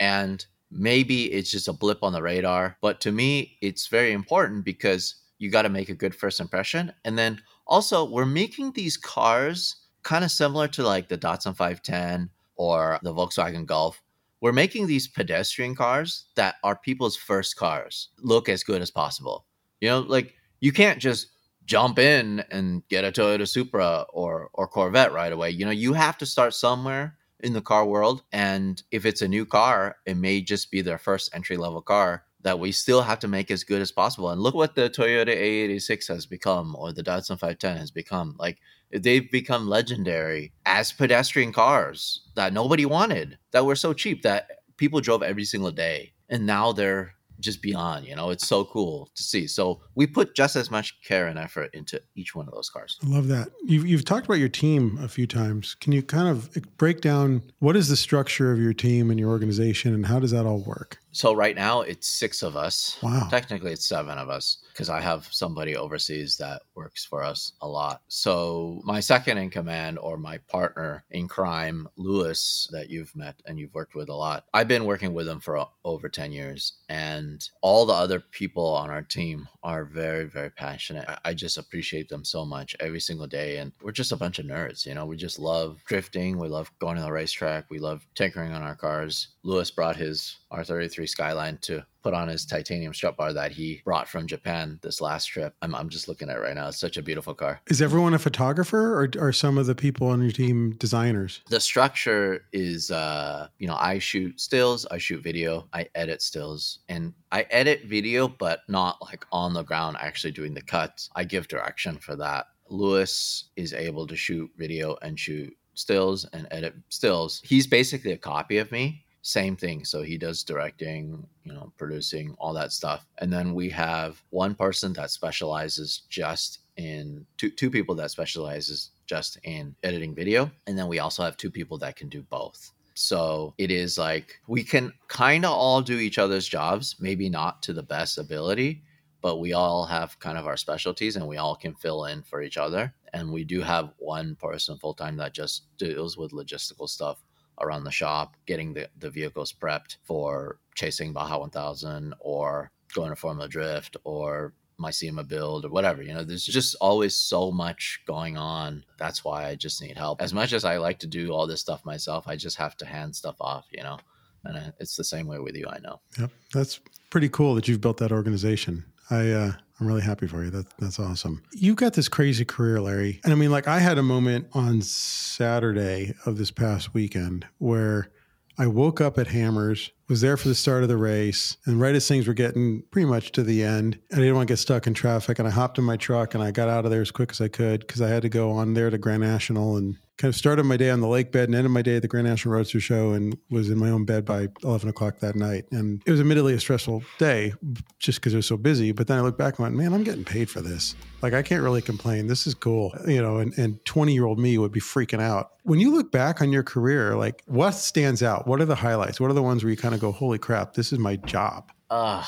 And 0.00 0.44
maybe 0.70 1.32
it's 1.32 1.50
just 1.50 1.68
a 1.68 1.72
blip 1.72 2.02
on 2.02 2.12
the 2.12 2.22
radar, 2.22 2.76
but 2.80 3.00
to 3.00 3.12
me, 3.12 3.56
it's 3.60 3.86
very 3.86 4.12
important 4.12 4.64
because 4.64 5.16
you 5.38 5.50
got 5.50 5.62
to 5.62 5.68
make 5.68 5.88
a 5.88 5.94
good 5.94 6.14
first 6.14 6.40
impression. 6.40 6.92
And 7.04 7.18
then 7.18 7.40
also, 7.66 8.04
we're 8.04 8.26
making 8.26 8.72
these 8.72 8.96
cars 8.96 9.76
kind 10.02 10.24
of 10.24 10.30
similar 10.30 10.68
to 10.68 10.82
like 10.82 11.08
the 11.08 11.18
Datsun 11.18 11.56
510 11.56 12.30
or 12.56 12.98
the 13.02 13.14
Volkswagen 13.14 13.66
Golf. 13.66 14.02
We're 14.40 14.52
making 14.52 14.86
these 14.86 15.08
pedestrian 15.08 15.74
cars 15.74 16.26
that 16.36 16.56
are 16.62 16.76
people's 16.76 17.16
first 17.16 17.56
cars 17.56 18.10
look 18.18 18.48
as 18.48 18.62
good 18.62 18.82
as 18.82 18.90
possible. 18.90 19.46
You 19.80 19.88
know, 19.88 20.00
like 20.00 20.34
you 20.60 20.72
can't 20.72 21.00
just 21.00 21.28
jump 21.64 21.98
in 21.98 22.40
and 22.50 22.86
get 22.88 23.04
a 23.04 23.12
Toyota 23.12 23.46
Supra 23.46 24.06
or 24.10 24.50
or 24.54 24.68
Corvette 24.68 25.12
right 25.12 25.32
away. 25.32 25.50
You 25.50 25.64
know, 25.64 25.70
you 25.70 25.92
have 25.92 26.18
to 26.18 26.26
start 26.26 26.54
somewhere 26.54 27.16
in 27.40 27.52
the 27.52 27.60
car 27.60 27.86
world 27.86 28.22
and 28.32 28.82
if 28.90 29.06
it's 29.06 29.22
a 29.22 29.28
new 29.28 29.46
car, 29.46 29.96
it 30.06 30.16
may 30.16 30.40
just 30.40 30.70
be 30.70 30.80
their 30.80 30.98
first 30.98 31.30
entry 31.34 31.56
level 31.56 31.82
car 31.82 32.24
that 32.42 32.58
we 32.58 32.72
still 32.72 33.02
have 33.02 33.18
to 33.18 33.28
make 33.28 33.50
as 33.50 33.64
good 33.64 33.82
as 33.82 33.92
possible. 33.92 34.30
And 34.30 34.40
look 34.40 34.54
what 34.54 34.74
the 34.74 34.88
Toyota 34.88 35.36
AE86 35.36 36.08
has 36.08 36.26
become 36.26 36.76
or 36.76 36.92
the 36.92 37.02
Datsun 37.02 37.38
510 37.38 37.76
has 37.76 37.90
become. 37.90 38.36
Like 38.38 38.58
they've 38.92 39.30
become 39.30 39.68
legendary 39.68 40.52
as 40.66 40.92
pedestrian 40.92 41.52
cars 41.52 42.22
that 42.34 42.52
nobody 42.52 42.86
wanted, 42.86 43.38
that 43.52 43.64
were 43.64 43.76
so 43.76 43.92
cheap 43.92 44.22
that 44.22 44.48
people 44.76 45.00
drove 45.00 45.22
every 45.22 45.44
single 45.44 45.70
day. 45.70 46.12
And 46.28 46.46
now 46.46 46.72
they're 46.72 47.14
just 47.40 47.62
beyond. 47.62 48.06
You 48.06 48.16
know, 48.16 48.30
it's 48.30 48.46
so 48.46 48.64
cool 48.64 49.10
to 49.14 49.22
see. 49.22 49.46
So 49.46 49.80
we 49.94 50.06
put 50.06 50.34
just 50.34 50.56
as 50.56 50.70
much 50.70 51.00
care 51.02 51.26
and 51.26 51.38
effort 51.38 51.70
into 51.72 52.00
each 52.14 52.34
one 52.34 52.48
of 52.48 52.54
those 52.54 52.70
cars. 52.70 52.98
I 53.04 53.08
love 53.08 53.28
that. 53.28 53.48
You've, 53.64 53.86
you've 53.86 54.04
talked 54.04 54.26
about 54.26 54.38
your 54.38 54.48
team 54.48 54.98
a 55.00 55.08
few 55.08 55.26
times. 55.26 55.74
Can 55.76 55.92
you 55.92 56.02
kind 56.02 56.28
of 56.28 56.50
break 56.76 57.00
down 57.00 57.42
what 57.60 57.76
is 57.76 57.88
the 57.88 57.96
structure 57.96 58.52
of 58.52 58.60
your 58.60 58.72
team 58.72 59.10
and 59.10 59.18
your 59.18 59.30
organization 59.30 59.94
and 59.94 60.06
how 60.06 60.18
does 60.18 60.30
that 60.32 60.46
all 60.46 60.58
work? 60.58 60.98
So 61.18 61.32
right 61.32 61.56
now 61.56 61.80
it's 61.80 62.06
six 62.06 62.44
of 62.44 62.56
us. 62.56 62.96
Wow. 63.02 63.26
Technically 63.28 63.72
it's 63.72 63.88
seven 63.88 64.18
of 64.18 64.30
us 64.30 64.58
because 64.68 64.88
I 64.88 65.00
have 65.00 65.26
somebody 65.32 65.74
overseas 65.74 66.36
that 66.36 66.62
works 66.76 67.04
for 67.04 67.24
us 67.24 67.54
a 67.60 67.66
lot. 67.66 68.02
So 68.06 68.80
my 68.84 69.00
second 69.00 69.38
in 69.38 69.50
command 69.50 69.98
or 69.98 70.16
my 70.16 70.38
partner 70.38 71.02
in 71.10 71.26
crime, 71.26 71.88
Lewis, 71.96 72.68
that 72.70 72.88
you've 72.88 73.16
met 73.16 73.34
and 73.46 73.58
you've 73.58 73.74
worked 73.74 73.96
with 73.96 74.10
a 74.10 74.14
lot. 74.14 74.44
I've 74.54 74.68
been 74.68 74.84
working 74.84 75.12
with 75.12 75.26
him 75.26 75.40
for 75.40 75.66
over 75.84 76.08
10 76.08 76.30
years 76.30 76.74
and 76.88 77.48
all 77.62 77.84
the 77.84 77.94
other 77.94 78.20
people 78.20 78.68
on 78.76 78.88
our 78.88 79.02
team 79.02 79.48
are 79.64 79.84
very, 79.84 80.26
very 80.26 80.50
passionate. 80.50 81.08
I 81.24 81.34
just 81.34 81.58
appreciate 81.58 82.08
them 82.08 82.24
so 82.24 82.44
much 82.44 82.76
every 82.78 83.00
single 83.00 83.26
day. 83.26 83.56
And 83.56 83.72
we're 83.82 83.90
just 83.90 84.12
a 84.12 84.16
bunch 84.16 84.38
of 84.38 84.46
nerds, 84.46 84.86
you 84.86 84.94
know, 84.94 85.04
we 85.04 85.16
just 85.16 85.40
love 85.40 85.82
drifting. 85.84 86.38
We 86.38 86.46
love 86.46 86.70
going 86.78 86.94
to 86.94 87.02
the 87.02 87.10
racetrack. 87.10 87.64
We 87.70 87.80
love 87.80 88.06
tinkering 88.14 88.52
on 88.52 88.62
our 88.62 88.76
cars. 88.76 89.28
Lewis 89.42 89.72
brought 89.72 89.96
his 89.96 90.36
R33 90.52 91.08
Skyline 91.08 91.58
to 91.62 91.84
put 92.02 92.14
on 92.14 92.28
his 92.28 92.46
titanium 92.46 92.94
strut 92.94 93.16
bar 93.16 93.32
that 93.32 93.52
he 93.52 93.82
brought 93.84 94.08
from 94.08 94.26
Japan 94.26 94.78
this 94.82 95.00
last 95.00 95.26
trip. 95.26 95.54
I'm, 95.62 95.74
I'm 95.74 95.88
just 95.88 96.08
looking 96.08 96.30
at 96.30 96.36
it 96.36 96.40
right 96.40 96.54
now. 96.54 96.68
It's 96.68 96.80
such 96.80 96.96
a 96.96 97.02
beautiful 97.02 97.34
car. 97.34 97.60
Is 97.66 97.82
everyone 97.82 98.14
a 98.14 98.18
photographer 98.18 99.02
or 99.02 99.10
are 99.20 99.32
some 99.32 99.58
of 99.58 99.66
the 99.66 99.74
people 99.74 100.08
on 100.08 100.22
your 100.22 100.30
team 100.30 100.72
designers? 100.78 101.42
The 101.48 101.60
structure 101.60 102.46
is, 102.52 102.90
uh, 102.90 103.48
you 103.58 103.66
know, 103.66 103.76
I 103.78 103.98
shoot 103.98 104.40
stills, 104.40 104.86
I 104.86 104.98
shoot 104.98 105.22
video, 105.22 105.68
I 105.72 105.88
edit 105.94 106.22
stills, 106.22 106.78
and 106.88 107.12
I 107.30 107.42
edit 107.50 107.82
video, 107.84 108.28
but 108.28 108.60
not 108.68 109.02
like 109.02 109.26
on 109.32 109.52
the 109.52 109.64
ground 109.64 109.96
actually 110.00 110.32
doing 110.32 110.54
the 110.54 110.62
cuts. 110.62 111.10
I 111.14 111.24
give 111.24 111.48
direction 111.48 111.98
for 111.98 112.16
that. 112.16 112.46
Lewis 112.70 113.44
is 113.56 113.72
able 113.72 114.06
to 114.06 114.16
shoot 114.16 114.50
video 114.56 114.96
and 115.02 115.18
shoot 115.18 115.54
stills 115.74 116.24
and 116.32 116.46
edit 116.50 116.74
stills. 116.88 117.40
He's 117.44 117.66
basically 117.66 118.12
a 118.12 118.18
copy 118.18 118.58
of 118.58 118.70
me 118.72 119.04
same 119.28 119.56
thing. 119.56 119.84
So 119.84 120.02
he 120.02 120.16
does 120.16 120.42
directing, 120.42 121.26
you 121.44 121.52
know, 121.52 121.70
producing, 121.76 122.34
all 122.38 122.54
that 122.54 122.72
stuff. 122.72 123.06
And 123.18 123.30
then 123.30 123.52
we 123.52 123.68
have 123.68 124.22
one 124.30 124.54
person 124.54 124.94
that 124.94 125.10
specializes 125.10 126.02
just 126.08 126.60
in 126.78 127.26
two 127.36 127.50
two 127.50 127.70
people 127.70 127.94
that 127.96 128.10
specializes 128.10 128.92
just 129.06 129.36
in 129.44 129.76
editing 129.82 130.14
video. 130.14 130.50
And 130.66 130.78
then 130.78 130.88
we 130.88 130.98
also 130.98 131.22
have 131.22 131.36
two 131.36 131.50
people 131.50 131.76
that 131.78 131.96
can 131.96 132.08
do 132.08 132.22
both. 132.22 132.72
So 132.94 133.54
it 133.58 133.70
is 133.70 133.98
like 133.98 134.40
we 134.46 134.64
can 134.64 134.92
kind 135.08 135.44
of 135.44 135.52
all 135.52 135.82
do 135.82 135.98
each 135.98 136.18
other's 136.18 136.48
jobs, 136.48 136.96
maybe 136.98 137.28
not 137.28 137.62
to 137.64 137.74
the 137.74 137.82
best 137.82 138.16
ability, 138.16 138.82
but 139.20 139.40
we 139.40 139.52
all 139.52 139.84
have 139.84 140.18
kind 140.20 140.38
of 140.38 140.46
our 140.46 140.56
specialties 140.56 141.16
and 141.16 141.28
we 141.28 141.36
all 141.36 141.54
can 141.54 141.74
fill 141.74 142.06
in 142.06 142.22
for 142.22 142.40
each 142.40 142.56
other. 142.56 142.94
And 143.12 143.30
we 143.30 143.44
do 143.44 143.60
have 143.60 143.92
one 143.98 144.36
person 144.36 144.78
full 144.78 144.94
time 144.94 145.16
that 145.18 145.34
just 145.34 145.64
deals 145.76 146.16
with 146.16 146.32
logistical 146.32 146.88
stuff 146.88 147.18
around 147.60 147.84
the 147.84 147.90
shop, 147.90 148.36
getting 148.46 148.74
the, 148.74 148.88
the 148.98 149.10
vehicles 149.10 149.52
prepped 149.52 149.96
for 150.02 150.58
chasing 150.74 151.12
Baja 151.12 151.38
1000 151.38 152.14
or 152.20 152.70
going 152.94 153.10
to 153.10 153.16
Formula 153.16 153.48
Drift 153.48 153.96
or 154.04 154.54
my 154.78 154.90
SEMA 154.90 155.24
build 155.24 155.64
or 155.64 155.70
whatever. 155.70 156.02
You 156.02 156.14
know, 156.14 156.24
there's 156.24 156.44
just 156.44 156.76
always 156.80 157.16
so 157.16 157.50
much 157.50 158.00
going 158.06 158.36
on. 158.36 158.84
That's 158.96 159.24
why 159.24 159.46
I 159.46 159.56
just 159.56 159.82
need 159.82 159.96
help. 159.96 160.22
As 160.22 160.32
much 160.32 160.52
as 160.52 160.64
I 160.64 160.76
like 160.76 160.98
to 161.00 161.06
do 161.06 161.32
all 161.32 161.46
this 161.46 161.60
stuff 161.60 161.84
myself, 161.84 162.28
I 162.28 162.36
just 162.36 162.56
have 162.56 162.76
to 162.78 162.86
hand 162.86 163.14
stuff 163.14 163.36
off, 163.40 163.66
you 163.72 163.82
know. 163.82 163.98
And 164.44 164.72
it's 164.78 164.96
the 164.96 165.04
same 165.04 165.26
way 165.26 165.40
with 165.40 165.56
you, 165.56 165.66
I 165.68 165.78
know. 165.80 166.00
Yep. 166.18 166.30
That's 166.54 166.80
pretty 167.10 167.28
cool 167.28 167.54
that 167.56 167.66
you've 167.66 167.80
built 167.80 167.96
that 167.98 168.12
organization. 168.12 168.84
I 169.10 169.30
uh 169.30 169.52
I'm 169.80 169.86
really 169.86 170.02
happy 170.02 170.26
for 170.26 170.42
you. 170.44 170.50
That 170.50 170.66
that's 170.78 170.98
awesome. 170.98 171.42
You've 171.52 171.76
got 171.76 171.94
this 171.94 172.08
crazy 172.08 172.44
career, 172.44 172.80
Larry. 172.80 173.20
And 173.24 173.32
I 173.32 173.36
mean, 173.36 173.50
like 173.50 173.68
I 173.68 173.78
had 173.78 173.98
a 173.98 174.02
moment 174.02 174.48
on 174.52 174.82
Saturday 174.82 176.14
of 176.26 176.36
this 176.36 176.50
past 176.50 176.94
weekend 176.94 177.46
where 177.58 178.10
I 178.58 178.66
woke 178.66 179.00
up 179.00 179.18
at 179.18 179.28
Hammers, 179.28 179.90
was 180.08 180.20
there 180.20 180.36
for 180.36 180.48
the 180.48 180.54
start 180.54 180.82
of 180.82 180.88
the 180.88 180.96
race, 180.96 181.56
and 181.66 181.80
right 181.80 181.94
as 181.94 182.08
things 182.08 182.26
were 182.26 182.34
getting 182.34 182.82
pretty 182.90 183.06
much 183.06 183.32
to 183.32 183.42
the 183.42 183.62
end, 183.62 183.98
I 184.12 184.16
didn't 184.16 184.34
want 184.34 184.48
to 184.48 184.52
get 184.52 184.58
stuck 184.58 184.86
in 184.86 184.94
traffic, 184.94 185.38
and 185.38 185.46
I 185.46 185.50
hopped 185.50 185.78
in 185.78 185.84
my 185.84 185.96
truck 185.96 186.34
and 186.34 186.42
I 186.42 186.50
got 186.50 186.68
out 186.68 186.84
of 186.84 186.90
there 186.90 187.02
as 187.02 187.10
quick 187.10 187.30
as 187.30 187.40
I 187.40 187.48
could 187.48 187.80
because 187.80 188.00
I 188.00 188.08
had 188.08 188.22
to 188.22 188.28
go 188.28 188.50
on 188.52 188.74
there 188.74 188.90
to 188.90 188.98
Grand 188.98 189.22
National 189.22 189.76
and 189.76 189.96
kind 190.18 190.28
of 190.28 190.36
started 190.36 190.64
my 190.64 190.76
day 190.76 190.90
on 190.90 191.00
the 191.00 191.06
lake 191.06 191.30
bed 191.30 191.48
and 191.48 191.54
ended 191.54 191.70
my 191.70 191.80
day 191.80 191.96
at 191.96 192.02
the 192.02 192.08
Grand 192.08 192.26
National 192.26 192.54
Roadster 192.54 192.80
Show 192.80 193.12
and 193.12 193.38
was 193.50 193.70
in 193.70 193.78
my 193.78 193.88
own 193.88 194.04
bed 194.04 194.24
by 194.24 194.48
11 194.64 194.88
o'clock 194.88 195.20
that 195.20 195.36
night. 195.36 195.66
And 195.70 196.02
it 196.06 196.10
was 196.10 196.18
admittedly 196.20 196.54
a 196.54 196.60
stressful 196.60 197.04
day 197.18 197.54
just 198.00 198.18
because 198.18 198.34
it 198.34 198.36
was 198.36 198.46
so 198.46 198.56
busy. 198.56 198.90
But 198.90 199.06
then 199.06 199.16
I 199.16 199.20
look 199.20 199.38
back 199.38 199.58
and 199.58 199.64
went, 199.64 199.76
man, 199.76 199.94
I'm 199.94 200.02
getting 200.02 200.24
paid 200.24 200.50
for 200.50 200.60
this. 200.60 200.96
Like, 201.22 201.34
I 201.34 201.42
can't 201.42 201.62
really 201.62 201.82
complain. 201.82 202.26
This 202.26 202.48
is 202.48 202.54
cool. 202.54 202.92
You 203.06 203.22
know, 203.22 203.38
and 203.38 203.84
20 203.84 204.12
year 204.12 204.26
old 204.26 204.40
me 204.40 204.58
would 204.58 204.72
be 204.72 204.80
freaking 204.80 205.22
out. 205.22 205.52
When 205.62 205.78
you 205.78 205.92
look 205.92 206.10
back 206.10 206.42
on 206.42 206.50
your 206.50 206.64
career, 206.64 207.14
like, 207.14 207.44
what 207.46 207.72
stands 207.72 208.22
out? 208.22 208.46
What 208.46 208.60
are 208.60 208.64
the 208.64 208.74
highlights? 208.74 209.20
What 209.20 209.30
are 209.30 209.34
the 209.34 209.42
ones 209.42 209.62
where 209.62 209.70
you 209.70 209.76
kind 209.76 209.94
of 209.94 209.97
go, 209.98 210.12
holy 210.12 210.38
crap, 210.38 210.74
this 210.74 210.92
is 210.92 210.98
my 210.98 211.16
job? 211.16 211.70
Uh, 211.90 212.24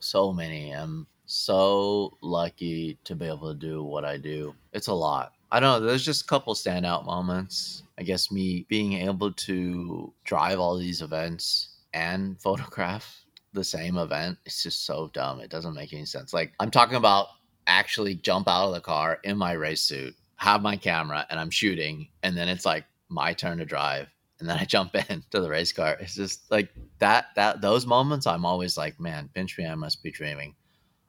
so 0.00 0.32
many. 0.32 0.72
I'm 0.72 1.06
so 1.26 2.16
lucky 2.20 2.98
to 3.04 3.14
be 3.14 3.26
able 3.26 3.52
to 3.52 3.58
do 3.58 3.82
what 3.82 4.04
I 4.04 4.16
do. 4.16 4.54
It's 4.72 4.88
a 4.88 4.94
lot 4.94 5.32
I 5.54 5.60
don't 5.60 5.82
know. 5.82 5.86
There's 5.86 6.04
just 6.04 6.22
a 6.22 6.26
couple 6.26 6.52
standout 6.54 7.06
moments. 7.06 7.84
I 7.96 8.02
guess 8.02 8.32
me 8.32 8.66
being 8.68 8.94
able 8.94 9.32
to 9.32 10.12
drive 10.24 10.58
all 10.58 10.76
these 10.76 11.00
events 11.00 11.76
and 11.92 12.40
photograph 12.42 13.24
the 13.52 13.62
same 13.62 13.96
event. 13.96 14.36
It's 14.46 14.64
just 14.64 14.84
so 14.84 15.12
dumb. 15.14 15.38
It 15.38 15.50
doesn't 15.50 15.76
make 15.76 15.92
any 15.92 16.06
sense. 16.06 16.34
Like 16.34 16.54
I'm 16.58 16.72
talking 16.72 16.96
about 16.96 17.28
actually 17.68 18.16
jump 18.16 18.48
out 18.48 18.66
of 18.66 18.74
the 18.74 18.80
car 18.80 19.20
in 19.22 19.38
my 19.38 19.52
race 19.52 19.82
suit, 19.82 20.16
have 20.38 20.60
my 20.60 20.74
camera, 20.76 21.24
and 21.30 21.38
I'm 21.38 21.50
shooting, 21.50 22.08
and 22.24 22.36
then 22.36 22.48
it's 22.48 22.66
like 22.66 22.84
my 23.08 23.32
turn 23.32 23.58
to 23.58 23.64
drive. 23.64 24.08
And 24.40 24.48
then 24.48 24.58
I 24.58 24.64
jump 24.64 24.94
in 25.10 25.22
to 25.30 25.40
the 25.40 25.50
race 25.50 25.72
car. 25.72 25.96
It's 26.00 26.14
just 26.14 26.50
like 26.50 26.70
that 26.98 27.26
that 27.36 27.60
those 27.60 27.86
moments 27.86 28.26
I'm 28.26 28.44
always 28.44 28.76
like, 28.76 29.00
man, 29.00 29.30
pinch 29.34 29.58
me, 29.58 29.66
I 29.66 29.74
must 29.74 30.02
be 30.02 30.10
dreaming. 30.10 30.54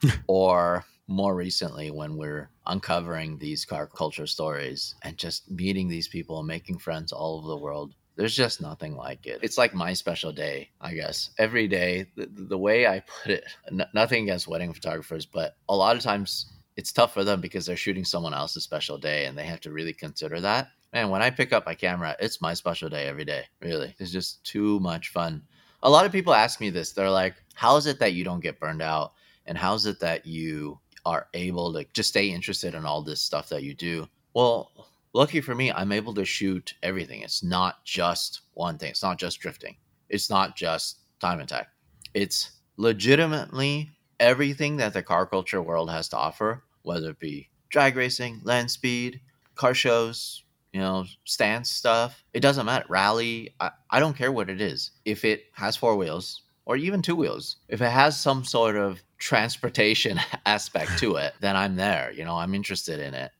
or 0.28 0.86
more 1.08 1.36
recently 1.36 1.92
when 1.92 2.18
we're 2.18 2.50
uncovering 2.66 3.38
these 3.38 3.66
car 3.66 3.88
culture 3.88 4.26
stories 4.26 4.96
and 5.04 5.18
just 5.18 5.50
meeting 5.52 5.88
these 5.88 6.08
people 6.08 6.40
and 6.40 6.48
making 6.48 6.80
friends 6.80 7.12
all 7.12 7.38
over 7.38 7.48
the 7.48 7.58
world 7.58 7.94
there's 8.16 8.36
just 8.36 8.62
nothing 8.62 8.96
like 8.96 9.26
it 9.28 9.40
it's 9.44 9.58
like 9.58 9.74
my 9.74 9.94
special 9.94 10.32
day 10.32 10.68
i 10.82 10.94
guess 10.94 11.30
every 11.38 11.68
day 11.68 12.06
the, 12.16 12.28
the 12.32 12.58
way 12.58 12.88
i 12.88 13.02
put 13.02 13.34
it 13.34 13.46
n- 13.72 13.86
nothing 13.94 14.24
against 14.24 14.48
wedding 14.48 14.74
photographers 14.74 15.26
but 15.26 15.56
a 15.70 15.76
lot 15.76 15.96
of 15.96 16.02
times 16.02 16.52
it's 16.76 16.92
tough 16.92 17.14
for 17.14 17.24
them 17.24 17.40
because 17.40 17.66
they're 17.66 17.78
shooting 17.78 18.04
someone 18.04 18.34
else's 18.34 18.64
special 18.64 18.98
day 18.98 19.26
and 19.26 19.38
they 19.38 19.46
have 19.46 19.62
to 19.62 19.72
really 19.72 19.94
consider 19.94 20.42
that 20.42 20.70
man 20.96 21.10
when 21.10 21.22
i 21.22 21.30
pick 21.30 21.54
up 21.54 21.66
my 21.66 21.76
camera 21.76 22.16
it's 22.20 22.42
my 22.42 22.54
special 22.54 22.90
day 22.90 23.06
every 23.06 23.26
day 23.26 23.44
really 23.62 23.94
it's 24.00 24.12
just 24.12 24.44
too 24.44 24.80
much 24.80 25.10
fun 25.10 25.42
a 25.84 25.90
lot 25.90 26.06
of 26.06 26.12
people 26.12 26.34
ask 26.34 26.60
me 26.60 26.72
this 26.72 26.92
they're 26.92 27.12
like 27.12 27.36
how 27.54 27.78
is 27.78 27.86
it 27.86 28.00
that 28.00 28.14
you 28.14 28.24
don't 28.24 28.40
get 28.40 28.60
burned 28.60 28.82
out 28.82 29.14
and 29.46 29.58
how 29.58 29.76
is 29.76 29.86
it 29.86 30.00
that 30.00 30.26
you 30.26 30.80
are 31.06 31.28
able 31.34 31.72
to 31.74 31.86
just 31.94 32.10
stay 32.10 32.28
interested 32.28 32.74
in 32.74 32.86
all 32.86 33.02
this 33.02 33.22
stuff 33.22 33.50
that 33.50 33.64
you 33.64 33.74
do. 33.74 34.08
Well, 34.34 34.72
lucky 35.14 35.40
for 35.40 35.56
me, 35.56 35.72
I'm 35.72 35.92
able 35.92 36.14
to 36.16 36.26
shoot 36.26 36.74
everything. 36.84 37.22
It's 37.22 37.44
not 37.44 37.86
just 37.86 38.42
one 38.54 38.78
thing. 38.78 38.90
It's 38.90 39.04
not 39.04 39.20
just 39.20 39.40
drifting. 39.40 39.78
It's 40.10 40.30
not 40.30 40.56
just 40.56 41.00
time 41.20 41.40
attack. 41.40 41.70
It's 42.14 42.52
legitimately 42.78 43.92
everything 44.20 44.78
that 44.78 44.94
the 44.94 45.04
car 45.04 45.26
culture 45.26 45.62
world 45.62 45.90
has 45.92 46.10
to 46.10 46.18
offer, 46.18 46.64
whether 46.82 47.12
it 47.12 47.20
be 47.20 47.50
drag 47.70 47.96
racing, 47.96 48.42
land 48.44 48.72
speed, 48.72 49.22
car 49.56 49.74
shows, 49.74 50.44
you 50.76 50.82
know, 50.82 51.06
stance 51.24 51.72
stuff. 51.72 52.22
It 52.34 52.42
doesn't 52.42 52.66
matter. 52.66 52.86
Rally, 52.90 53.56
I, 53.62 53.72
I 53.90 54.02
don't 54.02 54.18
care 54.18 54.34
what 54.34 54.50
it 54.50 54.60
is. 54.60 54.92
If 55.06 55.24
it 55.24 55.46
has 55.54 55.78
four 55.78 55.96
wheels 55.96 56.42
or 56.66 56.76
even 56.76 57.02
two 57.02 57.16
wheels, 57.16 57.56
if 57.70 57.82
it 57.82 57.90
has 57.90 58.20
some 58.20 58.44
sort 58.44 58.76
of 58.76 59.02
transportation 59.18 60.20
aspect 60.46 61.00
to 61.00 61.16
it, 61.16 61.34
then 61.40 61.56
I'm 61.56 61.78
there. 61.78 62.12
You 62.12 62.26
know, 62.26 62.36
I'm 62.36 62.54
interested 62.54 63.00
in 63.00 63.14
it. 63.14 63.32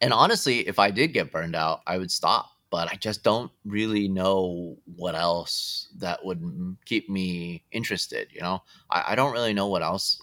And 0.00 0.12
honestly, 0.12 0.60
if 0.68 0.78
I 0.78 0.92
did 0.92 1.12
get 1.12 1.32
burned 1.32 1.56
out, 1.56 1.80
I 1.84 1.98
would 1.98 2.12
stop. 2.12 2.48
But 2.70 2.92
I 2.92 2.94
just 2.94 3.24
don't 3.24 3.50
really 3.64 4.06
know 4.06 4.76
what 4.94 5.16
else 5.16 5.88
that 5.98 6.24
would 6.24 6.76
keep 6.84 7.10
me 7.10 7.64
interested. 7.72 8.28
You 8.32 8.42
know, 8.42 8.62
I, 8.88 9.04
I 9.08 9.14
don't 9.16 9.32
really 9.32 9.52
know 9.52 9.66
what 9.66 9.82
else 9.82 10.22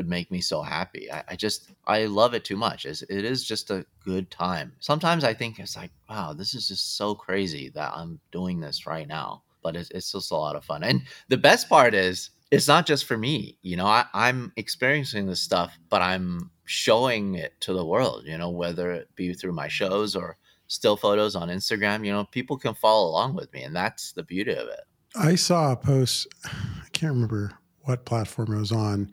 would 0.00 0.08
make 0.08 0.30
me 0.30 0.40
so 0.40 0.62
happy. 0.62 1.12
I, 1.12 1.22
I, 1.28 1.36
just 1.36 1.70
I 1.86 2.06
love 2.06 2.32
it 2.32 2.42
too 2.42 2.56
much. 2.56 2.86
It's, 2.86 3.02
it 3.02 3.22
is 3.22 3.44
just 3.44 3.70
a 3.70 3.84
good 4.02 4.30
time. 4.30 4.72
Sometimes 4.80 5.24
I 5.24 5.34
think 5.34 5.58
it's 5.58 5.76
like, 5.76 5.90
wow, 6.08 6.32
this 6.32 6.54
is 6.54 6.68
just 6.68 6.96
so 6.96 7.14
crazy 7.14 7.68
that 7.74 7.92
I'm 7.94 8.18
doing 8.32 8.60
this 8.60 8.86
right 8.86 9.06
now. 9.06 9.42
But 9.62 9.76
it's, 9.76 9.90
it's 9.90 10.10
just 10.10 10.30
a 10.30 10.36
lot 10.36 10.56
of 10.56 10.64
fun. 10.64 10.82
And 10.82 11.02
the 11.28 11.36
best 11.36 11.68
part 11.68 11.92
is 11.92 12.30
it's 12.50 12.66
not 12.66 12.86
just 12.86 13.04
for 13.04 13.18
me. 13.18 13.58
You 13.60 13.76
know, 13.76 13.84
I, 13.84 14.06
I'm 14.14 14.54
experiencing 14.56 15.26
this 15.26 15.42
stuff, 15.42 15.78
but 15.90 16.00
I'm 16.00 16.50
showing 16.64 17.34
it 17.34 17.60
to 17.60 17.74
the 17.74 17.84
world, 17.84 18.24
you 18.24 18.38
know, 18.38 18.48
whether 18.48 18.90
it 18.90 19.14
be 19.16 19.34
through 19.34 19.52
my 19.52 19.68
shows 19.68 20.16
or 20.16 20.38
still 20.66 20.96
photos 20.96 21.36
on 21.36 21.50
Instagram, 21.50 22.06
you 22.06 22.12
know, 22.12 22.24
people 22.24 22.56
can 22.56 22.72
follow 22.72 23.06
along 23.10 23.34
with 23.34 23.52
me. 23.52 23.64
And 23.64 23.76
that's 23.76 24.12
the 24.12 24.22
beauty 24.22 24.52
of 24.52 24.66
it. 24.66 24.80
I 25.14 25.34
saw 25.34 25.72
a 25.72 25.76
post, 25.76 26.26
I 26.46 26.88
can't 26.92 27.12
remember 27.12 27.52
what 27.82 28.04
platform 28.04 28.54
it 28.54 28.58
was 28.58 28.72
on, 28.72 29.10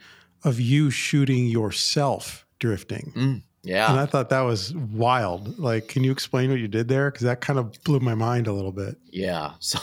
of 0.47 0.59
you 0.59 0.89
shooting 0.89 1.45
yourself 1.47 2.45
drifting. 2.59 3.11
Mm, 3.15 3.41
yeah. 3.63 3.91
And 3.91 3.99
I 3.99 4.05
thought 4.05 4.29
that 4.29 4.41
was 4.41 4.73
wild. 4.73 5.59
Like, 5.59 5.87
can 5.87 6.03
you 6.03 6.11
explain 6.11 6.49
what 6.49 6.59
you 6.59 6.67
did 6.67 6.87
there? 6.87 7.11
Because 7.11 7.25
that 7.25 7.41
kind 7.41 7.59
of 7.59 7.83
blew 7.83 7.99
my 7.99 8.15
mind 8.15 8.47
a 8.47 8.53
little 8.53 8.71
bit. 8.71 8.97
Yeah. 9.05 9.51
So 9.59 9.79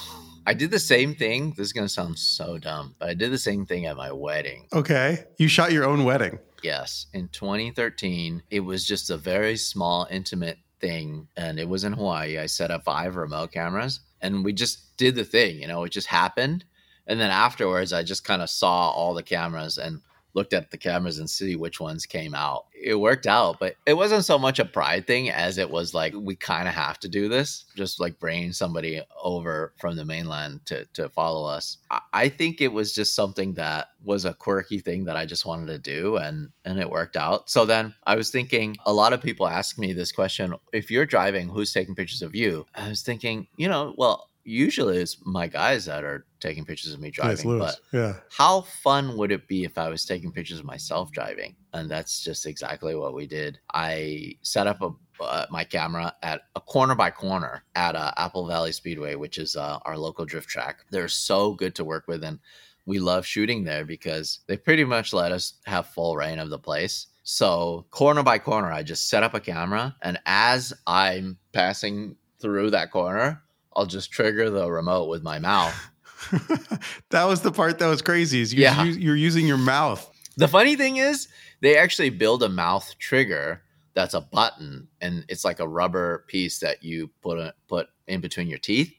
I 0.47 0.53
did 0.53 0.71
the 0.71 0.79
same 0.79 1.15
thing. 1.15 1.55
This 1.57 1.69
is 1.69 1.73
going 1.73 1.87
to 1.87 1.93
sound 1.93 2.19
so 2.19 2.59
dumb, 2.59 2.95
but 2.99 3.09
I 3.09 3.15
did 3.15 3.33
the 3.33 3.39
same 3.39 3.65
thing 3.65 3.87
at 3.87 3.97
my 3.97 4.13
wedding. 4.13 4.67
Okay. 4.75 5.25
You 5.39 5.49
shot 5.49 5.73
your 5.73 5.85
own 5.87 6.05
wedding. 6.05 6.39
Yes. 6.63 7.07
In 7.15 7.29
2013, 7.29 8.43
it 8.51 8.61
was 8.61 8.85
just 8.85 9.09
a 9.09 9.17
very 9.17 9.57
small, 9.57 10.07
intimate 10.11 10.59
thing. 10.81 11.29
And 11.37 11.59
it 11.59 11.67
was 11.67 11.85
in 11.85 11.95
Hawaii. 11.95 12.39
I 12.39 12.45
set 12.45 12.71
up 12.71 12.85
five 12.85 13.17
remote 13.17 13.53
cameras 13.53 14.01
and 14.21 14.45
we 14.45 14.53
just 14.53 14.97
did 14.99 15.15
the 15.15 15.25
thing. 15.25 15.61
You 15.61 15.67
know, 15.67 15.85
it 15.85 15.93
just 15.93 16.09
happened. 16.09 16.65
And 17.07 17.19
then 17.19 17.31
afterwards, 17.31 17.93
I 17.93 18.03
just 18.03 18.25
kind 18.25 18.43
of 18.43 18.51
saw 18.51 18.91
all 18.91 19.15
the 19.15 19.23
cameras 19.23 19.79
and 19.79 20.01
looked 20.35 20.53
at 20.53 20.71
the 20.71 20.77
cameras 20.77 21.19
and 21.19 21.31
see 21.31 21.57
which 21.57 21.81
ones 21.81 22.07
came 22.07 22.35
out. 22.35 22.67
It 22.75 22.97
worked 22.97 23.27
out, 23.27 23.59
but 23.61 23.77
it 23.87 23.95
wasn't 23.95 24.25
so 24.25 24.39
much 24.39 24.59
a 24.59 24.65
pride 24.65 25.07
thing 25.07 25.31
as 25.31 25.59
it 25.59 25.71
was 25.71 25.95
like 25.95 26.13
we 26.15 26.37
kind 26.37 26.69
of 26.69 26.75
have 26.75 26.99
to 27.01 27.09
do 27.09 27.29
this, 27.29 27.65
just 27.77 28.01
like 28.01 28.19
bringing 28.19 28.53
somebody 28.53 29.01
over 29.23 29.73
from 29.79 29.97
the 29.97 30.05
mainland 30.05 30.61
to 30.67 30.85
to 30.95 31.09
follow 31.09 31.49
us. 31.49 31.79
I 32.13 32.29
think 32.29 32.61
it 32.61 32.73
was 32.73 32.93
just 32.93 33.15
something 33.15 33.55
that 33.55 33.89
was 34.03 34.25
a 34.25 34.35
quirky 34.35 34.81
thing 34.81 35.05
that 35.05 35.17
I 35.17 35.25
just 35.25 35.47
wanted 35.47 35.67
to 35.67 35.79
do 35.79 36.17
and 36.17 36.51
and 36.65 36.79
it 36.79 36.91
worked 36.91 37.17
out. 37.17 37.49
So 37.49 37.65
then 37.65 37.95
I 38.07 38.17
was 38.17 38.31
thinking 38.31 38.77
a 38.85 38.93
lot 38.93 39.13
of 39.13 39.23
people 39.23 39.47
ask 39.47 39.79
me 39.79 39.93
this 39.93 40.13
question, 40.13 40.55
if 40.73 40.91
you're 40.91 41.07
driving, 41.07 41.49
who's 41.49 41.73
taking 41.73 41.95
pictures 41.95 42.23
of 42.23 42.35
you? 42.35 42.67
I 42.75 42.89
was 42.89 43.03
thinking, 43.03 43.47
you 43.57 43.69
know, 43.69 43.95
well, 43.97 44.29
usually 44.45 44.99
it's 44.99 45.19
my 45.25 45.47
guys 45.47 45.87
that 45.87 46.05
are 46.05 46.27
taking 46.41 46.65
pictures 46.65 46.93
of 46.93 47.01
me 47.01 47.11
driving. 47.11 47.59
But 47.59 47.77
yeah. 47.93 48.15
how 48.31 48.63
fun 48.63 49.17
would 49.17 49.33
it 49.33 49.49
be 49.49 49.65
if 49.65 49.79
I 49.79 49.89
was 49.89 50.05
taking 50.05 50.33
pictures 50.33 50.59
of 50.59 50.65
myself 50.65 51.11
driving? 51.11 51.57
And 51.73 51.91
that's 51.91 52.23
just 52.23 52.47
exactly 52.47 52.95
what 52.95 53.15
we 53.15 53.27
did. 53.27 53.59
I 53.73 54.37
set 54.43 54.67
up 54.67 54.83
a 54.83 54.91
uh, 55.21 55.47
my 55.51 55.65
camera 55.65 56.15
at 56.23 56.43
a 56.57 56.61
corner 56.61 56.95
by 56.95 57.11
corner 57.11 57.65
at 57.75 57.95
uh, 57.95 58.13
Apple 58.17 58.47
Valley 58.47 58.73
Speedway, 58.73 59.15
which 59.15 59.39
is 59.39 59.57
uh, 59.57 59.79
our 59.85 59.97
local 59.97 60.25
drift 60.25 60.49
track. 60.49 60.85
They're 60.91 61.09
so 61.09 61.55
good 61.55 61.75
to 61.77 61.85
work 61.85 62.09
with, 62.09 62.25
and 62.25 62.41
we 62.87 62.99
love 62.99 63.27
shooting 63.27 63.65
there 63.65 63.85
because 63.85 64.41
they 64.47 64.57
pretty 64.57 64.85
much 64.85 65.13
let 65.13 65.33
us 65.33 65.55
have 65.67 65.87
full 65.87 66.17
rein 66.17 66.39
of 66.39 66.51
the 66.51 66.59
place. 66.59 67.07
So 67.23 67.87
corner 67.91 68.23
by 68.23 68.39
corner, 68.39 68.73
I 68.73 68.83
just 68.83 69.09
set 69.09 69.23
up 69.23 69.35
a 69.35 69.41
camera, 69.41 69.97
and 70.03 70.19
as 70.27 70.73
I'm 70.87 71.39
passing 71.53 72.17
through 72.41 72.71
that 72.71 72.91
corner, 72.91 73.44
I'll 73.77 73.87
just 73.87 74.11
trigger 74.11 74.51
the 74.51 74.71
remote 74.71 75.09
with 75.09 75.23
my 75.23 75.39
mouth. 75.39 75.75
that 77.11 77.25
was 77.25 77.43
the 77.43 77.53
part 77.53 77.79
that 77.79 77.87
was 77.87 78.03
crazy. 78.03 78.41
Is 78.41 78.55
you, 78.55 78.63
yeah. 78.63 78.85
you're 78.85 79.17
using 79.17 79.47
your 79.47 79.59
mouth. 79.59 80.11
The 80.37 80.49
funny 80.49 80.77
thing 80.77 80.97
is, 80.97 81.29
they 81.61 81.77
actually 81.77 82.11
build 82.11 82.43
a 82.43 82.49
mouth 82.49 82.95
trigger 82.99 83.63
that's 83.95 84.15
a 84.15 84.21
button, 84.21 84.89
and 85.01 85.25
it's 85.29 85.45
like 85.45 85.61
a 85.61 85.69
rubber 85.69 86.25
piece 86.27 86.59
that 86.59 86.83
you 86.83 87.11
put 87.23 87.39
a, 87.39 87.55
put 87.69 87.89
in 88.09 88.21
between 88.21 88.49
your 88.49 88.59
teeth, 88.59 88.93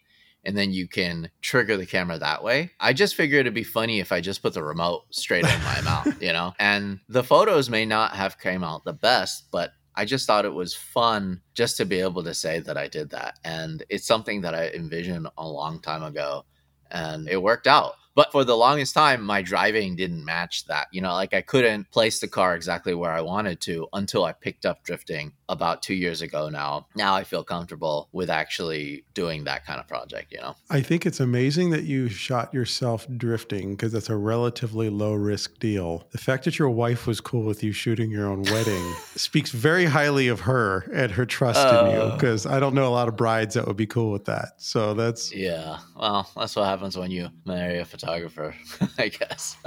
and 0.45 0.57
then 0.57 0.71
you 0.71 0.87
can 0.87 1.29
trigger 1.41 1.75
the 1.75 1.85
camera 1.85 2.17
that 2.17 2.43
way. 2.43 2.71
I 2.79 2.93
just 2.93 3.15
figured 3.15 3.41
it'd 3.41 3.53
be 3.53 3.63
funny 3.63 3.99
if 3.99 4.11
I 4.11 4.21
just 4.21 4.41
put 4.41 4.53
the 4.53 4.63
remote 4.63 5.03
straight 5.09 5.45
in 5.45 5.63
my 5.63 5.81
mouth, 5.81 6.21
you 6.21 6.31
know. 6.31 6.53
And 6.59 6.99
the 7.09 7.23
photos 7.23 7.69
may 7.69 7.85
not 7.85 8.15
have 8.15 8.39
came 8.39 8.63
out 8.63 8.85
the 8.85 8.93
best, 8.93 9.51
but 9.51 9.71
I 9.95 10.05
just 10.05 10.27
thought 10.27 10.45
it 10.45 10.53
was 10.53 10.73
fun 10.73 11.41
just 11.53 11.77
to 11.77 11.85
be 11.85 11.99
able 11.99 12.23
to 12.23 12.33
say 12.33 12.59
that 12.59 12.77
I 12.77 12.87
did 12.87 13.09
that. 13.11 13.39
And 13.43 13.83
it's 13.89 14.05
something 14.05 14.41
that 14.41 14.53
I 14.53 14.69
envisioned 14.69 15.27
a 15.37 15.47
long 15.47 15.79
time 15.79 16.03
ago 16.03 16.45
and 16.91 17.27
it 17.29 17.41
worked 17.41 17.67
out. 17.67 17.93
But 18.15 18.31
for 18.31 18.45
the 18.45 18.55
longest 18.55 18.93
time, 18.93 19.23
my 19.23 19.41
driving 19.41 19.95
didn't 19.97 20.23
match 20.23 20.65
that. 20.67 20.87
You 20.91 21.01
know, 21.01 21.13
like 21.13 21.33
I 21.33 21.41
couldn't 21.41 21.91
place 21.91 22.19
the 22.19 22.29
car 22.29 22.55
exactly 22.55 22.93
where 22.93 23.11
I 23.11 23.21
wanted 23.21 23.59
to 23.61 23.87
until 23.91 24.23
I 24.23 24.31
picked 24.31 24.65
up 24.65 24.83
drifting 24.83 25.33
about 25.49 25.81
two 25.81 25.93
years 25.93 26.21
ago 26.21 26.49
now. 26.49 26.87
Now 26.95 27.15
I 27.15 27.23
feel 27.23 27.43
comfortable 27.43 28.09
with 28.11 28.29
actually 28.29 29.05
doing 29.13 29.43
that 29.45 29.65
kind 29.65 29.79
of 29.79 29.87
project, 29.87 30.31
you 30.31 30.39
know? 30.39 30.55
I 30.69 30.81
think 30.81 31.05
it's 31.05 31.19
amazing 31.19 31.69
that 31.71 31.83
you 31.83 32.09
shot 32.09 32.53
yourself 32.53 33.07
drifting 33.17 33.71
because 33.71 33.91
that's 33.91 34.09
a 34.09 34.15
relatively 34.15 34.89
low 34.89 35.13
risk 35.13 35.59
deal. 35.59 36.07
The 36.11 36.17
fact 36.17 36.45
that 36.45 36.57
your 36.57 36.69
wife 36.69 37.07
was 37.07 37.21
cool 37.21 37.43
with 37.43 37.63
you 37.63 37.71
shooting 37.71 38.09
your 38.09 38.27
own 38.27 38.43
wedding 38.43 38.83
speaks 39.15 39.51
very 39.51 39.85
highly 39.85 40.27
of 40.27 40.41
her 40.41 40.89
and 40.93 41.11
her 41.11 41.25
trust 41.25 41.59
in 41.59 41.91
you 41.91 42.01
oh. 42.01 42.11
because 42.11 42.45
I 42.45 42.59
don't 42.59 42.73
know 42.73 42.87
a 42.87 42.89
lot 42.89 43.07
of 43.07 43.15
brides 43.15 43.55
that 43.55 43.67
would 43.67 43.77
be 43.77 43.87
cool 43.87 44.11
with 44.11 44.25
that. 44.25 44.53
So 44.57 44.93
that's. 44.93 45.33
Yeah. 45.33 45.79
Well, 45.95 46.29
that's 46.35 46.55
what 46.55 46.65
happens 46.65 46.97
when 46.97 47.11
you 47.11 47.29
marry 47.45 47.79
a 47.79 47.85
photographer, 47.85 48.55
I 48.97 49.09
guess. 49.09 49.57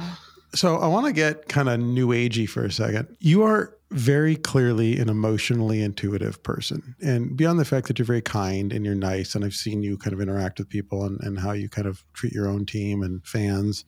so 0.54 0.76
I 0.76 0.88
want 0.88 1.06
to 1.06 1.12
get 1.12 1.48
kind 1.48 1.68
of 1.68 1.80
new 1.80 2.08
agey 2.08 2.48
for 2.48 2.64
a 2.64 2.72
second. 2.72 3.16
You 3.20 3.42
are 3.42 3.76
very 3.90 4.36
clearly 4.36 4.98
an 4.98 5.08
emotionally 5.08 5.82
intuitive 5.82 6.42
person. 6.42 6.94
And 7.02 7.36
beyond 7.36 7.58
the 7.58 7.64
fact 7.64 7.88
that 7.88 7.98
you're 7.98 8.06
very 8.06 8.22
kind 8.22 8.72
and 8.72 8.84
you're 8.84 8.94
nice, 8.94 9.34
and 9.34 9.44
I've 9.44 9.54
seen 9.54 9.82
you 9.82 9.98
kind 9.98 10.12
of 10.12 10.20
interact 10.20 10.58
with 10.58 10.68
people 10.68 11.04
and, 11.04 11.20
and 11.20 11.40
how 11.40 11.52
you 11.52 11.68
kind 11.68 11.88
of 11.88 12.04
treat 12.12 12.32
your 12.32 12.48
own 12.48 12.66
team 12.66 13.02
and 13.02 13.26
fans, 13.26 13.84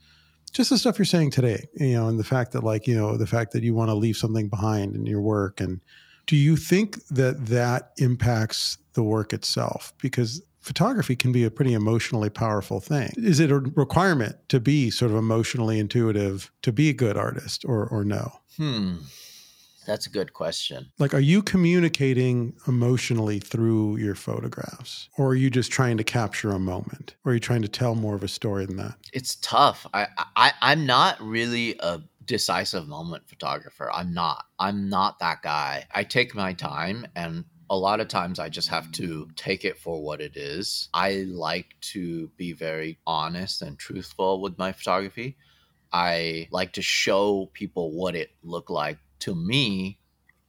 just 0.53 0.70
the 0.70 0.78
stuff 0.78 0.98
you're 0.98 1.07
saying 1.07 1.30
today, 1.30 1.68
you 1.74 1.94
know, 1.94 2.09
and 2.09 2.18
the 2.18 2.24
fact 2.24 2.53
that, 2.53 2.64
like, 2.64 2.86
you 2.86 2.96
know, 2.96 3.16
the 3.16 3.26
fact 3.26 3.53
that 3.53 3.62
you 3.62 3.74
want 3.74 3.90
to 3.90 3.94
leave 3.94 4.16
something 4.16 4.48
behind 4.48 4.94
in 4.96 5.07
your 5.07 5.20
work. 5.20 5.61
And 5.61 5.80
do 6.26 6.36
you 6.36 6.57
think 6.57 7.05
that 7.07 7.46
that 7.46 7.92
impacts 7.98 8.78
the 8.94 9.03
work 9.03 9.32
itself? 9.32 9.92
Because 10.00 10.42
photography 10.61 11.16
can 11.16 11.32
be 11.32 11.44
a 11.44 11.50
pretty 11.50 11.74
emotionally 11.74 12.30
powerful 12.30 12.80
thing. 12.80 13.12
Is 13.16 13.40
it 13.40 13.50
a 13.50 13.59
requirement 13.59 14.36
to 14.48 14.61
be 14.61 14.90
sort 14.90 15.11
of 15.11 15.16
emotionally 15.16 15.78
intuitive 15.78 16.50
to 16.62 16.72
be 16.72 16.88
a 16.88 16.92
good 16.92 17.16
artist 17.16 17.64
or, 17.64 17.86
or 17.86 18.05
no? 18.05 18.32
Hmm. 18.57 18.96
That's 19.87 20.07
a 20.07 20.11
good 20.11 20.33
question. 20.33 20.91
Like, 20.99 21.14
are 21.14 21.20
you 21.20 21.43
communicating 21.43 22.55
emotionally 22.66 23.41
through 23.41 23.97
your 23.97 24.14
photographs? 24.14 25.09
Or 25.18 25.28
are 25.28 25.35
you 25.35 25.51
just 25.51 25.70
trying 25.70 25.97
to 25.99 26.05
capture 26.05 26.51
a 26.51 26.59
moment? 26.59 27.14
Or 27.24 27.33
are 27.33 27.35
you 27.35 27.41
trying 27.41 27.62
to 27.62 27.68
tell 27.68 27.95
more 27.95 28.14
of 28.14 28.22
a 28.22 28.28
story 28.28 28.66
than 28.66 28.76
that? 28.76 28.95
It's 29.12 29.37
tough. 29.37 29.87
I, 29.93 30.07
I 30.37 30.53
I'm 30.61 30.87
not 30.87 31.20
really 31.20 31.76
a 31.80 32.01
decisive 32.24 32.87
moment 32.87 33.28
photographer. 33.28 33.91
I'm 33.93 34.14
not. 34.14 34.45
I'm 34.59 34.89
not 34.89 35.18
that 35.18 35.43
guy. 35.43 35.87
I 35.95 36.05
take 36.05 36.35
my 36.35 36.53
time 36.53 37.07
and 37.16 37.45
a 37.70 37.76
lot 37.76 38.01
of 38.01 38.09
times 38.09 38.39
I 38.39 38.51
just 38.51 38.68
have 38.68 38.93
to 38.93 39.28
take 39.35 39.64
it 39.64 39.78
for 39.78 40.03
what 40.03 40.20
it 40.20 40.37
is. 40.37 40.91
I 40.93 41.24
like 41.28 41.74
to 41.93 42.28
be 42.37 42.53
very 42.53 42.99
honest 43.07 43.62
and 43.62 43.78
truthful 43.78 44.43
with 44.43 44.59
my 44.59 44.72
photography. 44.72 45.39
I 45.91 46.49
like 46.51 46.74
to 46.74 46.83
show 46.83 47.51
people 47.55 47.93
what 47.93 48.14
it 48.14 48.30
looked 48.43 48.70
like 48.70 48.99
to 49.23 49.35
me 49.35 49.99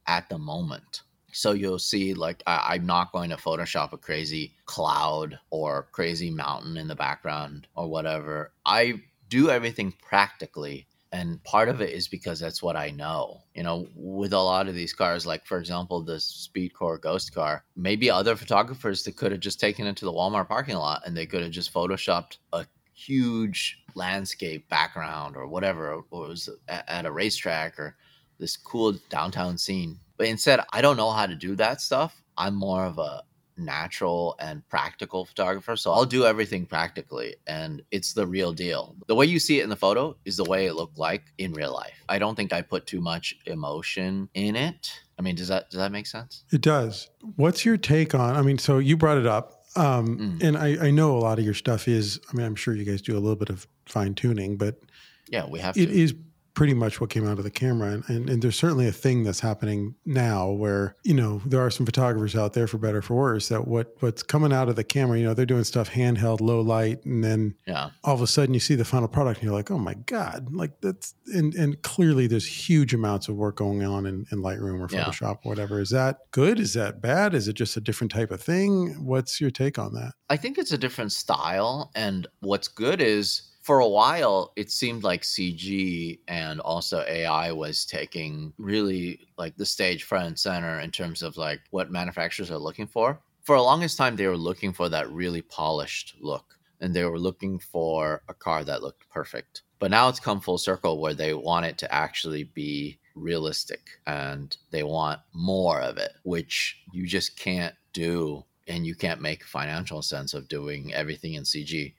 at 0.06 0.28
the 0.28 0.38
moment. 0.38 1.02
So 1.32 1.52
you'll 1.52 1.80
see, 1.80 2.14
like, 2.14 2.42
I, 2.46 2.76
am 2.76 2.86
not 2.86 3.12
going 3.12 3.30
to 3.30 3.36
Photoshop 3.36 3.92
a 3.92 3.98
crazy 3.98 4.54
cloud 4.66 5.38
or 5.50 5.88
crazy 5.90 6.30
mountain 6.30 6.76
in 6.76 6.86
the 6.86 6.94
background 6.94 7.66
or 7.74 7.88
whatever. 7.88 8.52
I 8.64 9.00
do 9.28 9.50
everything 9.50 9.92
practically. 10.00 10.86
And 11.10 11.42
part 11.44 11.68
of 11.68 11.80
it 11.80 11.90
is 11.90 12.08
because 12.08 12.40
that's 12.40 12.62
what 12.62 12.76
I 12.76 12.90
know. 12.90 13.42
You 13.54 13.62
know, 13.62 13.88
with 13.94 14.32
a 14.32 14.38
lot 14.38 14.68
of 14.68 14.74
these 14.74 14.92
cars, 14.92 15.26
like 15.26 15.46
for 15.46 15.58
example, 15.58 16.02
the 16.02 16.16
SpeedKore 16.16 17.00
Ghost 17.00 17.32
car, 17.34 17.64
maybe 17.76 18.10
other 18.10 18.34
photographers 18.34 19.04
that 19.04 19.16
could 19.16 19.30
have 19.30 19.40
just 19.40 19.60
taken 19.60 19.86
it 19.86 19.96
to 19.96 20.04
the 20.04 20.12
Walmart 20.12 20.48
parking 20.48 20.76
lot 20.76 21.02
and 21.06 21.16
they 21.16 21.26
could 21.26 21.42
have 21.42 21.52
just 21.52 21.72
photoshopped 21.72 22.38
a 22.52 22.66
huge 22.92 23.80
landscape 23.94 24.68
background 24.68 25.36
or 25.36 25.46
whatever, 25.46 25.92
or 25.92 26.04
was 26.10 26.48
at 26.68 27.06
a 27.06 27.12
racetrack 27.12 27.78
or 27.78 27.96
this 28.38 28.56
cool 28.56 28.94
downtown 29.08 29.58
scene. 29.58 29.98
But 30.16 30.28
instead, 30.28 30.60
I 30.72 30.80
don't 30.80 30.96
know 30.96 31.10
how 31.10 31.26
to 31.26 31.34
do 31.34 31.56
that 31.56 31.80
stuff. 31.80 32.20
I'm 32.36 32.54
more 32.54 32.84
of 32.84 32.98
a 32.98 33.22
natural 33.56 34.34
and 34.38 34.66
practical 34.68 35.24
photographer. 35.24 35.76
So 35.76 35.92
I'll 35.92 36.04
do 36.04 36.24
everything 36.24 36.66
practically 36.66 37.36
and 37.46 37.82
it's 37.90 38.12
the 38.12 38.26
real 38.26 38.52
deal. 38.52 38.96
The 39.06 39.14
way 39.14 39.26
you 39.26 39.38
see 39.38 39.60
it 39.60 39.64
in 39.64 39.70
the 39.70 39.76
photo 39.76 40.16
is 40.24 40.36
the 40.36 40.44
way 40.44 40.66
it 40.66 40.74
looked 40.74 40.98
like 40.98 41.22
in 41.38 41.52
real 41.52 41.72
life. 41.72 41.94
I 42.08 42.18
don't 42.18 42.34
think 42.34 42.52
I 42.52 42.62
put 42.62 42.86
too 42.86 43.00
much 43.00 43.36
emotion 43.46 44.28
in 44.34 44.56
it. 44.56 44.92
I 45.18 45.22
mean, 45.22 45.36
does 45.36 45.48
that 45.48 45.70
does 45.70 45.78
that 45.78 45.92
make 45.92 46.06
sense? 46.06 46.44
It 46.52 46.60
does. 46.60 47.08
What's 47.36 47.64
your 47.64 47.76
take 47.76 48.14
on? 48.14 48.34
I 48.36 48.42
mean, 48.42 48.58
so 48.58 48.78
you 48.78 48.96
brought 48.96 49.18
it 49.18 49.26
up, 49.26 49.64
um, 49.76 50.18
mm. 50.18 50.42
and 50.42 50.56
I, 50.56 50.86
I, 50.86 50.90
know 50.90 51.16
a 51.16 51.20
lot 51.20 51.38
of 51.38 51.44
your 51.44 51.54
stuff 51.54 51.86
is. 51.86 52.18
I 52.28 52.36
mean, 52.36 52.44
I'm 52.44 52.56
sure 52.56 52.74
you 52.74 52.84
guys 52.84 53.00
do 53.00 53.16
a 53.16 53.20
little 53.20 53.36
bit 53.36 53.48
of 53.48 53.66
fine 53.86 54.14
tuning, 54.14 54.56
but 54.56 54.80
yeah, 55.28 55.46
we 55.46 55.60
have. 55.60 55.76
It 55.76 55.86
to. 55.86 56.00
is 56.00 56.14
pretty 56.54 56.72
much 56.74 57.00
what 57.00 57.10
came 57.10 57.26
out 57.26 57.38
of 57.38 57.44
the 57.44 57.50
camera. 57.50 57.90
And, 57.90 58.08
and, 58.08 58.30
and, 58.30 58.42
there's 58.42 58.56
certainly 58.56 58.86
a 58.86 58.92
thing 58.92 59.24
that's 59.24 59.40
happening 59.40 59.96
now 60.06 60.50
where, 60.50 60.94
you 61.02 61.14
know, 61.14 61.42
there 61.44 61.60
are 61.60 61.70
some 61.70 61.84
photographers 61.84 62.36
out 62.36 62.52
there 62.52 62.66
for 62.66 62.78
better 62.78 63.02
for 63.02 63.14
worse 63.14 63.48
that 63.48 63.66
what 63.66 63.94
what's 64.00 64.22
coming 64.22 64.52
out 64.52 64.68
of 64.68 64.76
the 64.76 64.84
camera, 64.84 65.18
you 65.18 65.24
know, 65.24 65.34
they're 65.34 65.46
doing 65.46 65.64
stuff 65.64 65.90
handheld, 65.90 66.40
low 66.40 66.60
light, 66.60 67.04
and 67.04 67.24
then 67.24 67.54
yeah. 67.66 67.90
all 68.04 68.14
of 68.14 68.22
a 68.22 68.26
sudden 68.26 68.54
you 68.54 68.60
see 68.60 68.76
the 68.76 68.84
final 68.84 69.08
product 69.08 69.40
and 69.40 69.44
you're 69.44 69.54
like, 69.54 69.70
oh 69.70 69.78
my 69.78 69.94
God. 70.06 70.54
Like 70.54 70.80
that's 70.80 71.14
and 71.34 71.54
and 71.54 71.80
clearly 71.82 72.26
there's 72.26 72.46
huge 72.46 72.94
amounts 72.94 73.28
of 73.28 73.34
work 73.34 73.56
going 73.56 73.82
on 73.84 74.06
in, 74.06 74.26
in 74.30 74.38
Lightroom 74.38 74.80
or 74.80 74.88
Photoshop 74.88 75.20
yeah. 75.20 75.28
or 75.44 75.50
whatever. 75.50 75.80
Is 75.80 75.90
that 75.90 76.18
good? 76.30 76.60
Is 76.60 76.74
that 76.74 77.02
bad? 77.02 77.34
Is 77.34 77.48
it 77.48 77.54
just 77.54 77.76
a 77.76 77.80
different 77.80 78.12
type 78.12 78.30
of 78.30 78.40
thing? 78.40 79.04
What's 79.04 79.40
your 79.40 79.50
take 79.50 79.78
on 79.78 79.94
that? 79.94 80.12
I 80.30 80.36
think 80.36 80.58
it's 80.58 80.72
a 80.72 80.78
different 80.78 81.12
style. 81.12 81.90
And 81.94 82.26
what's 82.40 82.68
good 82.68 83.00
is 83.00 83.50
for 83.64 83.80
a 83.80 83.88
while 83.88 84.52
it 84.56 84.70
seemed 84.70 85.02
like 85.02 85.22
cg 85.22 86.18
and 86.28 86.60
also 86.60 87.02
ai 87.08 87.50
was 87.50 87.86
taking 87.86 88.52
really 88.58 89.26
like 89.38 89.56
the 89.56 89.64
stage 89.64 90.04
front 90.04 90.26
and 90.26 90.38
center 90.38 90.80
in 90.80 90.90
terms 90.90 91.22
of 91.22 91.38
like 91.38 91.60
what 91.70 91.90
manufacturers 91.90 92.50
are 92.50 92.58
looking 92.58 92.86
for. 92.86 93.18
For 93.42 93.56
the 93.56 93.62
longest 93.62 93.96
time 93.96 94.16
they 94.16 94.26
were 94.26 94.36
looking 94.36 94.74
for 94.74 94.90
that 94.90 95.10
really 95.10 95.40
polished 95.40 96.14
look 96.20 96.58
and 96.80 96.94
they 96.94 97.04
were 97.04 97.18
looking 97.18 97.58
for 97.58 98.22
a 98.28 98.34
car 98.34 98.64
that 98.64 98.82
looked 98.82 99.08
perfect. 99.08 99.62
But 99.78 99.90
now 99.90 100.08
it's 100.08 100.20
come 100.20 100.42
full 100.42 100.58
circle 100.58 101.00
where 101.00 101.14
they 101.14 101.32
want 101.32 101.64
it 101.64 101.78
to 101.78 101.94
actually 101.94 102.44
be 102.44 102.98
realistic 103.14 103.80
and 104.06 104.54
they 104.72 104.82
want 104.82 105.20
more 105.32 105.80
of 105.80 105.96
it 105.96 106.12
which 106.24 106.82
you 106.92 107.06
just 107.06 107.38
can't 107.38 107.74
do 107.94 108.44
and 108.66 108.86
you 108.86 108.94
can't 108.94 109.20
make 109.22 109.44
financial 109.44 110.02
sense 110.02 110.34
of 110.34 110.48
doing 110.48 110.92
everything 110.92 111.34
in 111.34 111.44
cg 111.44 111.94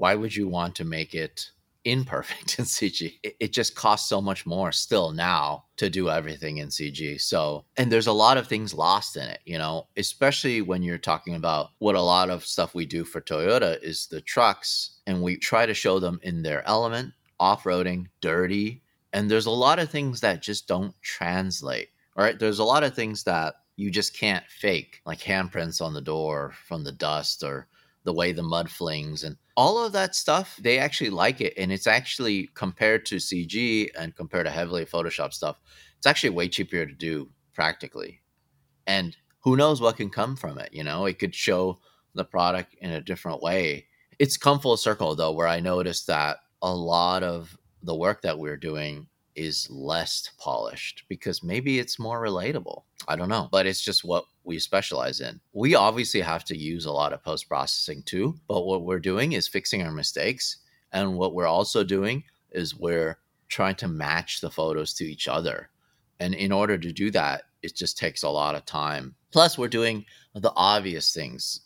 why 0.00 0.14
would 0.14 0.34
you 0.34 0.48
want 0.48 0.74
to 0.74 0.82
make 0.82 1.14
it 1.14 1.50
imperfect 1.84 2.58
in 2.58 2.64
CG? 2.64 3.18
It, 3.22 3.36
it, 3.38 3.52
just 3.52 3.74
costs 3.74 4.08
so 4.08 4.22
much 4.22 4.46
more 4.46 4.72
still 4.72 5.12
now 5.12 5.64
to 5.76 5.90
do 5.90 6.08
everything 6.08 6.56
in 6.56 6.68
CG. 6.68 7.20
So, 7.20 7.66
and 7.76 7.92
there's 7.92 8.06
a 8.06 8.12
lot 8.12 8.38
of 8.38 8.46
things 8.46 8.72
lost 8.72 9.18
in 9.18 9.24
it, 9.24 9.40
you 9.44 9.58
know, 9.58 9.88
especially 9.98 10.62
when 10.62 10.82
you're 10.82 10.96
talking 10.96 11.34
about 11.34 11.68
what 11.80 11.96
a 11.96 12.00
lot 12.00 12.30
of 12.30 12.46
stuff 12.46 12.74
we 12.74 12.86
do 12.86 13.04
for 13.04 13.20
Toyota 13.20 13.78
is 13.82 14.06
the 14.06 14.22
trucks, 14.22 15.00
and 15.06 15.22
we 15.22 15.36
try 15.36 15.66
to 15.66 15.74
show 15.74 15.98
them 15.98 16.18
in 16.22 16.42
their 16.42 16.66
element, 16.66 17.12
off 17.38 17.64
roading, 17.64 18.06
dirty. 18.22 18.82
And 19.12 19.30
there's 19.30 19.46
a 19.46 19.50
lot 19.50 19.78
of 19.78 19.90
things 19.90 20.22
that 20.22 20.40
just 20.40 20.66
don't 20.66 20.94
translate. 21.02 21.90
All 22.16 22.24
right. 22.24 22.38
There's 22.38 22.58
a 22.58 22.64
lot 22.64 22.84
of 22.84 22.94
things 22.94 23.24
that 23.24 23.56
you 23.76 23.90
just 23.90 24.18
can't 24.18 24.44
fake, 24.48 25.02
like 25.04 25.20
handprints 25.20 25.82
on 25.82 25.92
the 25.92 26.00
door 26.00 26.54
from 26.66 26.84
the 26.84 26.92
dust 26.92 27.42
or 27.42 27.66
the 28.04 28.12
way 28.14 28.32
the 28.32 28.42
mud 28.42 28.70
flings 28.70 29.24
and 29.24 29.36
all 29.60 29.84
of 29.84 29.92
that 29.92 30.14
stuff 30.14 30.58
they 30.62 30.78
actually 30.78 31.10
like 31.10 31.40
it 31.42 31.52
and 31.58 31.70
it's 31.70 31.86
actually 31.86 32.48
compared 32.54 33.04
to 33.04 33.16
cg 33.16 33.88
and 33.98 34.16
compared 34.16 34.46
to 34.46 34.50
heavily 34.50 34.86
photoshop 34.86 35.34
stuff 35.34 35.56
it's 36.00 36.06
actually 36.06 36.30
way 36.30 36.48
cheaper 36.48 36.86
to 36.86 36.94
do 36.94 37.28
practically. 37.52 38.22
And 38.86 39.14
who 39.40 39.54
knows 39.54 39.82
what 39.82 39.98
can 39.98 40.08
come 40.08 40.34
from 40.34 40.58
it 40.58 40.70
you 40.72 40.82
know? 40.82 41.04
It 41.04 41.18
could 41.18 41.34
show 41.34 41.78
the 42.14 42.24
product 42.24 42.74
in 42.80 42.90
a 42.90 43.02
different 43.02 43.42
way. 43.42 43.86
It's 44.18 44.38
come 44.38 44.60
full 44.60 44.78
circle 44.78 45.14
though 45.14 45.32
where 45.32 45.46
i 45.46 45.60
noticed 45.60 46.06
that 46.06 46.38
a 46.62 46.74
lot 46.74 47.22
of 47.22 47.54
the 47.82 47.94
work 47.94 48.22
that 48.22 48.38
we're 48.38 48.56
doing 48.56 49.08
is 49.34 49.68
less 49.70 50.30
polished 50.38 51.04
because 51.08 51.42
maybe 51.42 51.78
it's 51.78 51.98
more 51.98 52.20
relatable. 52.20 52.82
I 53.08 53.16
don't 53.16 53.28
know, 53.28 53.48
but 53.50 53.66
it's 53.66 53.80
just 53.80 54.04
what 54.04 54.24
we 54.44 54.58
specialize 54.58 55.20
in. 55.20 55.40
We 55.52 55.74
obviously 55.74 56.20
have 56.20 56.44
to 56.44 56.56
use 56.56 56.84
a 56.84 56.92
lot 56.92 57.12
of 57.12 57.22
post 57.22 57.48
processing 57.48 58.02
too, 58.02 58.36
but 58.48 58.66
what 58.66 58.82
we're 58.82 58.98
doing 58.98 59.32
is 59.32 59.48
fixing 59.48 59.82
our 59.82 59.92
mistakes. 59.92 60.58
And 60.92 61.16
what 61.16 61.34
we're 61.34 61.46
also 61.46 61.84
doing 61.84 62.24
is 62.50 62.76
we're 62.76 63.18
trying 63.48 63.76
to 63.76 63.88
match 63.88 64.40
the 64.40 64.50
photos 64.50 64.94
to 64.94 65.04
each 65.04 65.28
other. 65.28 65.70
And 66.18 66.34
in 66.34 66.52
order 66.52 66.76
to 66.76 66.92
do 66.92 67.10
that, 67.12 67.42
it 67.62 67.74
just 67.74 67.98
takes 67.98 68.22
a 68.22 68.28
lot 68.28 68.54
of 68.54 68.64
time. 68.64 69.14
Plus, 69.32 69.56
we're 69.56 69.68
doing 69.68 70.04
the 70.34 70.52
obvious 70.56 71.12
things, 71.12 71.60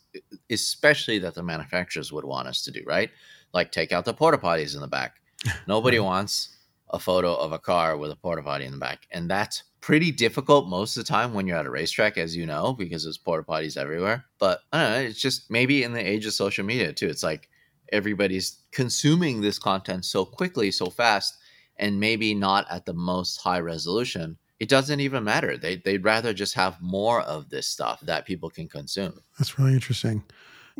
especially 0.49 1.19
that 1.19 1.35
the 1.35 1.43
manufacturers 1.43 2.11
would 2.11 2.25
want 2.25 2.47
us 2.47 2.63
to 2.63 2.71
do, 2.71 2.83
right? 2.85 3.09
Like 3.53 3.71
take 3.71 3.91
out 3.91 4.05
the 4.05 4.13
porta 4.13 4.37
potties 4.37 4.75
in 4.75 4.81
the 4.81 4.87
back. 4.87 5.15
Nobody 5.67 5.99
wants 5.99 6.54
a 6.95 6.99
photo 6.99 7.35
of 7.35 7.51
a 7.51 7.59
car 7.59 7.97
with 7.97 8.09
a 8.09 8.15
porta 8.15 8.41
potty 8.41 8.65
in 8.65 8.71
the 8.71 8.77
back. 8.77 9.07
And 9.11 9.29
that's 9.29 9.63
pretty 9.81 10.11
difficult 10.11 10.67
most 10.67 10.97
of 10.97 11.03
the 11.03 11.07
time 11.07 11.33
when 11.33 11.45
you're 11.45 11.57
at 11.57 11.67
a 11.67 11.69
racetrack, 11.69 12.17
as 12.17 12.35
you 12.35 12.45
know, 12.45 12.73
because 12.73 13.03
there's 13.03 13.17
porta 13.17 13.45
potties 13.45 13.77
everywhere. 13.77 14.25
But 14.39 14.61
I 14.73 14.81
don't 14.81 14.91
know, 14.91 15.09
it's 15.09 15.21
just 15.21 15.51
maybe 15.51 15.83
in 15.83 15.93
the 15.93 15.99
age 15.99 16.25
of 16.25 16.33
social 16.33 16.65
media 16.65 16.91
too. 16.93 17.07
It's 17.07 17.21
like 17.21 17.49
everybody's 17.91 18.61
consuming 18.71 19.41
this 19.41 19.59
content 19.59 20.05
so 20.05 20.25
quickly, 20.25 20.71
so 20.71 20.89
fast, 20.89 21.35
and 21.77 21.99
maybe 21.99 22.33
not 22.33 22.65
at 22.71 22.85
the 22.85 22.93
most 22.93 23.37
high 23.37 23.59
resolution. 23.59 24.37
It 24.59 24.69
doesn't 24.69 25.01
even 25.01 25.25
matter. 25.25 25.57
They, 25.57 25.75
they'd 25.75 26.03
rather 26.03 26.33
just 26.33 26.55
have 26.55 26.81
more 26.81 27.21
of 27.21 27.49
this 27.49 27.67
stuff 27.67 27.99
that 28.01 28.25
people 28.25 28.49
can 28.49 28.69
consume. 28.69 29.19
That's 29.37 29.59
really 29.59 29.73
interesting. 29.73 30.23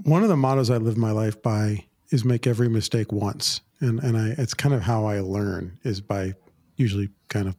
One 0.03 0.23
of 0.23 0.29
the 0.29 0.37
mottos 0.37 0.69
I 0.69 0.77
live 0.77 0.97
my 0.97 1.11
life 1.11 1.41
by 1.41 1.85
is 2.09 2.23
make 2.23 2.47
every 2.47 2.69
mistake 2.69 3.11
once 3.11 3.61
and 3.79 3.99
and 3.99 4.17
I 4.17 4.35
it's 4.37 4.53
kind 4.53 4.73
of 4.73 4.81
how 4.81 5.05
I 5.05 5.19
learn 5.19 5.79
is 5.83 6.01
by 6.01 6.33
usually 6.77 7.09
kind 7.29 7.47
of 7.47 7.55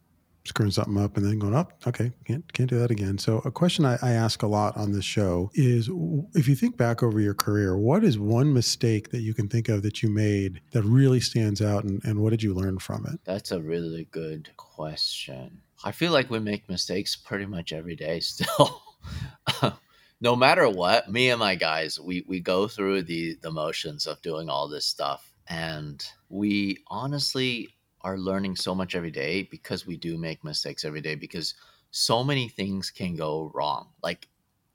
screwing 0.47 0.71
something 0.71 0.97
up 0.97 1.17
and 1.17 1.27
then 1.27 1.39
going 1.39 1.55
up. 1.55 1.73
Oh, 1.85 1.89
okay, 1.89 2.13
can't 2.25 2.51
can't 2.53 2.71
do 2.71 2.79
that 2.79 2.91
again. 2.91 3.19
So 3.19 3.43
a 3.45 3.51
question 3.51 3.85
I, 3.85 3.99
I, 4.03 4.13
ask 4.13 4.43
a 4.43 4.47
lot 4.47 4.77
on 4.77 4.93
this 4.93 5.05
show 5.05 5.51
is: 5.55 5.91
if 6.35 6.49
you 6.49 6.55
think 6.55 6.77
back 6.77 7.03
over 7.03 7.21
your 7.21 7.35
career, 7.35 7.77
what 7.77 8.05
is 8.05 8.19
one 8.19 8.53
mistake 8.53 9.11
that 9.11 9.21
you 9.21 9.35
can 9.35 9.49
think 9.49 9.69
of 9.69 9.83
that 9.83 10.03
you 10.03 10.09
made 10.09 10.61
that 10.73 10.83
really 10.83 11.21
stands 11.21 11.61
out, 11.61 11.85
and, 11.85 12.03
and 12.05 12.21
what 12.21 12.31
did 12.31 12.43
you 12.43 12.55
learn 12.55 12.79
from 12.79 13.07
it? 13.07 13.21
That's 13.25 13.51
a 13.51 13.61
really 13.61 14.09
good 14.11 14.49
question. 14.57 15.61
I 15.85 15.93
feel 15.93 16.13
like 16.13 16.31
we 16.31 16.39
make 16.39 16.69
mistakes 16.69 17.17
pretty 17.17 17.47
much 17.47 17.73
every 17.73 17.97
day 17.97 18.21
still. 18.21 18.83
no 20.21 20.35
matter 20.35 20.69
what, 20.69 21.11
me 21.11 21.31
and 21.31 21.41
my 21.41 21.55
guys, 21.55 22.01
we 22.01 22.25
we 22.27 22.41
go 22.41 22.69
through 22.69 23.03
the 23.03 23.37
the 23.43 23.51
motions 23.51 24.07
of 24.07 24.23
doing 24.23 24.49
all 24.49 24.69
this 24.69 24.87
stuff 24.87 25.33
and 25.49 26.05
we 26.29 26.79
honestly 26.89 27.69
are 28.03 28.19
learning 28.19 28.57
so 28.57 28.75
much 28.75 28.95
every 28.95 29.11
day 29.11 29.43
because 29.51 29.87
we 29.87 29.97
do 29.97 30.17
make 30.17 30.45
mistakes 30.45 30.85
every 30.85 31.01
day 31.01 31.15
because 31.15 31.55
so 31.91 32.23
many 32.23 32.49
things 32.49 32.91
can 32.91 33.17
go 33.17 33.51
wrong. 33.55 33.89
Like 34.03 34.29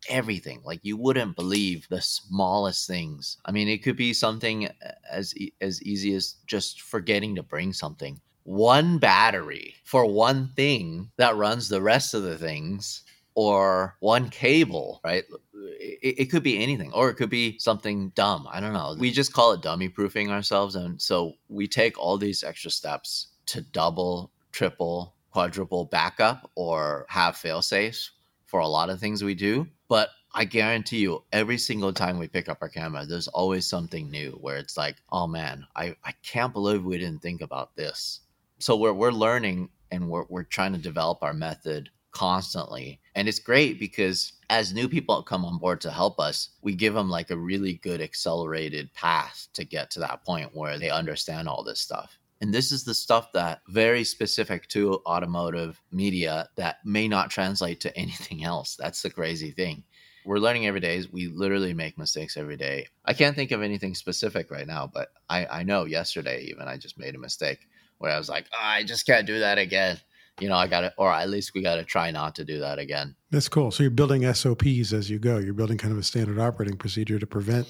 everything. 0.09 0.61
Like 0.63 0.79
you 0.83 0.97
wouldn't 0.97 1.35
believe 1.35 1.87
the 1.89 2.01
smallest 2.01 2.87
things. 2.87 3.37
I 3.45 3.51
mean, 3.51 3.67
it 3.67 3.83
could 3.83 3.95
be 3.95 4.13
something 4.13 4.67
uh, 4.67 4.91
as 5.09 5.33
as 5.61 5.81
easy 5.83 6.13
as 6.13 6.35
just 6.47 6.81
forgetting 6.81 7.35
to 7.35 7.43
bring 7.43 7.73
something. 7.73 8.19
One 8.43 8.97
battery 8.97 9.75
for 9.83 10.05
one 10.05 10.49
thing 10.55 11.11
that 11.17 11.35
runs 11.35 11.69
the 11.69 11.81
rest 11.81 12.13
of 12.13 12.23
the 12.23 12.37
things 12.37 13.03
or 13.35 13.95
one 13.99 14.29
cable, 14.29 14.99
right? 15.03 15.23
It, 15.53 16.19
it, 16.19 16.25
could 16.25 16.43
be 16.43 16.61
anything, 16.61 16.91
or 16.93 17.09
it 17.09 17.15
could 17.15 17.29
be 17.29 17.57
something 17.59 18.09
dumb. 18.09 18.47
I 18.51 18.59
don't 18.59 18.73
know. 18.73 18.95
We 18.99 19.11
just 19.11 19.33
call 19.33 19.53
it 19.53 19.61
dummy 19.61 19.89
proofing 19.89 20.29
ourselves. 20.31 20.75
And 20.75 21.01
so 21.01 21.33
we 21.47 21.67
take 21.67 21.97
all 21.97 22.17
these 22.17 22.43
extra 22.43 22.71
steps 22.71 23.27
to 23.47 23.61
double, 23.61 24.31
triple, 24.51 25.15
quadruple 25.31 25.85
backup 25.85 26.51
or 26.55 27.05
have 27.09 27.37
fail 27.37 27.61
safes 27.61 28.11
for 28.45 28.59
a 28.59 28.67
lot 28.67 28.89
of 28.89 28.99
things 28.99 29.23
we 29.23 29.33
do. 29.33 29.67
But 29.87 30.09
I 30.33 30.45
guarantee 30.45 30.99
you, 30.99 31.23
every 31.31 31.57
single 31.57 31.93
time 31.93 32.17
we 32.17 32.27
pick 32.27 32.49
up 32.49 32.59
our 32.61 32.69
camera, 32.69 33.05
there's 33.05 33.27
always 33.29 33.65
something 33.65 34.09
new 34.09 34.37
where 34.41 34.57
it's 34.57 34.77
like, 34.77 34.97
oh 35.11 35.27
man, 35.27 35.65
I, 35.75 35.95
I 36.03 36.13
can't 36.23 36.53
believe 36.53 36.83
we 36.83 36.97
didn't 36.97 37.21
think 37.21 37.41
about 37.41 37.75
this. 37.75 38.21
So 38.59 38.75
we're, 38.77 38.93
we're 38.93 39.11
learning 39.11 39.69
and 39.91 40.09
we're, 40.09 40.25
we're 40.29 40.43
trying 40.43 40.73
to 40.73 40.79
develop 40.79 41.19
our 41.21 41.33
method 41.33 41.89
constantly. 42.11 42.99
And 43.15 43.27
it's 43.27 43.39
great 43.39 43.79
because 43.79 44.33
as 44.49 44.73
new 44.73 44.87
people 44.87 45.23
come 45.23 45.45
on 45.45 45.57
board 45.57 45.81
to 45.81 45.91
help 45.91 46.19
us, 46.19 46.49
we 46.61 46.75
give 46.75 46.93
them 46.93 47.09
like 47.09 47.31
a 47.31 47.37
really 47.37 47.75
good 47.75 48.01
accelerated 48.01 48.93
path 48.93 49.47
to 49.53 49.63
get 49.63 49.91
to 49.91 49.99
that 49.99 50.23
point 50.25 50.55
where 50.55 50.77
they 50.77 50.89
understand 50.89 51.47
all 51.47 51.63
this 51.63 51.79
stuff. 51.79 52.17
And 52.41 52.53
this 52.53 52.71
is 52.71 52.83
the 52.83 52.93
stuff 52.93 53.31
that 53.33 53.61
very 53.67 54.03
specific 54.03 54.67
to 54.69 55.01
automotive 55.05 55.79
media 55.91 56.49
that 56.55 56.77
may 56.83 57.07
not 57.07 57.29
translate 57.29 57.79
to 57.81 57.97
anything 57.97 58.43
else. 58.43 58.75
That's 58.75 59.01
the 59.01 59.09
crazy 59.09 59.51
thing. 59.51 59.83
We're 60.23 60.37
learning 60.37 60.67
every 60.67 60.81
day. 60.81 61.03
We 61.11 61.27
literally 61.27 61.73
make 61.73 61.97
mistakes 61.97 62.37
every 62.37 62.57
day. 62.57 62.87
I 63.05 63.13
can't 63.13 63.35
think 63.35 63.51
of 63.51 63.63
anything 63.63 63.95
specific 63.95 64.51
right 64.51 64.67
now, 64.67 64.89
but 64.91 65.09
I, 65.29 65.47
I 65.47 65.63
know 65.63 65.85
yesterday 65.85 66.43
even 66.43 66.67
I 66.67 66.77
just 66.77 66.99
made 66.99 67.15
a 67.15 67.19
mistake 67.19 67.67
where 67.97 68.11
I 68.11 68.19
was 68.19 68.29
like, 68.29 68.45
oh, 68.53 68.59
I 68.61 68.83
just 68.83 69.07
can't 69.07 69.25
do 69.25 69.39
that 69.39 69.57
again 69.57 69.99
you 70.39 70.49
know, 70.49 70.55
I 70.55 70.67
got 70.67 70.81
to, 70.81 70.93
or 70.97 71.11
at 71.11 71.29
least 71.29 71.53
we 71.53 71.61
got 71.61 71.75
to 71.75 71.83
try 71.83 72.11
not 72.11 72.35
to 72.35 72.45
do 72.45 72.59
that 72.59 72.79
again. 72.79 73.15
That's 73.29 73.47
cool. 73.47 73.71
So 73.71 73.83
you're 73.83 73.91
building 73.91 74.31
SOPs 74.33 74.93
as 74.93 75.09
you 75.09 75.19
go. 75.19 75.37
You're 75.37 75.53
building 75.53 75.77
kind 75.77 75.91
of 75.91 75.99
a 75.99 76.03
standard 76.03 76.39
operating 76.39 76.77
procedure 76.77 77.19
to 77.19 77.27
prevent 77.27 77.67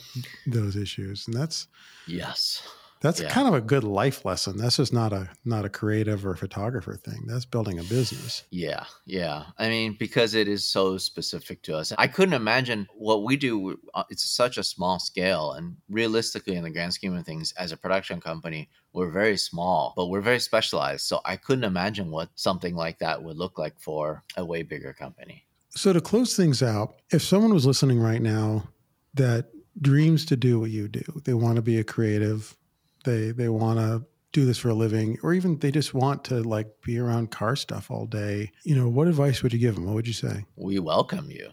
those 0.48 0.76
issues, 0.76 1.28
and 1.28 1.36
that's 1.36 1.68
yes, 2.08 2.68
That's 3.02 3.20
Yeah. 3.20 3.30
kind 3.30 3.48
of 3.48 3.56
a 3.56 3.62
good 3.62 3.84
life 3.84 4.24
lesson. 4.26 4.58
That's 4.58 4.78
just 4.78 4.94
not 4.94 5.12
a 5.12 5.30
not 5.44 5.66
a 5.66 5.70
creative 5.70 6.24
or 6.26 6.36
photographer 6.36 6.96
thing. 6.96 7.26
That's 7.28 7.46
building 7.46 7.80
a 7.80 7.84
business. 7.84 8.44
Yeah, 8.52 8.86
yeah. 9.06 9.46
I 9.58 9.70
mean, 9.70 9.96
because 10.00 10.36
it 10.36 10.48
is 10.48 10.64
so 10.64 10.98
specific 11.00 11.64
to 11.64 11.76
us. 11.76 11.92
I 11.98 12.08
couldn't 12.08 12.36
imagine 12.36 12.88
what 12.94 13.24
we 13.24 13.36
do. 13.38 13.80
uh, 13.96 14.04
It's 14.10 14.30
such 14.30 14.58
a 14.60 14.64
small 14.64 15.00
scale, 15.00 15.54
and 15.54 15.78
realistically, 15.90 16.56
in 16.56 16.64
the 16.64 16.70
grand 16.70 16.94
scheme 16.94 17.16
of 17.16 17.26
things, 17.26 17.54
as 17.58 17.72
a 17.72 17.78
production 17.78 18.22
company, 18.22 18.70
we're 18.94 19.10
very 19.10 19.38
small, 19.38 19.94
but 19.96 20.08
we're 20.08 20.22
very 20.22 20.40
specialized. 20.40 21.06
So 21.08 21.22
I 21.26 21.38
couldn't 21.38 21.64
imagine 21.64 22.12
what 22.12 22.30
something 22.36 22.76
like 22.76 23.00
that 23.00 23.24
would 23.24 23.38
look 23.38 23.58
like 23.58 23.80
for 23.80 24.24
a 24.38 24.46
way 24.46 24.62
bigger 24.62 24.94
company. 24.94 25.46
So 25.70 25.92
to 25.94 26.02
close 26.02 26.36
things 26.36 26.62
out, 26.62 27.02
if 27.12 27.24
someone 27.24 27.54
was 27.54 27.66
listening 27.66 28.00
right 28.00 28.22
now 28.22 28.68
that 29.16 29.50
dreams 29.82 30.26
to 30.26 30.36
do 30.36 30.60
what 30.60 30.70
you 30.70 30.88
do, 30.88 31.22
they 31.24 31.34
want 31.34 31.56
to 31.56 31.62
be 31.62 31.80
a 31.80 31.84
creative, 31.84 32.58
they 33.04 33.32
they 33.32 33.50
want 33.50 33.80
to 33.80 34.06
do 34.32 34.46
this 34.46 34.58
for 34.58 34.70
a 34.70 34.74
living, 34.74 35.18
or 35.24 35.34
even 35.34 35.60
they 35.60 35.72
just 35.72 35.94
want 35.94 36.24
to 36.26 36.42
like 36.42 36.68
be 36.86 36.98
around 36.98 37.32
car 37.32 37.56
stuff 37.56 37.92
all 37.92 38.06
day, 38.06 38.52
you 38.64 38.76
know, 38.76 38.88
what 38.88 39.08
advice 39.08 39.44
would 39.44 39.52
you 39.54 39.60
give 39.60 39.76
them? 39.76 39.86
What 39.86 39.96
would 39.96 40.08
you 40.08 40.14
say? 40.14 40.46
We 40.56 40.80
welcome 40.80 41.30
you. 41.30 41.50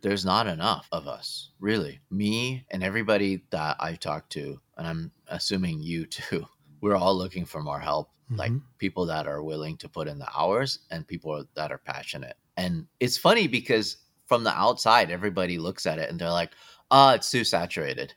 There's 0.00 0.24
not 0.24 0.46
enough 0.46 0.88
of 0.92 1.06
us, 1.06 1.50
really. 1.60 2.00
Me 2.10 2.64
and 2.70 2.82
everybody 2.82 3.44
that 3.50 3.76
I've 3.78 4.00
talked 4.00 4.32
to, 4.32 4.60
and 4.78 4.86
I'm 4.86 5.12
assuming 5.28 5.80
you 5.82 6.06
too, 6.18 6.46
we're 6.80 6.96
all 6.96 7.14
looking 7.16 7.44
for 7.44 7.62
more 7.62 7.80
help. 7.80 8.10
Like 8.30 8.50
Mhm. 8.52 8.62
people 8.78 9.04
that 9.06 9.26
are 9.26 9.42
willing 9.42 9.76
to 9.78 9.88
put 9.90 10.08
in 10.08 10.18
the 10.18 10.28
hours 10.34 10.78
and 10.90 11.06
people 11.06 11.44
that 11.54 11.70
are 11.70 11.76
passionate. 11.78 12.36
And 12.56 12.86
it's 12.98 13.18
funny 13.18 13.46
because 13.46 13.98
from 14.24 14.42
the 14.42 14.56
outside, 14.58 15.10
everybody 15.10 15.58
looks 15.58 15.84
at 15.84 15.98
it 15.98 16.08
and 16.08 16.18
they're 16.18 16.30
like, 16.30 16.52
oh, 16.90 17.10
it's 17.10 17.30
too 17.30 17.44
saturated. 17.44 18.14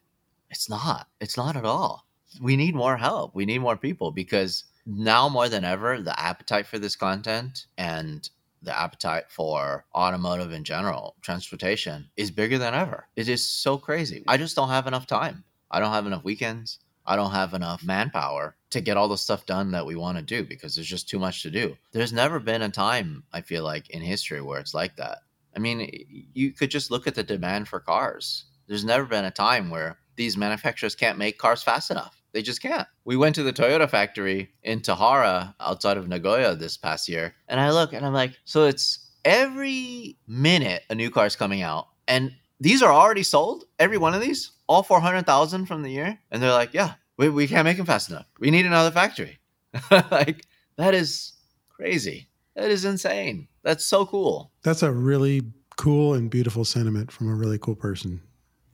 It's 0.50 0.70
not. 0.70 1.10
It's 1.20 1.36
not 1.36 1.58
at 1.58 1.66
all. 1.66 2.08
We 2.42 2.56
need 2.56 2.76
more 2.76 2.98
help. 2.98 3.36
We 3.36 3.46
need 3.46 3.60
more 3.60 3.78
people 3.78 4.12
because 4.12 4.66
now 4.86 5.30
more 5.30 5.50
than 5.50 5.64
ever, 5.64 6.02
the 6.02 6.20
appetite 6.20 6.68
for 6.68 6.80
this 6.80 6.96
content 6.96 7.66
and 7.78 8.30
the 8.62 8.78
appetite 8.78 9.26
for 9.30 9.86
automotive 9.94 10.52
in 10.52 10.64
general, 10.64 11.16
transportation, 11.22 12.10
is 12.18 12.32
bigger 12.32 12.58
than 12.58 12.74
ever. 12.74 13.08
It 13.16 13.30
is 13.30 13.50
so 13.50 13.78
crazy. 13.78 14.24
I 14.28 14.38
just 14.38 14.56
don't 14.56 14.70
have 14.70 14.88
enough 14.88 15.08
time. 15.08 15.44
I 15.72 15.80
don't 15.80 15.92
have 15.92 16.08
enough 16.08 16.24
weekends. 16.24 16.80
I 17.06 17.16
don't 17.16 17.32
have 17.32 17.54
enough 17.54 17.84
manpower 17.84 18.56
to 18.72 18.82
get 18.82 18.98
all 18.98 19.08
the 19.08 19.18
stuff 19.18 19.46
done 19.46 19.72
that 19.72 19.86
we 19.86 19.96
want 19.96 20.18
to 20.18 20.24
do 20.24 20.44
because 20.44 20.76
there's 20.76 20.88
just 20.88 21.08
too 21.08 21.20
much 21.20 21.44
to 21.44 21.52
do. 21.52 21.78
There's 21.92 22.12
never 22.12 22.40
been 22.40 22.64
a 22.64 22.70
time, 22.70 23.24
I 23.32 23.42
feel 23.42 23.64
like, 23.64 23.90
in 23.92 24.02
history 24.02 24.42
where 24.42 24.60
it's 24.60 24.74
like 24.74 24.96
that. 24.96 25.20
I 25.56 25.60
mean, 25.60 26.28
you 26.34 26.52
could 26.52 26.72
just 26.72 26.90
look 26.92 27.08
at 27.08 27.16
the 27.16 27.24
demand 27.24 27.68
for 27.68 27.80
cars. 27.80 28.46
There's 28.68 28.84
never 28.84 29.06
been 29.06 29.26
a 29.26 29.32
time 29.32 29.70
where 29.70 30.00
these 30.16 30.36
manufacturers 30.38 30.96
can't 30.96 31.20
make 31.20 31.38
cars 31.38 31.62
fast 31.62 31.92
enough. 31.92 32.22
They 32.36 32.42
just 32.42 32.62
can't. 32.62 32.86
We 33.06 33.16
went 33.16 33.34
to 33.36 33.44
the 33.44 33.54
Toyota 33.54 33.90
factory 33.90 34.52
in 34.62 34.82
Tahara 34.82 35.56
outside 35.58 35.96
of 35.96 36.10
Nagoya 36.10 36.54
this 36.54 36.76
past 36.76 37.08
year, 37.08 37.34
and 37.48 37.62
I 37.62 37.72
look 37.72 37.94
and 37.94 38.06
I'm 38.06 38.12
like, 38.12 38.38
so 38.44 38.66
it's 38.66 39.10
every 39.24 40.18
minute 40.28 40.84
a 40.90 40.96
new 40.96 41.10
car 41.10 41.28
is 41.28 41.38
coming 41.38 41.62
out, 41.62 41.88
and 42.10 42.34
these 42.60 42.84
are 42.84 42.92
already 42.92 43.24
sold. 43.24 43.64
Every 43.80 43.98
one 43.98 44.14
of 44.14 44.20
these, 44.20 44.52
all 44.68 44.84
four 44.84 45.00
hundred 45.00 45.26
thousand 45.26 45.68
from 45.68 45.82
the 45.82 45.90
year, 45.90 46.20
and 46.30 46.44
they're 46.44 46.52
like, 46.52 46.74
yeah, 46.74 46.96
we, 47.16 47.30
we 47.30 47.48
can't 47.48 47.64
make 47.64 47.78
them 47.78 47.86
fast 47.86 48.10
enough. 48.10 48.26
We 48.38 48.52
need 48.52 48.66
another 48.66 48.92
factory. 48.92 49.40
like 50.12 50.46
that 50.76 50.94
is 50.94 51.32
crazy. 51.70 52.28
That 52.58 52.70
is 52.70 52.84
insane. 52.84 53.48
That's 53.64 53.86
so 53.86 54.06
cool. 54.06 54.52
That's 54.62 54.84
a 54.84 54.92
really 54.92 55.42
cool 55.78 56.14
and 56.14 56.30
beautiful 56.30 56.66
sentiment 56.66 57.14
from 57.14 57.30
a 57.30 57.34
really 57.34 57.60
cool 57.60 57.76
person. 57.76 58.22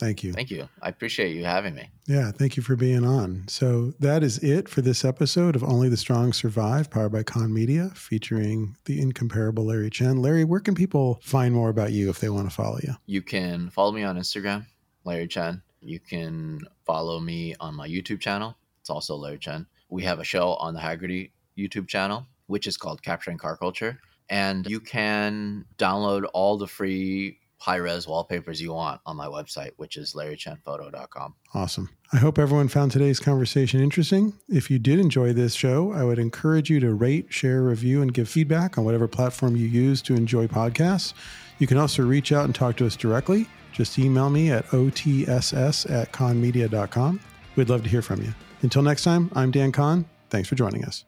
Thank 0.01 0.23
you. 0.23 0.33
Thank 0.33 0.49
you. 0.49 0.67
I 0.81 0.89
appreciate 0.89 1.35
you 1.35 1.45
having 1.45 1.75
me. 1.75 1.91
Yeah, 2.07 2.31
thank 2.31 2.57
you 2.57 2.63
for 2.63 2.75
being 2.75 3.05
on. 3.05 3.43
So 3.47 3.93
that 3.99 4.23
is 4.23 4.39
it 4.39 4.67
for 4.67 4.81
this 4.81 5.05
episode 5.05 5.55
of 5.55 5.63
Only 5.63 5.89
the 5.89 5.95
Strong 5.95 6.33
Survive, 6.33 6.89
powered 6.89 7.11
by 7.11 7.21
Kahn 7.21 7.53
Media, 7.53 7.91
featuring 7.93 8.75
the 8.85 8.99
incomparable 8.99 9.63
Larry 9.63 9.91
Chen. 9.91 10.17
Larry, 10.17 10.43
where 10.43 10.59
can 10.59 10.73
people 10.73 11.19
find 11.21 11.53
more 11.53 11.69
about 11.69 11.91
you 11.91 12.09
if 12.09 12.19
they 12.19 12.29
want 12.29 12.49
to 12.49 12.55
follow 12.55 12.79
you? 12.81 12.95
You 13.05 13.21
can 13.21 13.69
follow 13.69 13.91
me 13.91 14.01
on 14.01 14.17
Instagram, 14.17 14.65
Larry 15.03 15.27
Chen. 15.27 15.61
You 15.81 15.99
can 15.99 16.61
follow 16.83 17.19
me 17.19 17.53
on 17.59 17.75
my 17.75 17.87
YouTube 17.87 18.21
channel. 18.21 18.57
It's 18.79 18.89
also 18.89 19.15
Larry 19.15 19.37
Chen. 19.37 19.67
We 19.89 20.01
have 20.01 20.19
a 20.19 20.23
show 20.23 20.55
on 20.55 20.73
the 20.73 20.79
Hagerty 20.79 21.29
YouTube 21.55 21.87
channel, 21.87 22.25
which 22.47 22.65
is 22.65 22.75
called 22.75 23.03
Capturing 23.03 23.37
Car 23.37 23.55
Culture. 23.55 23.99
And 24.31 24.67
you 24.67 24.79
can 24.79 25.65
download 25.77 26.23
all 26.33 26.57
the 26.57 26.65
free 26.65 27.37
high 27.61 27.75
res 27.75 28.07
wallpapers 28.07 28.59
you 28.59 28.73
want 28.73 28.99
on 29.05 29.15
my 29.15 29.27
website, 29.27 29.69
which 29.77 29.95
is 29.95 30.13
larrychenphoto.com. 30.13 31.35
Awesome. 31.53 31.89
I 32.11 32.17
hope 32.17 32.39
everyone 32.39 32.69
found 32.69 32.91
today's 32.91 33.19
conversation 33.19 33.79
interesting. 33.79 34.33
If 34.49 34.71
you 34.71 34.79
did 34.79 34.97
enjoy 34.97 35.33
this 35.33 35.53
show, 35.53 35.93
I 35.93 36.03
would 36.03 36.17
encourage 36.17 36.71
you 36.71 36.79
to 36.79 36.91
rate, 36.91 37.31
share, 37.31 37.61
review, 37.61 38.01
and 38.01 38.11
give 38.11 38.27
feedback 38.27 38.79
on 38.79 38.83
whatever 38.83 39.07
platform 39.07 39.55
you 39.55 39.67
use 39.67 40.01
to 40.03 40.15
enjoy 40.15 40.47
podcasts. 40.47 41.13
You 41.59 41.67
can 41.67 41.77
also 41.77 42.01
reach 42.01 42.31
out 42.31 42.45
and 42.45 42.55
talk 42.55 42.77
to 42.77 42.87
us 42.87 42.95
directly. 42.95 43.47
Just 43.71 43.99
email 43.99 44.31
me 44.31 44.49
at 44.49 44.65
otss 44.67 45.89
at 45.89 46.11
kahnmedia.com. 46.11 47.19
We'd 47.55 47.69
love 47.69 47.83
to 47.83 47.89
hear 47.89 48.01
from 48.01 48.23
you. 48.23 48.33
Until 48.63 48.81
next 48.81 49.03
time, 49.03 49.29
I'm 49.35 49.51
Dan 49.51 49.71
Kahn. 49.71 50.05
Thanks 50.31 50.49
for 50.49 50.55
joining 50.55 50.83
us. 50.83 51.05